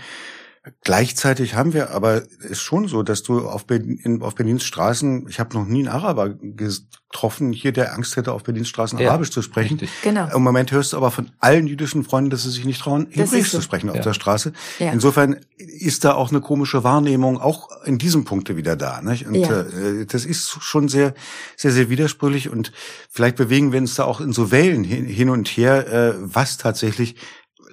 Gleichzeitig 0.82 1.55
haben 1.55 1.74
wir 1.74 1.91
aber 1.91 2.24
ist 2.39 2.61
schon 2.61 2.88
so, 2.88 3.03
dass 3.03 3.22
du 3.22 3.49
auf, 3.49 3.66
Berlin, 3.66 4.22
auf 4.22 4.36
Berlins 4.36 4.64
Straßen, 4.64 5.28
ich 5.28 5.41
habe 5.41 5.53
noch 5.57 5.66
nie 5.66 5.80
einen 5.80 5.89
Araber 5.89 6.30
getroffen, 6.30 7.51
hier 7.51 7.74
der 7.74 7.93
Angst 7.93 8.16
hätte, 8.16 8.32
auf 8.32 8.43
Berlins 8.43 8.70
Straßen 8.70 8.97
ja, 8.97 9.09
Arabisch 9.09 9.32
zu 9.32 9.41
sprechen. 9.41 9.78
Richtig. 9.78 9.89
Genau. 10.03 10.34
Im 10.34 10.41
Moment 10.41 10.72
hörst 10.72 10.93
du 10.93 10.97
aber 10.97 11.11
von 11.11 11.32
allen 11.39 11.68
jüdischen 11.68 12.05
Freunden, 12.05 12.30
dass 12.30 12.43
sie 12.43 12.49
sich 12.49 12.64
nicht 12.64 12.80
trauen, 12.80 13.07
Hebräisch 13.09 13.49
so. 13.49 13.57
zu 13.57 13.61
sprechen 13.61 13.88
ja. 13.88 13.95
auf 13.95 13.99
der 13.99 14.14
Straße. 14.14 14.53
Ja. 14.80 14.93
Insofern 14.93 15.36
ist 15.57 16.05
da 16.05 16.14
auch 16.14 16.30
eine 16.30 16.39
komische 16.39 16.86
Wahrnehmung 16.86 17.41
auch 17.41 17.68
in 17.84 17.97
diesem 17.97 18.24
Punkte 18.24 18.55
wieder 18.55 18.78
da. 18.78 19.01
Nicht? 19.01 19.28
Und 19.28 19.36
ja. 19.36 19.64
äh, 19.64 20.05
das 20.05 20.24
ist 20.24 20.47
schon 20.61 20.88
sehr, 20.88 21.14
sehr, 21.57 21.72
sehr 21.72 21.89
widersprüchlich 21.89 22.49
und 22.49 22.72
vielleicht 23.09 23.36
bewegen 23.36 23.74
wir 23.74 23.82
uns 23.82 23.95
da 23.95 24.05
auch 24.05 24.22
in 24.22 24.32
so 24.32 24.49
Wellen 24.49 24.86
hin, 24.86 25.03
hin 25.03 25.30
und 25.30 25.49
her, 25.49 25.91
äh, 25.91 26.14
was 26.20 26.55
tatsächlich 26.57 27.18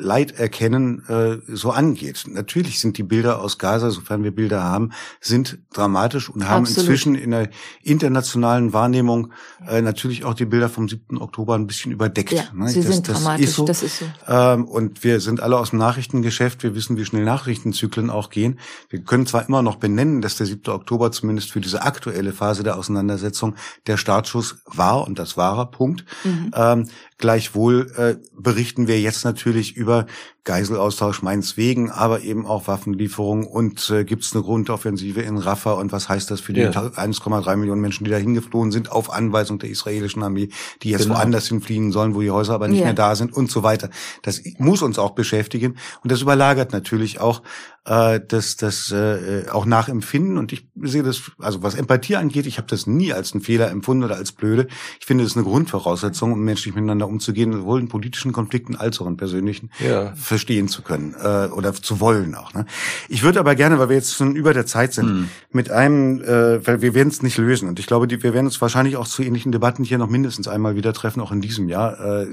Leid 0.01 0.38
erkennen 0.38 1.05
äh, 1.09 1.38
so 1.46 1.70
angeht. 1.70 2.24
Natürlich 2.28 2.80
sind 2.80 2.98
die 2.98 3.03
Bilder 3.03 3.40
aus 3.40 3.59
Gaza, 3.59 3.90
sofern 3.90 4.24
wir 4.24 4.30
Bilder 4.30 4.62
haben, 4.62 4.92
sind 5.20 5.59
dramatisch 5.72 6.28
und 6.28 6.48
haben 6.48 6.62
Absolut. 6.64 6.88
inzwischen 6.88 7.14
in 7.14 7.30
der 7.30 7.51
internationalen 7.82 8.72
Wahrnehmung 8.72 9.32
äh, 9.68 9.82
natürlich 9.82 10.24
auch 10.24 10.34
die 10.34 10.46
Bilder 10.46 10.68
vom 10.68 10.88
7. 10.88 11.18
Oktober 11.18 11.55
ein 11.55 11.66
bisschen 11.66 11.92
überdeckt. 11.92 12.32
Ja, 12.32 12.44
ne? 12.55 12.68
sie 12.68 12.82
das, 12.82 12.92
sind 12.92 13.09
das 13.09 13.18
dramatisch, 13.18 13.46
ist 13.46 13.55
so. 13.55 13.64
das 13.64 13.82
ist 13.82 13.98
so. 13.98 14.07
Ähm, 14.26 14.64
und 14.64 15.05
wir 15.05 15.20
sind 15.20 15.40
alle 15.40 15.59
aus 15.59 15.70
dem 15.70 15.78
Nachrichtengeschäft, 15.78 16.62
wir 16.62 16.74
wissen, 16.74 16.96
wie 16.96 17.05
schnell 17.05 17.24
Nachrichtenzyklen 17.24 18.11
auch 18.11 18.30
gehen. 18.30 18.59
Wir 18.88 19.01
können 19.01 19.26
zwar 19.26 19.46
immer 19.46 19.62
noch 19.62 19.76
benennen, 19.76 20.22
dass 20.22 20.36
der 20.36 20.46
7. 20.46 20.72
Oktober 20.72 21.12
zumindest 21.12 21.53
für 21.53 21.61
diese 21.61 21.82
aktuelle 21.82 22.32
Phase 22.32 22.62
der 22.62 22.78
Auseinandersetzung 22.78 23.55
der 23.86 23.96
Startschuss 23.96 24.62
war 24.66 25.07
und 25.07 25.18
das 25.18 25.36
wahrer 25.36 25.66
Punkt. 25.66 26.05
Mhm. 26.24 26.51
Ähm, 26.55 26.88
Gleichwohl 27.21 27.93
äh, 27.97 28.16
berichten 28.33 28.89
wir 28.89 29.01
jetzt 29.01 29.25
natürlich 29.25 29.77
über 29.77 30.07
Geiselaustausch 30.45 31.22
meineswegen, 31.22 31.91
aber 31.91 32.22
eben 32.22 32.47
auch 32.47 32.66
Waffenlieferungen 32.66 33.47
und 33.47 33.91
äh, 33.91 34.05
gibt 34.05 34.24
es 34.24 34.34
eine 34.34 34.43
Grundoffensive 34.43 35.20
in 35.20 35.36
Rafah 35.36 35.72
und 35.72 35.93
was 35.93 36.09
heißt 36.09 36.30
das 36.30 36.41
für 36.41 36.55
die 36.55 36.62
ja. 36.62 36.70
1,3 36.70 37.57
Millionen 37.57 37.82
Menschen, 37.82 38.05
die 38.05 38.11
da 38.11 38.16
hingeflohen 38.16 38.72
sind, 38.72 38.91
auf 38.91 39.12
Anweisung 39.12 39.59
der 39.59 39.68
israelischen 39.68 40.22
Armee, 40.22 40.49
die 40.82 40.91
jetzt 40.91 41.05
genau. 41.05 41.16
woanders 41.16 41.49
hinfliegen 41.49 41.93
sollen, 41.93 42.14
wo 42.14 42.22
die 42.22 42.30
Häuser 42.30 42.55
aber 42.55 42.68
nicht 42.68 42.78
ja. 42.78 42.86
mehr 42.86 42.95
da 42.95 43.16
sind 43.16 43.34
und 43.34 43.51
so 43.51 43.62
weiter. 43.62 43.91
Das 44.22 44.41
muss 44.57 44.80
uns 44.80 44.99
auch 44.99 45.11
beschäftigen 45.11 45.76
und 46.03 46.11
das 46.11 46.22
überlagert 46.22 46.72
natürlich 46.72 47.20
auch 47.20 47.43
äh, 47.84 48.18
das, 48.26 48.57
das 48.57 48.91
äh, 48.93 49.45
auch 49.51 49.66
nachempfinden 49.66 50.38
und 50.38 50.55
ich 50.55 50.68
sehe 50.80 51.03
das, 51.03 51.20
also 51.38 51.62
was 51.62 51.74
Empathie 51.74 52.16
angeht, 52.16 52.47
ich 52.47 52.57
habe 52.57 52.68
das 52.68 52.86
nie 52.86 53.12
als 53.12 53.32
einen 53.32 53.43
Fehler 53.43 53.70
empfunden 53.70 54.05
oder 54.05 54.16
als 54.16 54.32
blöde. 54.32 54.68
Ich 55.01 55.07
finde, 55.07 55.24
das 55.24 55.32
ist 55.32 55.36
eine 55.36 55.47
Grundvoraussetzung, 55.47 56.32
um 56.32 56.41
menschlich 56.41 56.74
miteinander 56.74 57.09
umzugehen, 57.09 57.53
sowohl 57.53 57.80
in 57.80 57.88
politischen 57.88 58.32
Konflikten 58.32 58.74
als 58.74 59.01
auch 59.03 59.07
in 59.07 59.18
persönlichen. 59.18 59.70
Ja 59.80 60.14
verstehen 60.31 60.68
zu 60.68 60.83
können 60.83 61.16
äh, 61.20 61.49
oder 61.49 61.74
zu 61.74 61.99
wollen 61.99 62.37
auch. 62.37 62.55
Ne? 62.55 62.64
Ich 63.09 63.24
würde 63.24 63.41
aber 63.41 63.57
gerne, 63.57 63.81
weil 63.81 63.89
wir 63.89 63.97
jetzt 63.97 64.14
schon 64.14 64.37
über 64.37 64.55
der 64.55 64.64
Zeit 64.64 64.93
sind, 64.95 65.12
mhm. 65.12 65.28
mit 65.51 65.72
einem, 65.72 66.22
äh, 66.22 66.64
weil 66.64 66.83
wir 66.83 66.95
werden 66.95 67.09
es 67.09 67.20
nicht 67.20 67.37
lösen 67.37 67.68
und 67.68 67.81
ich 67.81 67.89
glaube, 67.89 68.07
die, 68.07 68.22
wir 68.22 68.33
werden 68.33 68.47
uns 68.47 68.61
wahrscheinlich 68.61 68.97
auch 68.97 69.09
zu 69.09 69.24
ähnlichen 69.24 69.51
Debatten 69.51 69.83
hier 69.83 69.99
noch 69.99 70.09
mindestens 70.09 70.47
einmal 70.47 70.76
wieder 70.76 70.93
treffen, 70.93 71.20
auch 71.20 71.33
in 71.33 71.41
diesem 71.41 71.68
Jahr, 71.68 71.99
äh, 71.99 72.26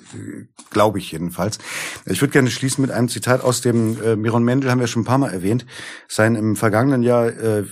glaube 0.70 1.00
ich 1.00 1.12
jedenfalls. 1.12 1.58
Ich 2.06 2.22
würde 2.22 2.34
gerne 2.34 2.52
schließen 2.52 2.84
mit 2.84 2.92
einem 2.92 3.10
Zitat 3.10 3.44
aus 3.44 3.62
dem 3.62 4.00
äh, 4.04 4.16
Miron 4.16 4.44
Mendel, 4.44 4.70
haben 4.70 4.80
wir 4.80 4.86
schon 4.86 5.02
ein 5.02 5.06
paar 5.06 5.18
Mal 5.18 5.34
erwähnt, 5.34 5.66
sein 6.08 6.36
im 6.36 6.56
vergangenen 6.56 7.02
Jahr 7.02 7.30
äh, 7.30 7.64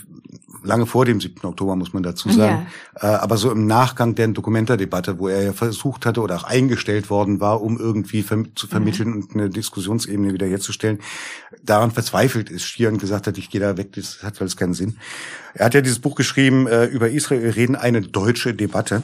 lange 0.65 0.85
vor 0.85 1.05
dem 1.05 1.21
7. 1.21 1.45
Oktober, 1.45 1.75
muss 1.75 1.93
man 1.93 2.03
dazu 2.03 2.29
sagen. 2.29 2.67
Ja. 3.01 3.15
Äh, 3.15 3.17
aber 3.17 3.37
so 3.37 3.51
im 3.51 3.67
Nachgang 3.67 4.15
der 4.15 4.27
Dokumenta-Debatte, 4.27 5.19
wo 5.19 5.27
er 5.27 5.43
ja 5.43 5.53
versucht 5.53 6.05
hatte 6.05 6.21
oder 6.21 6.35
auch 6.35 6.43
eingestellt 6.43 7.09
worden 7.09 7.39
war, 7.39 7.61
um 7.61 7.79
irgendwie 7.79 8.23
verm 8.23 8.55
zu 8.55 8.67
vermitteln 8.67 9.09
mhm. 9.09 9.15
und 9.15 9.33
eine 9.33 9.49
Diskussionsebene 9.49 10.33
wiederherzustellen, 10.33 10.99
daran 11.63 11.91
verzweifelt 11.91 12.49
ist 12.49 12.63
Schier 12.63 12.89
und 12.89 12.97
gesagt 12.97 13.27
hat, 13.27 13.37
ich 13.37 13.49
gehe 13.49 13.61
da 13.61 13.77
weg, 13.77 13.93
das 13.93 14.23
hat 14.23 14.39
alles 14.41 14.57
keinen 14.57 14.73
Sinn. 14.73 14.97
Er 15.53 15.65
hat 15.65 15.73
ja 15.73 15.81
dieses 15.81 15.99
Buch 15.99 16.15
geschrieben, 16.15 16.67
äh, 16.67 16.85
über 16.85 17.09
Israel 17.09 17.49
reden, 17.49 17.75
eine 17.75 18.01
deutsche 18.01 18.53
Debatte. 18.53 19.03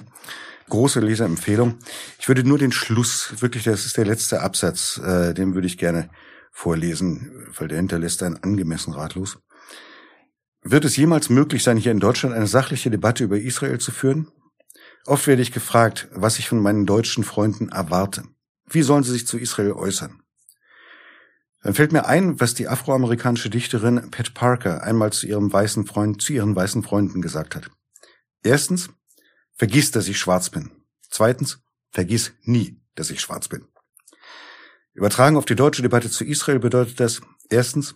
Große 0.70 1.01
Leserempfehlung. 1.01 1.76
Ich 2.18 2.30
würde 2.30 2.45
nur 2.45 2.57
den 2.57 2.72
Schluss, 2.72 3.34
wirklich, 3.41 3.66
das 3.66 3.86
ist 3.86 3.97
der 3.97 4.05
letzte 4.05 4.41
Absatz, 4.41 5.01
äh, 5.03 5.34
den 5.34 5.53
würde 5.53 5.68
ich 5.68 5.78
gerne 5.78 6.09
vorlesen, 6.51 7.32
weil 7.57 7.68
der 7.68 7.78
hinterlässt 7.78 8.24
einen 8.24 8.38
angemessen 8.41 8.93
ratlos. 8.93 9.39
Wird 10.64 10.86
es 10.86 10.95
jemals 10.95 11.30
möglich 11.30 11.64
sein, 11.64 11.78
hier 11.78 11.91
in 11.91 11.99
Deutschland 11.99 12.36
eine 12.36 12.47
sachliche 12.47 12.91
Debatte 12.91 13.24
über 13.24 13.39
Israel 13.39 13.80
zu 13.80 13.91
führen? 13.91 14.32
Oft 15.05 15.26
werde 15.26 15.41
ich 15.41 15.51
gefragt, 15.51 16.07
was 16.12 16.38
ich 16.38 16.47
von 16.47 16.59
meinen 16.59 16.86
deutschen 16.86 17.24
Freunden 17.24 17.70
erwarte. 17.70 18.24
Wie 18.70 18.84
sollen 18.84 19.03
sie 19.03 19.12
sich 19.12 19.26
zu 19.26 19.39
Israel 19.39 19.72
äußern? 19.72 20.22
Dann 21.64 21.74
fällt 21.74 21.91
mir 21.91 22.05
ein, 22.05 22.39
was 22.39 22.53
die 22.53 22.68
afroamerikanische 22.68 23.49
Dichterin 23.49 24.09
Pat 24.12 24.34
Parker 24.34 24.84
einmal 24.84 25.12
zu 25.12 25.28
ihrem 25.28 25.51
weißen 25.51 25.86
Freund, 25.86 26.22
zu 26.22 26.34
ihren 26.34 26.55
weißen 26.55 26.84
Freunden 26.84 27.22
gesagt 27.22 27.55
hat. 27.55 27.70
Erstens, 28.43 28.89
vergiss, 29.55 29.91
dass 29.91 30.07
ich 30.07 30.20
schwarz 30.20 30.49
bin. 30.49 30.72
Zweitens, 31.09 31.59
vergiss 31.91 32.34
nie, 32.43 32.80
dass 32.95 33.12
ich 33.12 33.22
schwarz 33.22 33.47
bin. 33.47 33.66
Übertragen 34.93 35.38
auf 35.38 35.45
die 35.45 35.55
deutsche 35.55 35.82
Debatte 35.82 36.09
zu 36.09 36.24
Israel 36.26 36.59
bedeutet 36.59 36.99
das, 36.99 37.22
erstens, 37.49 37.95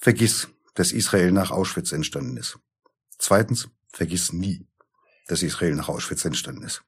vergiss, 0.00 0.48
dass 0.80 0.92
Israel 0.92 1.30
nach 1.30 1.50
Auschwitz 1.50 1.92
entstanden 1.92 2.38
ist. 2.38 2.58
Zweitens, 3.18 3.68
vergiss 3.92 4.32
nie, 4.32 4.66
dass 5.26 5.42
Israel 5.42 5.74
nach 5.74 5.90
Auschwitz 5.90 6.24
entstanden 6.24 6.62
ist. 6.62 6.82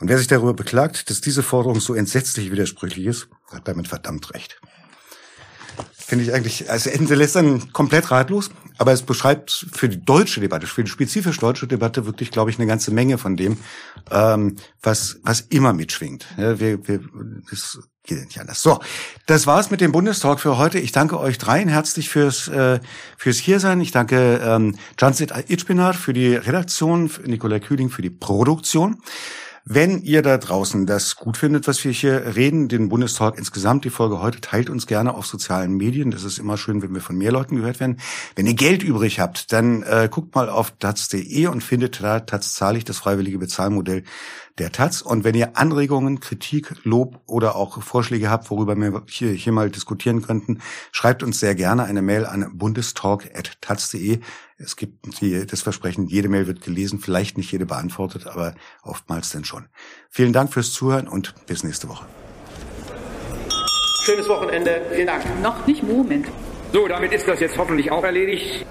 Und 0.00 0.08
wer 0.08 0.18
sich 0.18 0.26
darüber 0.26 0.52
beklagt, 0.52 1.08
dass 1.08 1.20
diese 1.20 1.44
Forderung 1.44 1.78
so 1.78 1.94
entsetzlich 1.94 2.50
widersprüchlich 2.50 3.06
ist, 3.06 3.28
hat 3.52 3.68
damit 3.68 3.86
verdammt 3.86 4.34
recht. 4.34 4.60
Finde 6.06 6.24
ich 6.24 6.34
eigentlich, 6.34 6.70
also 6.70 6.90
Ende 6.90 7.14
lässt 7.14 7.34
dann 7.34 7.72
komplett 7.72 8.10
ratlos, 8.10 8.50
aber 8.76 8.92
es 8.92 9.02
beschreibt 9.02 9.66
für 9.72 9.88
die 9.88 10.04
deutsche 10.04 10.40
Debatte, 10.40 10.66
für 10.66 10.84
die 10.84 10.90
spezifisch 10.90 11.38
deutsche 11.38 11.66
Debatte 11.66 12.04
wirklich, 12.04 12.30
glaube 12.30 12.50
ich, 12.50 12.58
eine 12.58 12.66
ganze 12.66 12.90
Menge 12.90 13.16
von 13.16 13.38
dem, 13.38 13.56
ähm, 14.10 14.56
was, 14.82 15.18
was 15.22 15.40
immer 15.40 15.72
mitschwingt. 15.72 16.26
Ja, 16.36 16.60
wir, 16.60 16.86
wir, 16.86 17.00
das 17.50 17.78
geht 18.02 18.22
nicht 18.22 18.38
anders. 18.38 18.60
So, 18.60 18.80
das 19.24 19.46
war's 19.46 19.70
mit 19.70 19.80
dem 19.80 19.92
Bundestalk 19.92 20.40
für 20.40 20.58
heute. 20.58 20.78
Ich 20.78 20.92
danke 20.92 21.18
euch 21.18 21.38
dreien 21.38 21.68
herzlich 21.68 22.10
fürs 22.10 22.48
äh, 22.48 22.80
fürs 23.16 23.38
Hiersein. 23.38 23.80
Ich 23.80 23.90
danke 23.90 24.42
ähm, 24.44 24.76
Jansit 25.00 25.32
Itchpinar 25.48 25.94
für 25.94 26.12
die 26.12 26.34
Redaktion, 26.34 27.10
Nikolai 27.24 27.60
Kühling 27.60 27.88
für 27.88 28.02
die 28.02 28.10
Produktion. 28.10 29.00
Wenn 29.66 30.02
ihr 30.02 30.20
da 30.20 30.36
draußen 30.36 30.84
das 30.84 31.16
gut 31.16 31.38
findet, 31.38 31.66
was 31.66 31.82
wir 31.84 31.92
hier 31.92 32.36
reden, 32.36 32.68
den 32.68 32.90
Bundestalk 32.90 33.38
insgesamt, 33.38 33.86
die 33.86 33.90
Folge 33.90 34.20
heute, 34.20 34.42
teilt 34.42 34.68
uns 34.68 34.86
gerne 34.86 35.14
auf 35.14 35.24
sozialen 35.24 35.78
Medien. 35.78 36.10
Das 36.10 36.22
ist 36.22 36.36
immer 36.36 36.58
schön, 36.58 36.82
wenn 36.82 36.92
wir 36.92 37.00
von 37.00 37.16
mehr 37.16 37.32
Leuten 37.32 37.56
gehört 37.56 37.80
werden. 37.80 37.98
Wenn 38.36 38.44
ihr 38.44 38.52
Geld 38.52 38.82
übrig 38.82 39.20
habt, 39.20 39.52
dann 39.54 39.82
äh, 39.82 40.10
guckt 40.10 40.34
mal 40.34 40.50
auf 40.50 40.72
taz.de 40.78 41.46
und 41.46 41.64
findet 41.64 42.02
da 42.02 42.20
Taz 42.20 42.52
zahlig 42.52 42.84
das 42.84 42.98
freiwillige 42.98 43.38
Bezahlmodell 43.38 44.04
der 44.58 44.72
Taz. 44.72 45.02
Und 45.02 45.24
wenn 45.24 45.34
ihr 45.34 45.56
Anregungen, 45.56 46.20
Kritik, 46.20 46.74
Lob 46.84 47.20
oder 47.26 47.56
auch 47.56 47.82
Vorschläge 47.82 48.30
habt, 48.30 48.50
worüber 48.50 48.76
wir 48.76 49.02
hier, 49.08 49.32
hier 49.32 49.52
mal 49.52 49.70
diskutieren 49.70 50.22
könnten, 50.22 50.60
schreibt 50.92 51.22
uns 51.22 51.40
sehr 51.40 51.54
gerne 51.54 51.84
eine 51.84 52.02
Mail 52.02 52.26
an 52.26 52.56
bundestalk.taz.de. 52.56 54.20
Es 54.56 54.76
gibt 54.76 55.20
die, 55.20 55.46
das 55.46 55.62
Versprechen, 55.62 56.06
jede 56.06 56.28
Mail 56.28 56.46
wird 56.46 56.62
gelesen, 56.62 57.00
vielleicht 57.00 57.36
nicht 57.36 57.50
jede 57.50 57.66
beantwortet, 57.66 58.26
aber 58.26 58.54
oftmals 58.82 59.30
denn 59.30 59.44
schon. 59.44 59.66
Vielen 60.08 60.32
Dank 60.32 60.52
fürs 60.52 60.72
Zuhören 60.72 61.08
und 61.08 61.34
bis 61.46 61.64
nächste 61.64 61.88
Woche. 61.88 62.06
Schönes 64.04 64.28
Wochenende. 64.28 64.82
Vielen 64.92 65.06
Dank. 65.06 65.24
Noch 65.42 65.66
nicht 65.66 65.82
Moment. 65.82 66.26
So, 66.72 66.86
damit 66.86 67.12
ist 67.12 67.26
das 67.26 67.40
jetzt 67.40 67.56
hoffentlich 67.56 67.90
auch 67.90 68.04
erledigt. 68.04 68.66